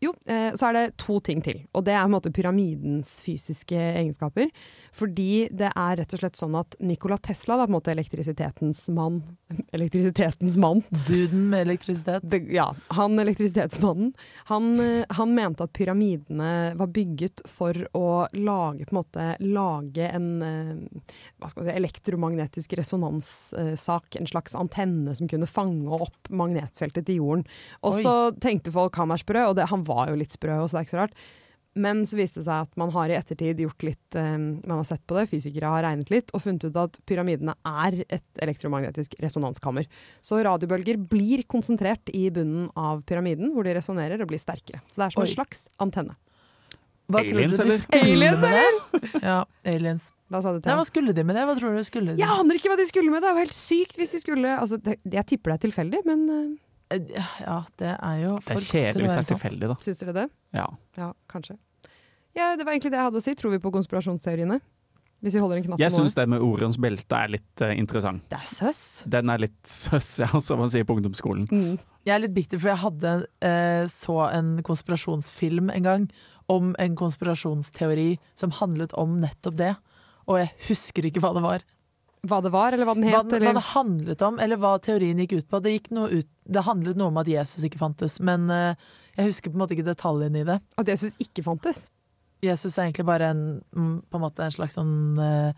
jo, 0.04 0.14
eh, 0.28 0.52
så 0.58 0.70
er 0.70 0.78
det 0.78 0.86
to 1.02 1.20
ting 1.24 1.42
til, 1.46 1.64
og 1.74 1.86
det 1.88 1.96
er 1.96 2.04
på 2.04 2.12
en 2.12 2.16
måte 2.18 2.34
pyramidens 2.36 3.16
fysiske 3.26 3.78
egenskaper. 3.78 4.50
Fordi 4.94 5.48
det 5.52 5.72
er 5.72 5.98
rett 5.98 6.14
og 6.14 6.22
slett 6.22 6.38
sånn 6.38 6.58
at 6.60 6.78
Nikola 6.84 7.18
Tesla, 7.18 7.58
da, 7.58 7.66
på 7.66 7.74
en 7.74 7.78
måte 7.78 7.94
elektrisitetens 7.94 8.86
mann 8.94 9.22
Elektrisitetens 9.76 10.58
mann, 10.62 10.84
Duden 11.08 11.48
med 11.50 11.68
elektrisitet. 11.68 12.26
det, 12.30 12.44
ja, 12.54 12.68
han 12.94 13.20
elektrisitetsmannen, 13.22 14.14
han, 14.50 14.70
eh, 14.82 15.06
han 15.18 15.34
mente 15.36 15.66
at 15.66 15.74
pyramidene 15.74 16.74
var 16.80 16.92
bygget 16.94 17.44
for 17.50 17.78
å 17.98 18.26
lage, 18.34 18.88
på 18.88 18.96
en 18.96 19.00
måte, 19.00 19.28
lage 19.46 20.10
en 20.10 20.30
eh, 20.46 21.02
hva 21.40 21.50
skal 21.50 21.64
man 21.64 21.70
si, 21.70 21.78
elektromagnetisk 21.78 22.76
resonanssak, 22.80 24.18
en 24.20 24.30
slags 24.30 24.58
antenne 24.58 25.16
som 25.18 25.30
kunne 25.30 25.50
fange 25.50 26.02
opp 26.02 26.30
magnetfeltet 26.34 27.08
til 27.08 27.22
jorden. 27.22 27.46
Og 27.86 28.00
så 28.02 28.16
tenkte 28.42 28.74
folk 28.74 28.98
han 29.00 29.14
er 29.14 29.22
sprø, 29.22 29.46
og 29.50 29.58
det, 29.58 29.70
han 29.72 29.86
var 29.88 29.93
jo 30.10 30.20
litt 30.20 30.36
sprø, 30.36 30.60
og 30.62 30.70
så 30.70 30.78
det 30.78 30.82
er 30.82 30.88
ikke 30.88 30.96
så 30.96 31.02
rart. 31.04 31.24
Men 31.74 32.04
så 32.06 32.18
viste 32.20 32.42
det 32.42 32.46
seg 32.46 32.68
at 32.68 32.76
man 32.78 32.92
har 32.94 33.10
i 33.10 33.16
ettertid 33.18 33.62
gjort 33.64 33.86
litt 33.86 34.18
eh, 34.20 34.36
Man 34.38 34.76
har 34.78 34.86
sett 34.86 35.02
på 35.10 35.18
det, 35.18 35.26
fysikere 35.32 35.72
har 35.74 35.86
regnet 35.88 36.12
litt, 36.14 36.34
og 36.34 36.44
funnet 36.46 36.68
ut 36.68 36.78
at 36.78 37.00
pyramidene 37.10 37.56
er 37.66 38.04
et 38.06 38.44
elektromagnetisk 38.46 39.16
resonanskammer. 39.24 39.88
Så 40.22 40.42
radiobølger 40.46 41.02
blir 41.10 41.46
konsentrert 41.50 42.14
i 42.14 42.28
bunnen 42.34 42.70
av 42.78 43.02
pyramiden, 43.10 43.56
hvor 43.56 43.66
de 43.66 43.74
resonnerer 43.80 44.22
og 44.22 44.30
blir 44.30 44.42
sterkere. 44.42 44.84
Så 44.86 45.02
det 45.02 45.08
er 45.08 45.16
som 45.16 45.26
Oi. 45.26 45.30
en 45.30 45.34
slags 45.34 45.66
antenne. 45.82 46.18
Hva 47.12 47.20
Aliens, 47.20 47.58
tror 47.58 47.68
du 47.68 47.70
de 47.70 47.74
eller? 47.74 47.82
skulle 47.84 48.12
Aliens, 48.14 48.44
med 48.44 48.54
det? 48.54 49.24
Ja, 49.28 49.40
aliens. 49.68 50.06
Da 50.32 50.40
sa 50.42 50.54
det 50.56 50.64
Nei, 50.66 50.76
hva 50.80 50.86
skulle 50.88 51.14
de 51.14 51.26
med 51.28 51.36
det? 51.36 51.48
Hva 51.50 51.56
tror 51.58 51.76
du 51.76 51.88
skulle 51.88 52.14
de? 52.14 52.22
Jeg 52.22 52.38
aner 52.38 52.60
ikke 52.60 52.72
hva 52.72 52.78
de 52.80 52.86
skulle 52.90 53.12
med, 53.12 53.22
det 53.22 53.30
er 53.30 53.36
jo 53.36 53.44
helt 53.44 53.58
sykt 53.58 53.98
hvis 54.00 54.14
de 54.16 54.22
skulle 54.22 54.54
altså, 54.56 54.80
det, 54.82 54.96
Jeg 55.04 55.28
tipper 55.34 55.54
det 55.54 55.58
er 55.58 55.66
tilfeldig, 55.68 56.04
men 56.08 56.24
uh, 56.30 56.46
Ja, 56.92 57.64
det 57.80 57.94
er 57.96 58.18
jo 58.22 58.36
Det 58.44 58.58
er 58.58 58.66
kjedelig 58.68 59.06
hvis 59.06 59.16
det 59.16 59.22
er 59.24 59.30
tilfeldig, 59.32 59.70
da. 59.72 59.78
syns 59.82 60.02
dere 60.04 60.16
det? 60.18 60.26
Ja. 60.54 60.68
Ja, 61.00 61.14
kanskje. 61.32 61.58
Ja, 62.34 62.54
det 62.58 62.66
var 62.66 62.74
egentlig 62.74 62.94
det 62.94 63.00
jeg 63.00 63.08
hadde 63.10 63.22
å 63.22 63.24
si. 63.24 63.34
Tror 63.38 63.54
vi 63.54 63.62
på 63.62 63.72
konspirasjonsteoriene? 63.74 64.60
Hvis 65.24 65.38
vi 65.38 65.40
holder 65.40 65.62
en 65.62 65.66
knapp 65.70 65.80
Jeg 65.80 65.94
syns 65.94 66.18
det 66.18 66.26
med 66.28 66.44
Orions 66.44 66.76
belte 66.84 67.16
er 67.16 67.32
litt 67.32 67.64
uh, 67.64 67.72
interessant. 67.72 68.26
Det 68.32 68.42
er 68.42 68.50
søss. 68.50 68.84
Den 69.08 69.32
er 69.32 69.46
litt 69.46 69.60
søss, 69.70 70.18
ja, 70.24 70.28
som 70.44 70.60
man 70.60 70.72
sier 70.74 70.88
på 70.88 70.98
ungdomsskolen. 70.98 71.48
Mm. 71.48 71.78
Jeg 72.04 72.16
er 72.18 72.24
litt 72.26 72.36
bitter, 72.36 72.60
for 72.60 72.74
jeg 72.74 72.82
hadde 72.84 73.14
uh, 73.24 73.86
så 73.92 74.18
en 74.28 74.58
konspirasjonsfilm 74.68 75.72
en 75.72 75.88
gang 75.88 76.10
om 76.52 76.74
en 76.82 76.98
konspirasjonsteori 77.00 78.18
som 78.36 78.52
handlet 78.60 78.96
om 79.00 79.16
nettopp 79.22 79.56
det. 79.62 79.72
Og 80.28 80.42
jeg 80.42 80.52
husker 80.68 81.08
ikke 81.08 81.24
hva 81.24 81.32
det 81.38 81.46
var. 81.46 81.64
Hva 82.24 82.40
det 82.40 82.54
var, 82.54 82.72
eller 82.72 82.88
hva 82.88 82.96
den 82.96 83.10
Hva, 83.10 83.20
het? 83.20 83.32
hva 83.32 83.38
eller? 83.40 83.58
det 83.58 83.66
handlet 83.74 84.22
om, 84.24 84.38
eller 84.40 84.60
hva 84.62 84.78
teorien 84.80 85.20
gikk 85.20 85.34
ut 85.42 85.48
på. 85.52 85.60
Det, 85.60 85.74
gikk 85.76 85.90
ut, 85.92 86.30
det 86.56 86.64
handlet 86.64 87.00
noe 87.00 87.12
om 87.12 87.20
at 87.20 87.28
Jesus 87.28 87.66
ikke 87.68 87.82
fantes, 87.82 88.20
men 88.24 88.48
uh, 88.48 88.78
jeg 89.18 89.28
husker 89.28 89.52
på 89.52 89.60
en 89.60 89.64
måte 89.66 89.76
ikke 89.76 89.90
detaljene 89.90 90.44
i 90.44 90.48
det. 90.48 90.60
At 90.80 90.92
Jesus 90.94 91.18
ikke 91.20 91.44
fantes? 91.44 91.84
Jesus 92.44 92.78
er 92.78 92.88
egentlig 92.88 93.08
bare 93.08 93.32
en, 93.34 93.44
mm, 93.76 93.96
på 94.08 94.20
en, 94.20 94.24
måte 94.24 94.46
en 94.46 94.56
slags 94.56 94.80
sånn 94.80 95.20
uh, 95.20 95.52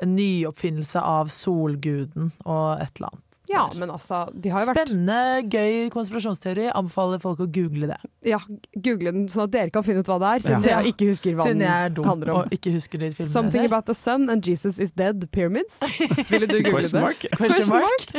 en 0.00 0.14
nyoppfinnelse 0.16 1.00
av 1.04 1.30
solguden 1.32 2.32
og 2.42 2.80
et 2.80 2.94
eller 2.96 3.12
annet. 3.12 3.26
Ja, 3.50 3.64
men 3.74 3.90
altså, 3.90 4.22
de 4.30 4.48
har 4.54 4.62
jo 4.62 4.68
vært 4.70 4.88
Spennende, 4.92 5.16
gøy 5.50 5.88
konspirasjonsteori. 5.90 6.68
Anbefaler 6.78 7.18
folk 7.22 7.40
å 7.42 7.48
google 7.50 7.88
det. 7.90 7.96
Ja, 8.30 8.38
google 8.76 9.10
den 9.16 9.24
sånn 9.32 9.48
at 9.48 9.54
dere 9.56 9.72
kan 9.74 9.82
finne 9.82 10.04
ut 10.04 10.10
hva 10.12 10.20
det 10.22 10.28
er, 10.36 10.44
siden 10.44 10.66
Ja. 10.68 10.76
jeg 10.80 10.94
ikke 10.94 11.08
husker 11.10 11.34
hva 11.34 11.48
Siden 11.48 11.58
den 11.64 11.72
er 11.74 11.88
dum 11.96 12.06
handler 12.06 12.30
om. 12.30 12.38
og 12.44 12.54
ikke 12.54 12.70
husker 12.76 13.02
de. 13.02 13.10
Something 13.26 13.64
about 13.66 13.86
the 13.90 13.94
sun 13.98 14.28
and 14.30 14.46
Jesus 14.46 14.78
is 14.78 14.92
dead, 14.92 15.26
pyramids. 15.32 15.80
Ville 16.30 16.46
du 16.46 16.60
google 16.62 16.78
Question 16.80 17.02
det? 17.02 17.30
Question 17.36 17.68
mark? 17.68 18.14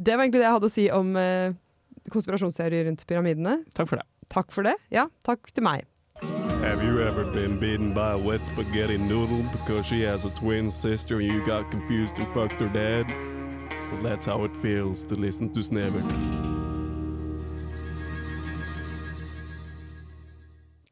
Det 0.00 0.16
var 0.16 0.24
egentlig 0.24 0.40
det 0.40 0.46
jeg 0.48 0.56
hadde 0.58 0.68
å 0.68 0.72
si 0.72 0.86
om 0.90 1.16
eh, 1.16 1.52
konspirasjonsteorier 2.12 2.86
rundt 2.88 3.06
pyramidene. 3.08 3.58
Takk 3.76 3.88
for 3.88 3.96
det. 4.00 4.06
Takk 4.32 4.52
for 4.52 4.62
det. 4.68 4.76
Ja, 4.92 5.08
takk 5.26 5.50
til 5.52 5.64
meg. 5.64 5.86
Have 6.60 6.82
you 6.84 7.00
ever 7.00 7.24
been 7.32 7.58
beaten 7.58 7.94
by 7.94 8.12
a 8.12 8.18
wet 8.18 8.44
spaghetti 8.44 8.98
noodle 8.98 9.42
because 9.52 9.86
she 9.86 10.02
has 10.02 10.26
a 10.26 10.30
twin 10.30 10.70
sister 10.70 11.16
and 11.20 11.26
you 11.32 11.40
got 11.46 11.70
confused 11.70 12.18
and 12.18 12.28
fucked 12.34 12.60
her 12.60 12.68
dad? 12.68 13.06
Well, 13.92 14.02
that's 14.02 14.26
how 14.26 14.44
it 14.44 14.54
feels 14.62 15.04
to 15.06 15.14
listen 15.16 15.48
to 15.52 15.62
Snever. 15.62 16.02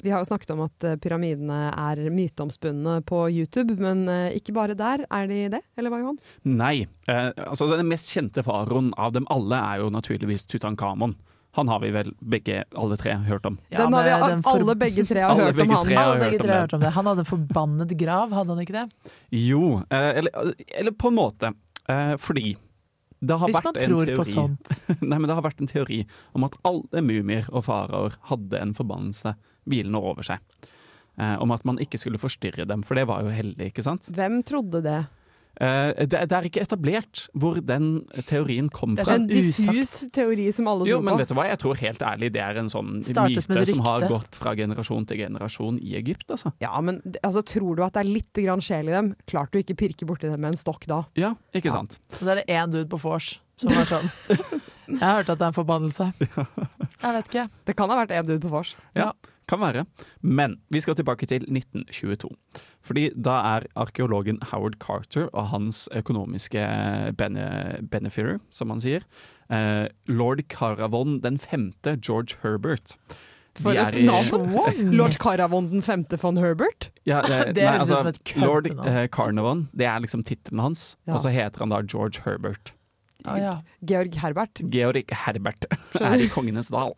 Vi 0.03 0.11
har 0.11 0.21
jo 0.23 0.25
snakket 0.29 0.51
om 0.55 0.61
at 0.63 0.85
eh, 0.87 0.95
pyramidene 1.03 1.57
er 1.75 1.99
myteomspunne 2.15 3.01
på 3.07 3.25
YouTube, 3.35 3.75
men 3.83 4.05
eh, 4.09 4.37
ikke 4.39 4.55
bare 4.55 4.77
der. 4.79 5.03
Er 5.11 5.27
de 5.27 5.41
det, 5.57 5.61
eller 5.77 5.91
hva, 5.91 5.99
Johan? 6.05 6.21
Nei. 6.47 6.85
Eh, 7.11 7.31
altså 7.49 7.67
Den 7.73 7.89
mest 7.91 8.13
kjente 8.15 8.45
faroen 8.47 8.93
av 8.97 9.17
dem 9.17 9.27
alle 9.35 9.59
er 9.59 9.83
jo 9.83 9.89
naturligvis 9.91 10.47
Tutankhamon. 10.47 11.17
Han 11.59 11.67
har 11.73 11.81
vi 11.83 11.91
vel 11.91 12.13
begge, 12.23 12.61
alle 12.79 12.95
tre, 13.01 13.17
hørt 13.27 13.47
om. 13.49 13.57
Ja, 13.73 13.81
den 13.89 13.97
har 13.97 14.07
vi 14.07 14.15
den 14.37 14.45
for- 14.47 14.61
alle 14.61 14.77
begge 14.79 15.03
tre 15.09 15.25
har 15.27 15.35
hørt 15.35 15.59
om 15.59 15.75
han. 15.75 15.91
Alle 15.99 16.21
begge 16.29 16.39
tre 16.45 16.53
har 16.55 16.61
hørt 16.69 16.77
om 16.79 16.85
det. 16.87 16.93
Han 16.95 17.11
hadde 17.11 17.25
en 17.25 17.31
forbannet 17.33 17.97
grav, 17.99 18.31
hadde 18.39 18.55
han 18.55 18.63
ikke 18.63 18.77
det? 18.79 18.87
Jo, 19.35 19.81
eh, 19.91 20.11
eller, 20.23 20.55
eller 20.79 20.95
på 20.95 21.11
en 21.11 21.19
måte. 21.19 21.53
Eh, 21.89 22.15
fordi 22.23 22.55
Hvis 23.21 23.57
vært 23.59 23.67
man 23.67 23.79
en 23.83 23.91
tror 23.91 24.07
teori 24.07 24.17
på 24.19 24.27
sånt. 24.31 24.75
Nei, 25.11 25.19
men 25.19 25.27
det 25.27 25.37
har 25.39 25.45
vært 25.47 25.63
en 25.63 25.71
teori 25.71 26.03
om 26.39 26.47
at 26.47 26.59
alle 26.69 27.03
mumier 27.03 27.49
og 27.51 27.65
faraoer 27.67 28.19
hadde 28.31 28.61
en 28.63 28.75
forbannelse 28.79 29.35
hvilende 29.69 30.01
over 30.01 30.27
seg. 30.27 30.43
Eh, 31.19 31.35
om 31.43 31.51
at 31.51 31.65
man 31.67 31.81
ikke 31.83 31.99
skulle 31.99 32.21
forstyrre 32.23 32.69
dem, 32.69 32.85
for 32.87 32.99
det 32.99 33.09
var 33.11 33.27
jo 33.27 33.35
heldig, 33.35 33.73
ikke 33.73 33.83
sant? 33.83 34.07
Hvem 34.15 34.39
trodde 34.47 34.85
det? 34.85 35.01
Eh, 35.61 36.07
det, 36.07 36.21
det 36.31 36.37
er 36.37 36.47
ikke 36.47 36.63
etablert 36.63 37.25
hvor 37.35 37.57
den 37.67 38.05
teorien 38.29 38.69
kom 38.71 38.93
fra. 38.95 39.03
Det 39.03 39.03
er 39.03 39.09
fra. 39.09 39.17
En 39.19 39.27
diffus 39.27 39.95
teori 40.15 40.45
som 40.55 40.69
alle 40.71 40.85
tror 40.87 40.93
på. 40.93 40.93
Jo, 40.93 41.01
men 41.03 41.19
vet 41.19 41.33
du 41.33 41.35
hva, 41.35 41.47
jeg 41.51 41.59
tror 41.65 41.81
helt 41.81 42.05
ærlig 42.07 42.31
det 42.37 42.43
er 42.45 42.61
en 42.63 42.71
sånn 42.71 43.01
Startes 43.09 43.49
myte 43.51 43.65
som 43.73 43.83
har 43.89 44.07
gått 44.11 44.39
fra 44.39 44.53
generasjon 44.59 45.09
til 45.11 45.19
generasjon 45.25 45.81
i 45.83 45.97
Egypt, 45.99 46.29
altså. 46.31 46.53
Ja, 46.63 46.73
men 46.85 47.01
altså, 47.27 47.43
tror 47.43 47.75
du 47.79 47.83
at 47.87 47.97
det 47.99 48.05
er 48.05 48.11
litt 48.13 48.43
grann 48.45 48.63
sjel 48.63 48.93
i 48.93 48.95
dem? 48.95 49.11
Klart 49.27 49.51
du 49.53 49.59
ikke 49.59 49.75
pirker 49.83 50.07
borti 50.07 50.31
dem 50.31 50.39
med 50.41 50.55
en 50.55 50.61
stokk 50.63 50.87
da. 50.87 51.03
Ja, 51.19 51.35
ikke 51.53 51.73
Ja. 51.73 51.81
sant. 51.81 51.99
Og 52.15 52.23
så 52.23 52.31
er 52.37 52.43
det 52.43 52.47
én 52.49 52.71
dude 52.71 52.87
på 52.89 53.01
vors 53.03 53.41
som 53.59 53.75
var 53.75 53.89
sånn 53.91 54.07
Jeg 54.89 55.03
har 55.03 55.19
hørt 55.19 55.29
at 55.35 55.41
det 55.41 55.45
er 55.45 55.51
en 55.51 55.57
forbannelse. 55.59 56.07
Jeg 57.03 57.17
vet 57.19 57.27
ikke. 57.29 57.43
Det 57.69 57.75
kan 57.77 57.91
ha 57.93 57.99
vært 57.99 58.15
en 58.17 58.25
dude 58.31 58.41
på 58.41 58.49
vors. 58.55 58.71
Kan 59.49 59.61
være. 59.63 59.85
Men 60.23 60.59
vi 60.71 60.81
skal 60.85 60.95
tilbake 60.99 61.27
til 61.27 61.43
1922. 61.49 62.29
Fordi 62.85 63.09
da 63.17 63.39
er 63.57 63.67
arkeologen 63.77 64.39
Howard 64.51 64.77
Carter 64.81 65.29
og 65.33 65.49
hans 65.55 65.87
økonomiske 65.97 66.63
bene, 67.19 67.49
benefitter, 67.91 68.39
som 68.51 68.71
han 68.71 68.81
sier, 68.85 69.05
eh, 69.51 69.89
lord 70.07 70.45
Caravon 70.53 71.19
den 71.25 71.39
femte, 71.39 71.97
George 72.05 72.37
Herbert. 72.43 72.97
For 73.59 73.75
er 73.75 73.89
et 73.91 74.05
navn! 74.07 74.53
Lord 75.01 75.17
Caravon 75.19 75.71
den 75.73 75.83
femte 75.83 76.19
von 76.23 76.37
Herbert? 76.39 76.91
Ja, 77.09 77.21
Det 77.27 77.59
høres 77.65 77.91
ut 77.91 77.97
som 77.97 78.07
et 78.13 78.21
Lord 78.37 78.69
køddenavn. 78.69 78.89
eh, 78.89 79.09
Carnavon, 79.09 79.69
det 79.75 79.87
er 79.89 79.99
liksom 80.05 80.23
tittelen 80.23 80.61
hans. 80.63 80.97
Ja. 81.09 81.15
Og 81.17 81.21
så 81.25 81.33
heter 81.35 81.65
han 81.65 81.73
da 81.75 81.81
George 81.83 82.23
Herbert. 82.25 82.75
Å 83.27 83.35
ja. 83.41 83.55
Georg 83.83 84.15
Herbert. 84.23 84.61
Georg 84.71 85.11
Herbert 85.25 85.67
er 85.99 86.23
i 86.23 86.29
Kongenes 86.31 86.69
dal. 86.71 86.93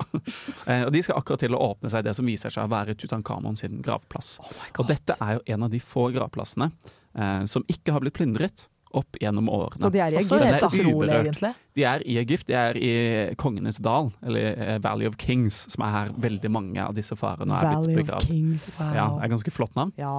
Eh, 0.66 0.82
og 0.84 0.90
de 0.92 1.00
skal 1.02 1.16
akkurat 1.20 1.40
til 1.40 1.54
å 1.56 1.60
åpne 1.70 1.88
seg 1.92 2.04
det 2.04 2.12
som 2.18 2.26
viser 2.28 2.52
seg 2.52 2.66
å 2.66 2.70
være 2.70 2.92
Tutankhamon 2.98 3.56
sin 3.56 3.80
gravplass. 3.84 4.34
og 4.76 4.84
dette 4.90 5.16
er 5.16 5.38
jo 5.38 5.46
en 5.54 5.64
av 5.64 5.72
de 5.72 5.80
få 5.80 6.10
gravplassene 6.12 6.68
eh, 7.16 7.46
som 7.48 7.64
ikke 7.72 7.94
har 7.96 8.04
blitt 8.04 8.18
plyndret 8.18 8.66
opp 8.90 9.16
gjennom 9.22 9.48
årene. 9.48 9.78
Så 9.80 9.90
de 9.94 10.00
er 10.02 10.12
i 10.12 10.18
Egypt, 10.20 10.42
er 10.42 10.86
uberørt. 10.90 11.14
egentlig. 11.22 11.52
De 11.78 11.84
er 11.86 12.04
i 12.04 12.18
Egypt, 12.20 12.46
de 12.50 12.56
er 12.58 12.76
i 12.76 12.92
Kongenes 13.38 13.78
dal, 13.82 14.10
eller 14.26 14.48
eh, 14.58 14.78
Valley 14.82 15.08
of 15.08 15.16
Kings, 15.20 15.62
som 15.72 15.86
er 15.86 15.94
her 15.94 16.12
veldig 16.20 16.50
mange 16.52 16.82
av 16.84 16.96
disse 16.98 17.16
farene 17.18 17.54
er 17.56 17.76
blitt 17.78 18.02
begravd. 18.02 18.26
of. 18.26 18.28
Kings. 18.28 18.68
Wow. 18.80 18.94
Ja, 18.98 19.08
det 19.16 19.24
er 19.28 19.34
ganske 19.36 19.54
flott 19.54 19.78
navn. 19.78 19.94
Ja. 20.00 20.16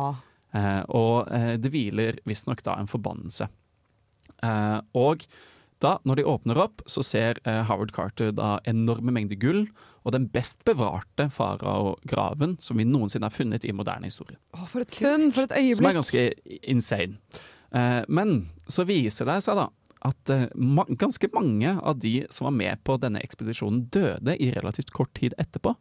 Eh, 0.55 0.81
og 0.97 1.31
eh, 1.35 1.53
det 1.61 1.71
hviler 1.71 2.19
visstnok 2.27 2.63
da 2.65 2.77
en 2.79 2.89
forbannelse. 2.91 3.49
Eh, 4.41 4.79
og 4.97 5.27
da, 5.83 5.95
når 6.07 6.19
de 6.21 6.27
åpner 6.29 6.59
opp, 6.61 6.83
så 6.89 7.03
ser 7.05 7.39
eh, 7.47 7.61
Howard 7.69 7.93
Carter 7.95 8.31
da 8.35 8.59
enorme 8.69 9.13
mengder 9.15 9.39
gull 9.41 9.65
og 10.05 10.15
den 10.15 10.27
best 10.33 10.63
bevarte 10.65 11.27
faraograven 11.33 12.55
som 12.61 12.79
vi 12.79 12.85
noensinne 12.87 13.27
har 13.27 13.35
funnet 13.35 13.65
i 13.67 13.73
moderne 13.75 14.09
historie. 14.09 14.39
Å, 14.57 14.65
for 14.69 14.85
et 14.85 14.93
funn! 14.95 15.29
For 15.35 15.45
et 15.45 15.55
øyeblikk! 15.57 15.81
Som 15.81 15.89
er 15.91 15.99
ganske 15.99 16.59
insane. 16.73 17.19
Eh, 17.71 18.01
men 18.09 18.35
så 18.71 18.85
viser 18.89 19.29
det 19.29 19.41
seg 19.45 19.59
da 19.61 19.67
at 20.07 20.33
eh, 20.33 20.47
ma 20.57 20.85
ganske 20.89 21.29
mange 21.35 21.75
av 21.77 21.99
de 22.01 22.15
som 22.33 22.47
var 22.49 22.55
med 22.57 22.81
på 22.87 22.97
denne 23.01 23.21
ekspedisjonen, 23.21 23.83
døde 23.93 24.33
i 24.41 24.49
relativt 24.55 24.89
kort 24.95 25.13
tid 25.17 25.35
etterpå. 25.41 25.75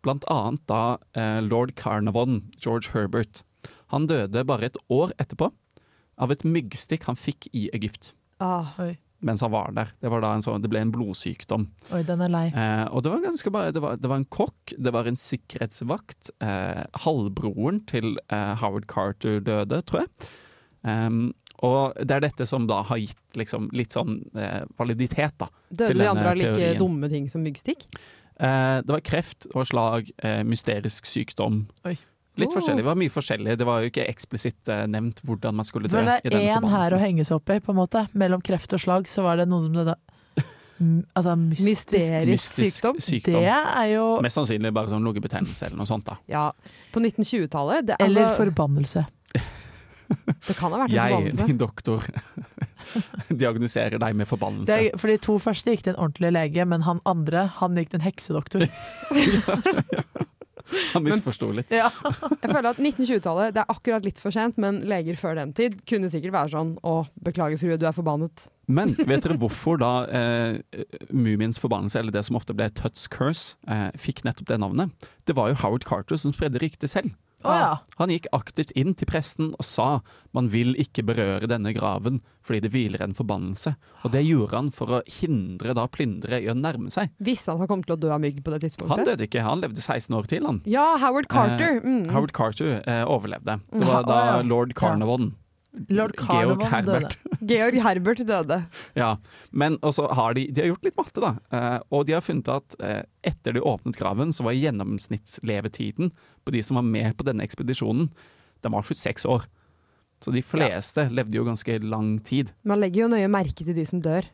Blant 0.00 0.24
annet 0.32 0.64
da 0.70 0.96
eh, 1.12 1.40
lord 1.44 1.74
Carnarvon, 1.76 2.46
George 2.56 2.94
Herbert. 2.94 3.42
Han 3.92 4.08
døde 4.08 4.46
bare 4.48 4.70
et 4.70 4.80
år 4.88 5.12
etterpå 5.20 5.50
av 6.20 6.32
et 6.32 6.44
myggstikk 6.44 7.04
han 7.08 7.18
fikk 7.20 7.48
i 7.56 7.68
Egypt 7.76 8.14
Ah, 8.40 8.72
Oi. 8.80 8.94
Mens 9.26 9.42
han 9.44 9.52
var 9.52 9.72
der. 9.76 9.92
Det, 10.00 10.10
var 10.12 10.24
da 10.24 10.32
en 10.34 10.44
sånn, 10.44 10.62
det 10.64 10.70
ble 10.72 10.82
en 10.84 10.92
blodsykdom. 10.94 11.66
Oi, 11.94 12.02
den 12.08 12.24
er 12.24 12.32
lei. 12.32 12.46
Eh, 12.50 12.86
og 12.88 13.04
det 13.04 13.12
var 13.12 13.24
ganske 13.24 13.52
bare, 13.54 13.74
det 13.76 13.82
var, 13.84 13.98
det 14.00 14.10
var 14.10 14.22
en 14.22 14.28
kokk, 14.32 14.74
det 14.76 14.94
var 14.96 15.10
en 15.10 15.18
sikkerhetsvakt. 15.18 16.32
Eh, 16.44 16.84
halvbroren 17.04 17.82
til 17.90 18.14
eh, 18.28 18.54
Howard 18.62 18.88
Carter 18.90 19.42
døde, 19.44 19.82
tror 19.88 20.06
jeg. 20.06 20.30
Um, 20.80 21.34
og 21.66 21.98
det 22.00 22.14
er 22.16 22.24
dette 22.24 22.46
som 22.48 22.64
da 22.68 22.80
har 22.88 23.00
gitt 23.02 23.36
liksom, 23.36 23.68
litt 23.76 23.92
sånn 23.92 24.22
eh, 24.32 24.62
validitet, 24.80 25.36
da. 25.42 25.50
døde 25.68 25.90
Til 25.92 26.00
de 26.00 26.08
andre 26.08 26.32
av 26.32 26.40
like 26.40 26.70
dumme 26.80 27.10
ting 27.12 27.28
som 27.28 27.44
myggstikk? 27.44 27.84
Eh, 28.40 28.78
det 28.86 28.94
var 28.94 29.04
kreft, 29.04 29.50
og 29.52 29.68
slag, 29.68 30.08
eh, 30.24 30.40
mysterisk 30.48 31.08
sykdom. 31.08 31.66
Oi. 31.84 31.98
Litt 32.38 32.48
Oh. 32.48 32.54
forskjellig. 32.60 32.78
Det 32.84 32.86
var 32.86 32.94
mye 33.00 33.10
forskjellig. 33.10 33.56
Det 33.58 33.66
var 33.66 33.80
jo 33.82 33.90
ikke 33.90 34.04
eksplisitt 34.08 34.68
eh, 34.68 34.86
nevnt 34.86 35.20
hvordan 35.26 35.54
man 35.54 35.64
skulle 35.66 35.88
dø 35.90 35.96
For 35.98 36.06
det 36.06 36.20
i 36.30 36.46
er 36.46 36.60
én 36.60 36.68
her 36.70 36.94
å 36.94 37.00
henge 37.02 37.24
seg 37.26 37.36
opp 37.40 37.50
i, 37.50 37.58
på 37.60 37.72
en 37.74 37.76
måte. 37.80 38.06
Mellom 38.14 38.40
kreft 38.40 38.72
og 38.72 38.80
slag 38.80 39.08
så 39.10 39.22
var 39.26 39.36
det 39.42 39.48
noen 39.50 39.62
som 39.66 39.72
døde 39.74 39.96
Altså 41.12 41.34
mystisk. 41.36 41.66
Mysterisk 41.92 42.28
Mystisk 42.30 42.76
sykdom? 42.78 43.00
sykdom. 43.04 43.42
Det 43.44 43.52
er 43.52 43.88
jo 43.92 44.04
Mest 44.24 44.38
sannsynlig 44.38 44.70
bare 44.72 44.88
sånn 44.88 45.04
lungebetennelse 45.04 45.66
eller 45.66 45.76
noe 45.76 45.84
sånt. 45.90 46.06
da. 46.06 46.14
Ja. 46.32 46.46
På 46.94 47.02
1920-tallet 47.04 47.90
altså... 47.98 48.06
Eller 48.06 48.32
forbannelse. 48.38 49.02
det 50.48 50.56
kan 50.56 50.72
ha 50.72 50.78
vært 50.80 50.88
en 50.88 50.96
Jeg, 50.96 51.12
forbannelse. 51.12 51.46
din 51.50 51.60
doktor, 51.60 52.06
diagnoserer 53.42 53.98
deg 54.00 54.16
med 54.16 54.26
forbannelse. 54.30 54.72
Det 54.72 54.88
er, 54.94 54.96
for 54.96 55.12
de 55.12 55.18
to 55.20 55.36
første 55.38 55.74
gikk 55.76 55.84
til 55.84 55.92
en 55.92 56.00
ordentlig 56.06 56.32
lege, 56.32 56.64
men 56.72 56.80
han 56.88 57.04
andre 57.04 57.44
han 57.60 57.76
gikk 57.76 57.92
til 57.92 58.00
en 58.00 58.06
heksedoktor. 58.08 58.64
Han 60.94 61.06
misforsto 61.06 61.50
litt. 61.54 61.72
Ja. 61.74 61.90
Jeg 62.42 62.50
føler 62.50 62.70
at 62.72 62.80
1920-tallet 62.80 63.56
det 63.56 63.64
er 63.64 63.74
akkurat 63.74 64.06
litt 64.06 64.20
for 64.22 64.34
sent, 64.34 64.58
men 64.62 64.82
leger 64.90 65.18
før 65.20 65.38
den 65.40 65.54
tid 65.56 65.80
kunne 65.88 66.10
sikkert 66.12 66.34
være 66.36 66.54
sånn 66.54 66.74
Å, 66.86 66.94
beklager 67.24 67.60
frue, 67.60 67.78
du 67.80 67.86
er 67.88 67.96
forbannet. 67.96 68.48
Men 68.70 68.94
vet 68.98 69.24
dere 69.24 69.38
hvorfor 69.40 69.80
da 69.82 69.92
eh, 70.14 70.84
Mumiens 71.10 71.58
forbannelse, 71.62 71.98
eller 71.98 72.14
det 72.14 72.22
som 72.28 72.38
ofte 72.38 72.54
ble 72.56 72.68
Tuts 72.78 73.08
curse, 73.10 73.56
eh, 73.66 73.88
fikk 73.98 74.22
nettopp 74.26 74.52
det 74.52 74.60
navnet? 74.62 75.10
Det 75.26 75.34
var 75.38 75.50
jo 75.50 75.58
Howard 75.64 75.86
Carter 75.88 76.20
som 76.20 76.34
spredde 76.36 76.62
ryktet 76.62 76.92
selv. 76.92 77.16
Å 77.40 77.54
ja. 77.56 77.70
Han 78.00 78.12
gikk 78.12 78.28
aktivt 78.36 78.72
inn 78.78 78.92
til 78.98 79.08
presten 79.08 79.54
og 79.54 79.64
sa 79.64 79.88
man 80.36 80.50
vil 80.52 80.74
ikke 80.80 81.04
berøre 81.08 81.48
denne 81.50 81.72
graven 81.76 82.20
fordi 82.44 82.62
det 82.64 82.70
hviler 82.74 83.04
en 83.04 83.16
forbannelse. 83.16 83.74
Og 84.04 84.12
det 84.14 84.22
gjorde 84.26 84.56
han 84.56 84.70
for 84.74 84.98
å 84.98 85.02
hindre 85.20 85.74
da 85.76 85.86
plyndere 85.92 86.40
i 86.42 86.48
å 86.52 86.56
nærme 86.56 86.92
seg. 86.92 87.12
Visste 87.20 87.52
han 87.52 87.62
han 87.62 87.70
kom 87.70 87.84
til 87.84 87.96
å 87.96 88.00
dø 88.00 88.12
av 88.14 88.22
mygg 88.22 88.40
på 88.44 88.54
det 88.54 88.62
tidspunktet? 88.64 88.96
Han 88.96 89.08
døde 89.08 89.28
ikke, 89.28 89.44
han 89.44 89.64
levde 89.64 89.80
16 89.80 90.16
år 90.16 90.30
til, 90.30 90.48
han. 90.48 90.62
Ja, 90.68 90.86
Howard 91.00 91.28
Carter! 91.32 91.80
Mm. 91.84 92.08
Howard 92.12 92.34
Carter 92.36 92.80
eh, 92.80 93.04
overlevde. 93.08 93.60
Det 93.72 93.86
var 93.88 94.08
da 94.08 94.20
lord 94.46 94.74
Carnarvon. 94.78 95.32
Lord 95.88 96.16
Georg 96.18 96.62
Herbert. 96.64 96.72
Herbert. 96.72 97.18
Georg 97.50 97.76
Herbert 97.84 98.22
døde. 98.26 98.56
Ja, 98.98 99.12
men 99.50 99.76
også 99.86 100.08
har 100.18 100.34
de, 100.34 100.48
de 100.50 100.64
har 100.64 100.72
gjort 100.72 100.88
litt 100.88 100.98
matte, 100.98 101.22
da. 101.22 101.30
Eh, 101.54 101.78
og 101.94 102.08
de 102.08 102.16
har 102.16 102.24
funnet 102.26 102.50
at 102.50 102.76
eh, 102.82 103.02
etter 103.30 103.54
de 103.54 103.62
åpnet 103.62 103.98
graven, 103.98 104.34
så 104.34 104.46
var 104.48 104.58
gjennomsnittslevetiden 104.58 106.10
på 106.44 106.54
de 106.56 106.62
som 106.66 106.80
var 106.80 106.86
med 106.88 107.14
på 107.18 107.26
denne 107.28 107.46
ekspedisjonen, 107.46 108.10
den 108.64 108.74
var 108.74 108.82
26 108.86 109.26
år. 109.30 109.46
Så 110.20 110.34
de 110.34 110.42
fleste 110.44 111.06
levde 111.14 111.38
jo 111.38 111.46
ganske 111.46 111.78
lang 111.80 112.18
tid. 112.26 112.50
Man 112.68 112.82
legger 112.82 113.06
jo 113.06 113.12
nøye 113.14 113.30
merke 113.32 113.64
til 113.64 113.76
de 113.76 113.86
som 113.88 114.02
dør 114.04 114.26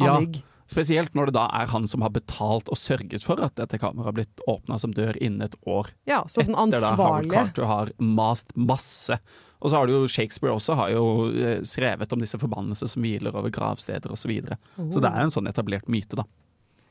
av 0.00 0.06
Ja, 0.06 0.14
mygg. 0.22 0.38
Spesielt 0.66 1.14
når 1.14 1.30
det 1.30 1.36
da 1.36 1.44
er 1.54 1.68
han 1.70 1.84
som 1.86 2.02
har 2.02 2.10
betalt 2.14 2.70
og 2.72 2.78
sørget 2.80 3.22
for 3.22 3.38
at 3.44 3.54
dette 3.58 3.78
kameraet 3.78 4.08
har 4.10 4.16
blitt 4.16 4.42
åpna, 4.50 4.78
som 4.82 4.94
dør 4.94 5.14
innen 5.22 5.44
et 5.46 5.54
år. 5.62 5.92
Ja, 6.10 6.24
så 6.26 6.42
den 6.42 6.58
Etter 6.58 6.82
da 6.82 6.94
Howard 6.98 7.30
Carter 7.30 7.68
har 7.70 7.92
mast 8.02 8.50
masse. 8.58 9.20
Og 9.62 9.70
så 9.70 9.78
har 9.78 9.86
du 9.86 9.94
jo 9.94 10.10
Shakespeare 10.10 10.54
også 10.54 10.74
har 10.78 10.90
jo 10.92 11.04
eh, 11.30 11.62
skrevet 11.66 12.12
om 12.12 12.22
disse 12.22 12.38
forbannelser 12.42 12.90
som 12.90 13.06
hviler 13.06 13.34
over 13.34 13.52
gravsteder 13.54 14.10
osv. 14.10 14.26
Så, 14.26 14.32
videre. 14.32 14.58
så 14.74 15.02
det 15.02 15.10
er 15.12 15.22
en 15.22 15.32
sånn 15.32 15.46
etablert 15.46 15.86
myte, 15.92 16.18
da. 16.18 16.26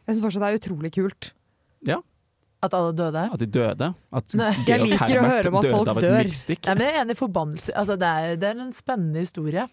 Jeg 0.06 0.16
syns 0.16 0.24
fortsatt 0.24 0.46
det 0.46 0.50
er 0.54 0.60
utrolig 0.62 0.92
kult. 0.96 1.34
Ja. 1.86 2.00
At 2.64 2.74
alle 2.74 2.94
døde. 2.96 3.26
At 3.36 3.42
de 3.42 3.48
døde. 3.52 3.92
At 4.16 4.36
Nei. 4.40 4.52
Jeg 4.64 4.68
Georg 4.70 4.92
liker 4.94 5.20
å 5.20 5.26
høre 5.28 5.52
om 5.52 5.58
at 5.60 5.68
døde 5.68 5.76
folk 5.76 5.92
av 5.92 6.00
et 6.00 6.06
dør. 6.08 6.20
myggstikk. 6.24 6.62
Nei, 6.70 6.76
men 6.78 6.88
jeg 6.88 6.96
er 6.96 7.02
enig 7.04 7.16
i 7.16 7.20
forbannelse. 7.20 7.76
Altså, 7.82 7.98
det, 8.02 8.12
er, 8.22 8.38
det 8.42 8.50
er 8.54 8.62
en 8.64 8.72
spennende 8.76 9.26
historie. 9.26 9.66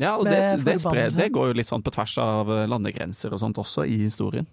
Ja, 0.00 0.16
og 0.16 0.24
det, 0.24 0.64
det, 0.64 0.78
spred, 0.80 1.14
det 1.18 1.28
går 1.34 1.50
jo 1.50 1.56
litt 1.58 1.68
sånn 1.68 1.84
på 1.84 1.92
tvers 1.92 2.16
av 2.22 2.50
eh, 2.52 2.66
landegrenser 2.70 3.34
og 3.34 3.42
sånt 3.42 3.60
også 3.60 3.84
i 3.84 3.98
historien. 4.06 4.48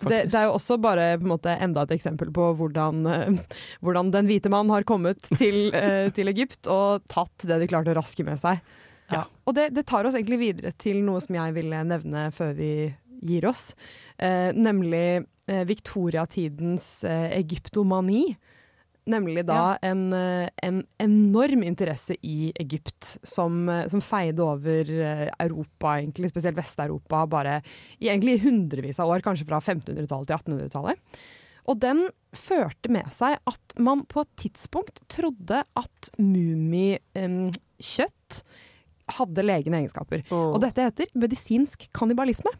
Det, 0.00 0.22
det 0.32 0.36
er 0.36 0.46
jo 0.48 0.54
også 0.56 0.78
bare 0.80 1.12
på 1.20 1.26
en 1.26 1.32
måte, 1.34 1.54
enda 1.60 1.84
et 1.84 1.92
eksempel 1.94 2.30
på 2.34 2.50
hvordan, 2.58 3.02
eh, 3.06 3.58
hvordan 3.84 4.12
den 4.14 4.30
hvite 4.30 4.52
mann 4.52 4.72
har 4.72 4.86
kommet 4.88 5.22
til, 5.36 5.68
eh, 5.76 6.08
til 6.16 6.32
Egypt 6.32 6.70
og 6.72 7.04
tatt 7.10 7.46
det 7.46 7.60
de 7.62 7.68
klarte 7.70 7.92
å 7.92 7.98
raske 8.00 8.26
med 8.26 8.40
seg. 8.40 8.62
Ja. 9.10 9.24
Og 9.46 9.56
det, 9.58 9.70
det 9.74 9.86
tar 9.90 10.06
oss 10.06 10.16
egentlig 10.16 10.40
videre 10.40 10.72
til 10.78 11.02
noe 11.04 11.20
som 11.22 11.36
jeg 11.36 11.54
ville 11.56 11.82
nevne 11.86 12.28
før 12.34 12.54
vi 12.58 12.72
gir 13.20 13.46
oss. 13.50 13.74
Eh, 14.18 14.50
nemlig 14.56 15.22
eh, 15.50 15.64
Victoria-tidens 15.68 17.04
eh, 17.04 17.28
egyptomani. 17.38 18.24
Nemlig 19.10 19.44
da 19.48 19.76
en, 19.86 20.12
eh, 20.14 20.48
en 20.62 20.80
enorm 21.02 21.64
interesse 21.66 22.14
i 22.22 22.52
Egypt 22.60 23.18
som, 23.26 23.68
eh, 23.68 23.88
som 23.90 24.00
feide 24.04 24.44
over 24.44 24.90
eh, 24.90 25.28
Europa, 25.42 25.98
egentlig, 25.98 26.30
spesielt 26.30 26.58
Vest-Europa, 26.58 27.26
bare 27.30 27.62
i 27.98 28.08
egentlig 28.08 28.40
hundrevis 28.44 29.00
av 29.02 29.08
år, 29.10 29.20
kanskje 29.24 29.48
fra 29.48 29.60
1500-tallet 29.60 30.26
til 30.30 30.36
1800-tallet. 30.38 30.96
Og 31.70 31.78
den 31.82 32.06
førte 32.34 32.90
med 32.90 33.10
seg 33.14 33.36
at 33.46 33.78
man 33.78 34.04
på 34.08 34.20
et 34.24 34.32
tidspunkt 34.46 35.00
trodde 35.12 35.62
at 35.76 36.10
mumikjøtt 36.18 37.00
hadde 39.18 39.42
legende 39.44 39.78
egenskaper. 39.82 40.22
Og 40.34 40.60
dette 40.62 40.86
heter 40.86 41.10
medisinsk 41.18 41.88
kannibalisme. 41.96 42.50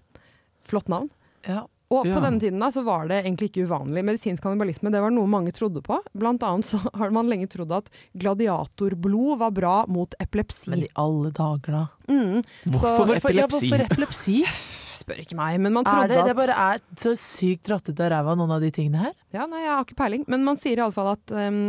Flott 0.67 0.91
navn. 0.91 1.11
Ja. 1.47 1.65
Og 1.91 2.07
Ja. 2.07 2.15
på 2.15 2.21
denne 2.23 2.39
tiden 2.39 2.61
da, 2.63 2.69
så 2.71 2.85
var 2.87 3.09
det 3.11 3.25
egentlig 3.25 3.49
ikke 3.51 3.65
uvanlig. 3.67 4.05
Medisinsk 4.07 4.43
kannibalisme 4.45 4.93
det 4.95 5.01
var 5.03 5.11
noe 5.11 5.27
mange 5.27 5.51
trodde 5.53 5.83
på. 5.83 5.97
Blant 6.15 6.43
annet 6.47 6.65
så 6.69 6.79
har 7.01 7.11
man 7.11 7.27
lenge 7.27 7.49
trodd 7.51 7.73
at 7.75 7.91
gladiatorblod 8.15 9.39
var 9.41 9.51
bra 9.51 9.77
mot 9.91 10.15
epilepsi. 10.23 10.71
Men 10.71 10.85
i 10.87 10.89
alle 10.95 11.33
dager, 11.35 11.73
da. 11.75 11.87
Mm. 12.11 12.45
Så 12.71 12.93
Hvorfor 12.95 13.11
ja, 13.11 13.19
epilepsi? 13.19 13.71
hvorfor 13.73 13.87
epilepsi? 13.89 14.45
spør 15.01 15.21
ikke 15.23 15.37
meg, 15.39 15.57
men 15.65 15.73
man 15.73 15.87
trodde 15.87 16.11
det, 16.13 16.19
det 16.29 16.33
at 16.35 16.37
bare 16.37 16.55
er 16.75 16.81
så 17.01 17.15
sykt 17.17 17.71
råttete 17.73 18.05
av 18.05 18.11
ræva, 18.13 18.35
noen 18.37 18.51
av 18.53 18.61
de 18.61 18.69
tingene 18.75 19.01
her? 19.01 19.15
Ja, 19.33 19.47
nei, 19.49 19.63
jeg 19.65 19.71
har 19.73 19.87
ikke 19.87 19.97
peiling, 19.97 20.25
men 20.29 20.45
man 20.45 20.59
sier 20.61 20.83
iallfall 20.83 21.09
at 21.15 21.33
um, 21.33 21.61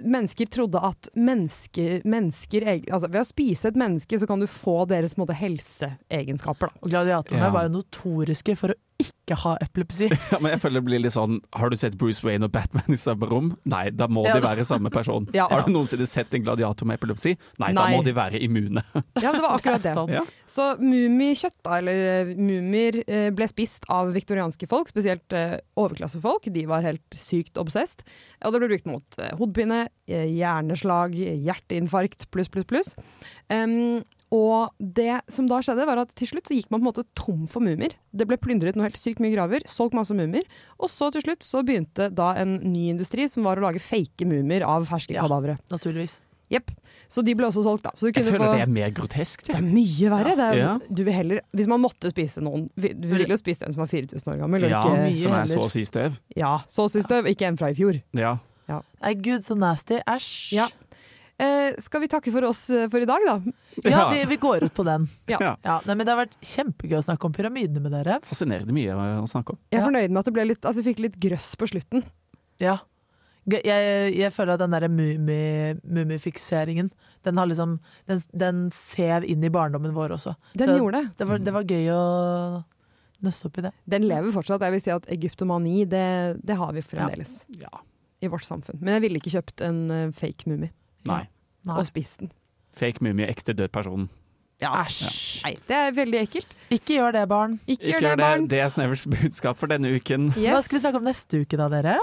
mennesker 0.00 0.48
trodde 0.48 0.80
at 0.88 1.10
menneske, 1.14 2.00
mennesker 2.08 2.64
Altså 2.88 3.10
ved 3.12 3.20
å 3.20 3.28
spise 3.28 3.68
et 3.68 3.76
menneske, 3.76 4.16
så 4.18 4.26
kan 4.30 4.40
du 4.40 4.48
få 4.48 4.78
deres 4.88 5.12
måte, 5.20 5.36
helseegenskaper, 5.36 6.70
da. 6.72 6.80
Og 6.80 6.88
gladiatorene 6.94 7.50
Ja. 7.50 7.52
var 7.54 7.68
jo 7.68 7.76
notoriske 7.78 8.56
for 8.56 8.72
å 8.72 8.78
ikke 9.02 9.36
ha 9.44 9.56
epilepsi. 9.64 10.08
Ja, 10.32 10.38
men 10.42 10.52
jeg 10.54 10.60
føler 10.62 10.80
det 10.80 10.86
blir 10.86 11.00
litt 11.02 11.14
sånn 11.14 11.38
Har 11.56 11.70
du 11.72 11.76
sett 11.80 11.96
Bruce 11.98 12.22
Wayne 12.26 12.46
og 12.46 12.52
Batman 12.54 12.86
i 12.94 12.98
samme 13.00 13.26
rom? 13.30 13.50
Nei, 13.68 13.88
da 13.90 14.06
må 14.10 14.24
Ja. 14.26 14.36
de 14.38 14.44
være 14.46 14.64
samme 14.68 14.90
person. 14.94 15.26
Ja. 15.36 15.48
Har 15.50 15.64
du 15.66 15.72
noensinne 15.74 16.06
sett 16.08 16.34
en 16.36 16.44
gladiator 16.46 16.86
med 16.88 17.00
epilepsi? 17.00 17.34
Nei, 17.62 17.72
da 17.76 17.86
må 17.92 18.02
de 18.06 18.14
være 18.16 18.40
immune. 18.42 18.82
Ja, 19.24 19.32
det 19.34 19.40
var 19.42 19.56
akkurat 19.58 19.82
det. 19.84 19.94
sånn. 19.96 20.12
Ja. 20.14 20.24
Så 20.50 20.70
mumikjøtt, 20.80 21.56
da, 21.66 21.78
eller 21.80 22.00
eh, 22.12 22.32
mumier, 22.36 23.00
eh, 23.06 23.28
ble 23.36 23.46
spist 23.50 23.84
av 23.92 24.12
viktorianske 24.14 24.68
folk, 24.70 24.88
spesielt 24.92 25.32
eh, 25.36 25.56
overklassefolk. 25.80 26.48
De 26.54 26.66
var 26.70 26.84
helt 26.86 27.18
sykt 27.18 27.58
obsessed. 27.60 28.04
Og 28.44 28.52
det 28.54 28.60
ble 28.62 28.70
brukt 28.74 28.88
mot 28.90 29.20
hodepine, 29.38 29.84
hjerneslag, 30.10 31.14
hjerteinfarkt 31.14 32.28
pluss, 32.34 32.48
pluss, 32.52 32.66
pluss. 32.70 32.94
Em, 33.52 34.02
og 34.30 34.70
det 34.78 35.20
som 35.28 35.46
da 35.50 35.58
skjedde, 35.58 35.86
var 35.86 35.98
at 35.98 36.14
til 36.14 36.28
slutt 36.28 36.46
så 36.46 36.54
gikk 36.54 36.70
man 36.70 36.80
på 36.80 36.84
en 36.86 36.90
måte 36.92 37.04
tom 37.18 37.46
for 37.50 37.60
mumier. 37.60 37.92
Det 38.14 38.26
ble 38.30 38.36
plyndret 38.38 38.76
noe 38.78 38.86
helt 38.86 38.96
sykt 39.00 39.18
mye 39.18 39.34
graver, 39.34 39.60
solgt 39.66 39.92
masse 39.98 40.14
mumier. 40.14 40.44
Og 40.78 40.88
så 40.88 41.10
til 41.12 41.22
slutt 41.22 41.42
så 41.42 41.64
begynte 41.66 42.10
da 42.14 42.34
en 42.38 42.58
ny 42.62 42.88
industri 42.92 43.26
som 43.28 43.42
var 43.42 43.56
å 43.58 43.66
lage 43.66 43.80
fake 43.82 44.24
mumier 44.30 44.62
av 44.62 44.86
ferske 44.86 45.14
Ja. 45.14 45.22
kadavere. 45.26 45.58
Naturligvis. 45.70 46.20
Jepp. 46.50 46.70
Så 47.08 47.22
de 47.24 47.34
ble 47.34 47.46
også 47.46 47.62
solgt, 47.62 47.82
da. 47.84 47.90
Så 47.94 48.10
du 48.10 48.18
Jeg 48.20 48.26
føler 48.26 48.38
få 48.42 48.52
det 48.56 48.62
er 48.62 48.66
mer 48.66 48.90
grotesk. 48.90 49.44
det 49.46 49.54
Det. 49.54 49.56
er 49.56 49.62
mye 49.62 50.10
verre. 50.10 50.34
Det 50.36 50.46
er, 50.46 50.56
Ja. 50.58 50.78
du 50.92 51.04
vil 51.04 51.12
heller, 51.12 51.40
hvis 51.54 51.66
man 51.68 51.80
måtte 51.80 52.10
spise 52.10 52.38
noen 52.42 52.68
Du 52.76 52.88
ville 53.08 53.28
jo 53.28 53.36
spist 53.36 53.62
en 53.62 53.72
som 53.72 53.80
var 53.80 53.86
4000 53.86 54.34
år 54.34 54.38
gammel. 54.38 54.68
Ja, 54.68 54.82
ikke, 54.82 55.18
som 55.18 55.32
er 55.32 55.36
heller. 55.42 55.46
så 55.46 55.62
å 55.66 55.70
si 55.70 55.82
støv. 55.82 56.18
ja, 56.36 56.58
såsestøv, 56.66 57.26
ikke 57.26 57.46
en 57.46 57.56
fra 57.56 57.68
i 57.70 57.74
fjor. 57.74 58.02
Ja. 58.14 58.38
Nei, 59.02 59.14
gud, 59.14 59.42
så 59.42 59.56
nasty. 59.58 59.98
Æsj. 60.06 60.52
Ja. 60.54 60.68
Eh, 61.40 61.72
skal 61.80 62.02
vi 62.02 62.08
takke 62.12 62.32
for 62.34 62.44
oss 62.50 62.66
eh, 62.74 62.84
for 62.92 63.00
i 63.00 63.08
dag, 63.08 63.22
da? 63.24 63.36
Ja, 63.88 64.02
vi, 64.12 64.18
vi 64.34 64.36
går 64.42 64.66
ut 64.66 64.74
på 64.76 64.84
den. 64.84 65.06
Ja. 65.30 65.38
Ja. 65.64 65.78
Nei, 65.86 65.94
men 65.96 66.04
Det 66.04 66.12
har 66.12 66.18
vært 66.26 66.36
kjempegøy 66.44 66.98
å 66.98 67.04
snakke 67.06 67.28
om 67.30 67.32
pyramidene 67.36 67.80
med 67.80 67.94
dere. 67.96 68.18
Fascinerende 68.28 68.74
mye 68.76 68.92
å 69.22 69.26
snakke 69.30 69.54
om. 69.56 69.60
Jeg 69.72 69.80
er 69.80 69.86
fornøyd 69.88 70.12
med 70.12 70.20
at, 70.20 70.28
det 70.28 70.34
ble 70.36 70.44
litt, 70.50 70.68
at 70.68 70.76
vi 70.76 70.84
fikk 70.90 71.00
litt 71.06 71.16
grøss 71.22 71.52
på 71.56 71.68
slutten. 71.72 72.04
Ja. 72.60 72.76
Jeg, 73.50 73.64
jeg 74.20 74.30
føler 74.36 74.52
at 74.54 74.60
den 74.60 74.74
derre 74.74 74.90
mumi- 74.92 75.78
mumifikseringen, 75.88 76.90
den, 77.24 77.38
har 77.40 77.48
liksom, 77.48 77.78
den, 78.10 78.20
den 78.36 78.58
sev 78.76 79.24
inn 79.24 79.42
i 79.42 79.50
barndommen 79.50 79.94
vår 79.96 80.12
også. 80.18 80.34
Den 80.60 80.74
Så 80.74 80.76
gjorde 80.82 81.00
det. 81.00 81.12
Det 81.18 81.28
var, 81.30 81.40
det 81.48 81.54
var 81.56 81.64
gøy 81.72 81.88
å 81.94 82.02
nøste 83.24 83.48
opp 83.48 83.58
i 83.60 83.64
det. 83.64 83.72
Den 83.96 84.04
lever 84.08 84.32
fortsatt. 84.36 84.62
Jeg 84.64 84.76
vil 84.76 84.84
si 84.84 84.92
at 84.94 85.08
egyptomani, 85.16 85.86
det, 85.88 86.04
det 86.44 86.56
har 86.60 86.76
vi 86.76 86.84
fremdeles 86.84 87.40
Ja. 87.60 87.72
i 88.20 88.28
vårt 88.32 88.44
samfunn. 88.46 88.78
Men 88.84 88.98
jeg 88.98 89.06
ville 89.08 89.20
ikke 89.24 89.32
kjøpt 89.38 89.64
en 89.66 89.80
eh, 89.96 90.06
fake 90.16 90.48
mumie 90.52 90.70
Nei. 91.08 91.24
Nei. 91.68 91.76
og 91.76 91.86
spist 91.88 92.20
den. 92.20 92.32
Fake 92.76 93.04
mumie, 93.04 93.28
ekte 93.28 93.54
død 93.56 93.72
person. 93.74 94.08
Ja. 94.60 94.74
Æsj. 94.84 95.40
Nei, 95.46 95.54
det 95.68 95.76
er 95.76 95.92
veldig 95.96 96.20
ekkelt. 96.20 96.56
Ikke 96.70 96.98
gjør 96.98 97.14
det, 97.16 97.26
barn. 97.28 97.58
Ikke, 97.64 97.80
Ikke 97.80 98.00
gjør 98.04 98.16
det, 98.16 98.24
barn. 98.24 98.48
Det 98.50 98.60
er 98.60 98.72
Snevers 98.72 99.06
budskap 99.08 99.58
for 99.60 99.72
denne 99.72 99.92
uken. 99.96 100.30
Hva 100.36 100.60
skal 100.64 100.78
vi 100.78 100.82
snakke 100.84 101.00
om 101.00 101.08
neste 101.08 101.44
uke 101.44 101.60
da, 101.60 101.68
dere? 101.72 101.98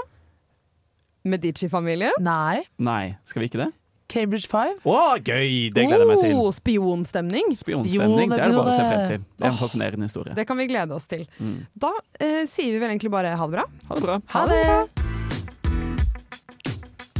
Medici-familien. 1.28 2.18
Nei. 2.22 2.64
Nei, 2.82 3.04
skal 3.26 3.44
vi 3.44 3.52
ikke 3.52 3.62
det? 3.62 3.70
Cambridge 4.08 4.48
Five? 4.48 4.78
Å, 4.88 5.18
gøy! 5.20 5.68
Det 5.74 5.84
gleder 5.84 6.04
jeg 6.04 6.08
meg 6.08 6.22
til. 6.22 6.34
Oh, 6.40 6.48
spionstemning. 6.56 7.52
Spionstemning, 7.60 8.32
det 8.32 8.40
er 8.40 8.48
det 8.48 8.56
bare 8.56 8.72
å 8.72 8.78
se 8.78 8.86
frem 8.86 9.04
til. 9.12 9.28
Det 9.36 9.44
er 9.44 9.52
en 9.52 9.60
fascinerende 9.60 10.08
historie. 10.08 10.38
Det 10.38 10.48
kan 10.48 10.58
vi 10.58 10.68
glede 10.70 10.96
oss 10.96 11.10
til. 11.10 11.28
Mm. 11.36 11.60
Da 11.76 11.92
eh, 12.16 12.42
sier 12.48 12.72
vi 12.72 12.80
vel 12.80 12.88
egentlig 12.94 13.12
bare 13.12 13.36
ha 13.36 13.52
det 13.52 13.60
bra. 13.60 13.68
Ha 13.92 14.00
det 14.00 14.08
bra. 14.08 14.20
Ha 14.32 14.48
det! 14.48 15.17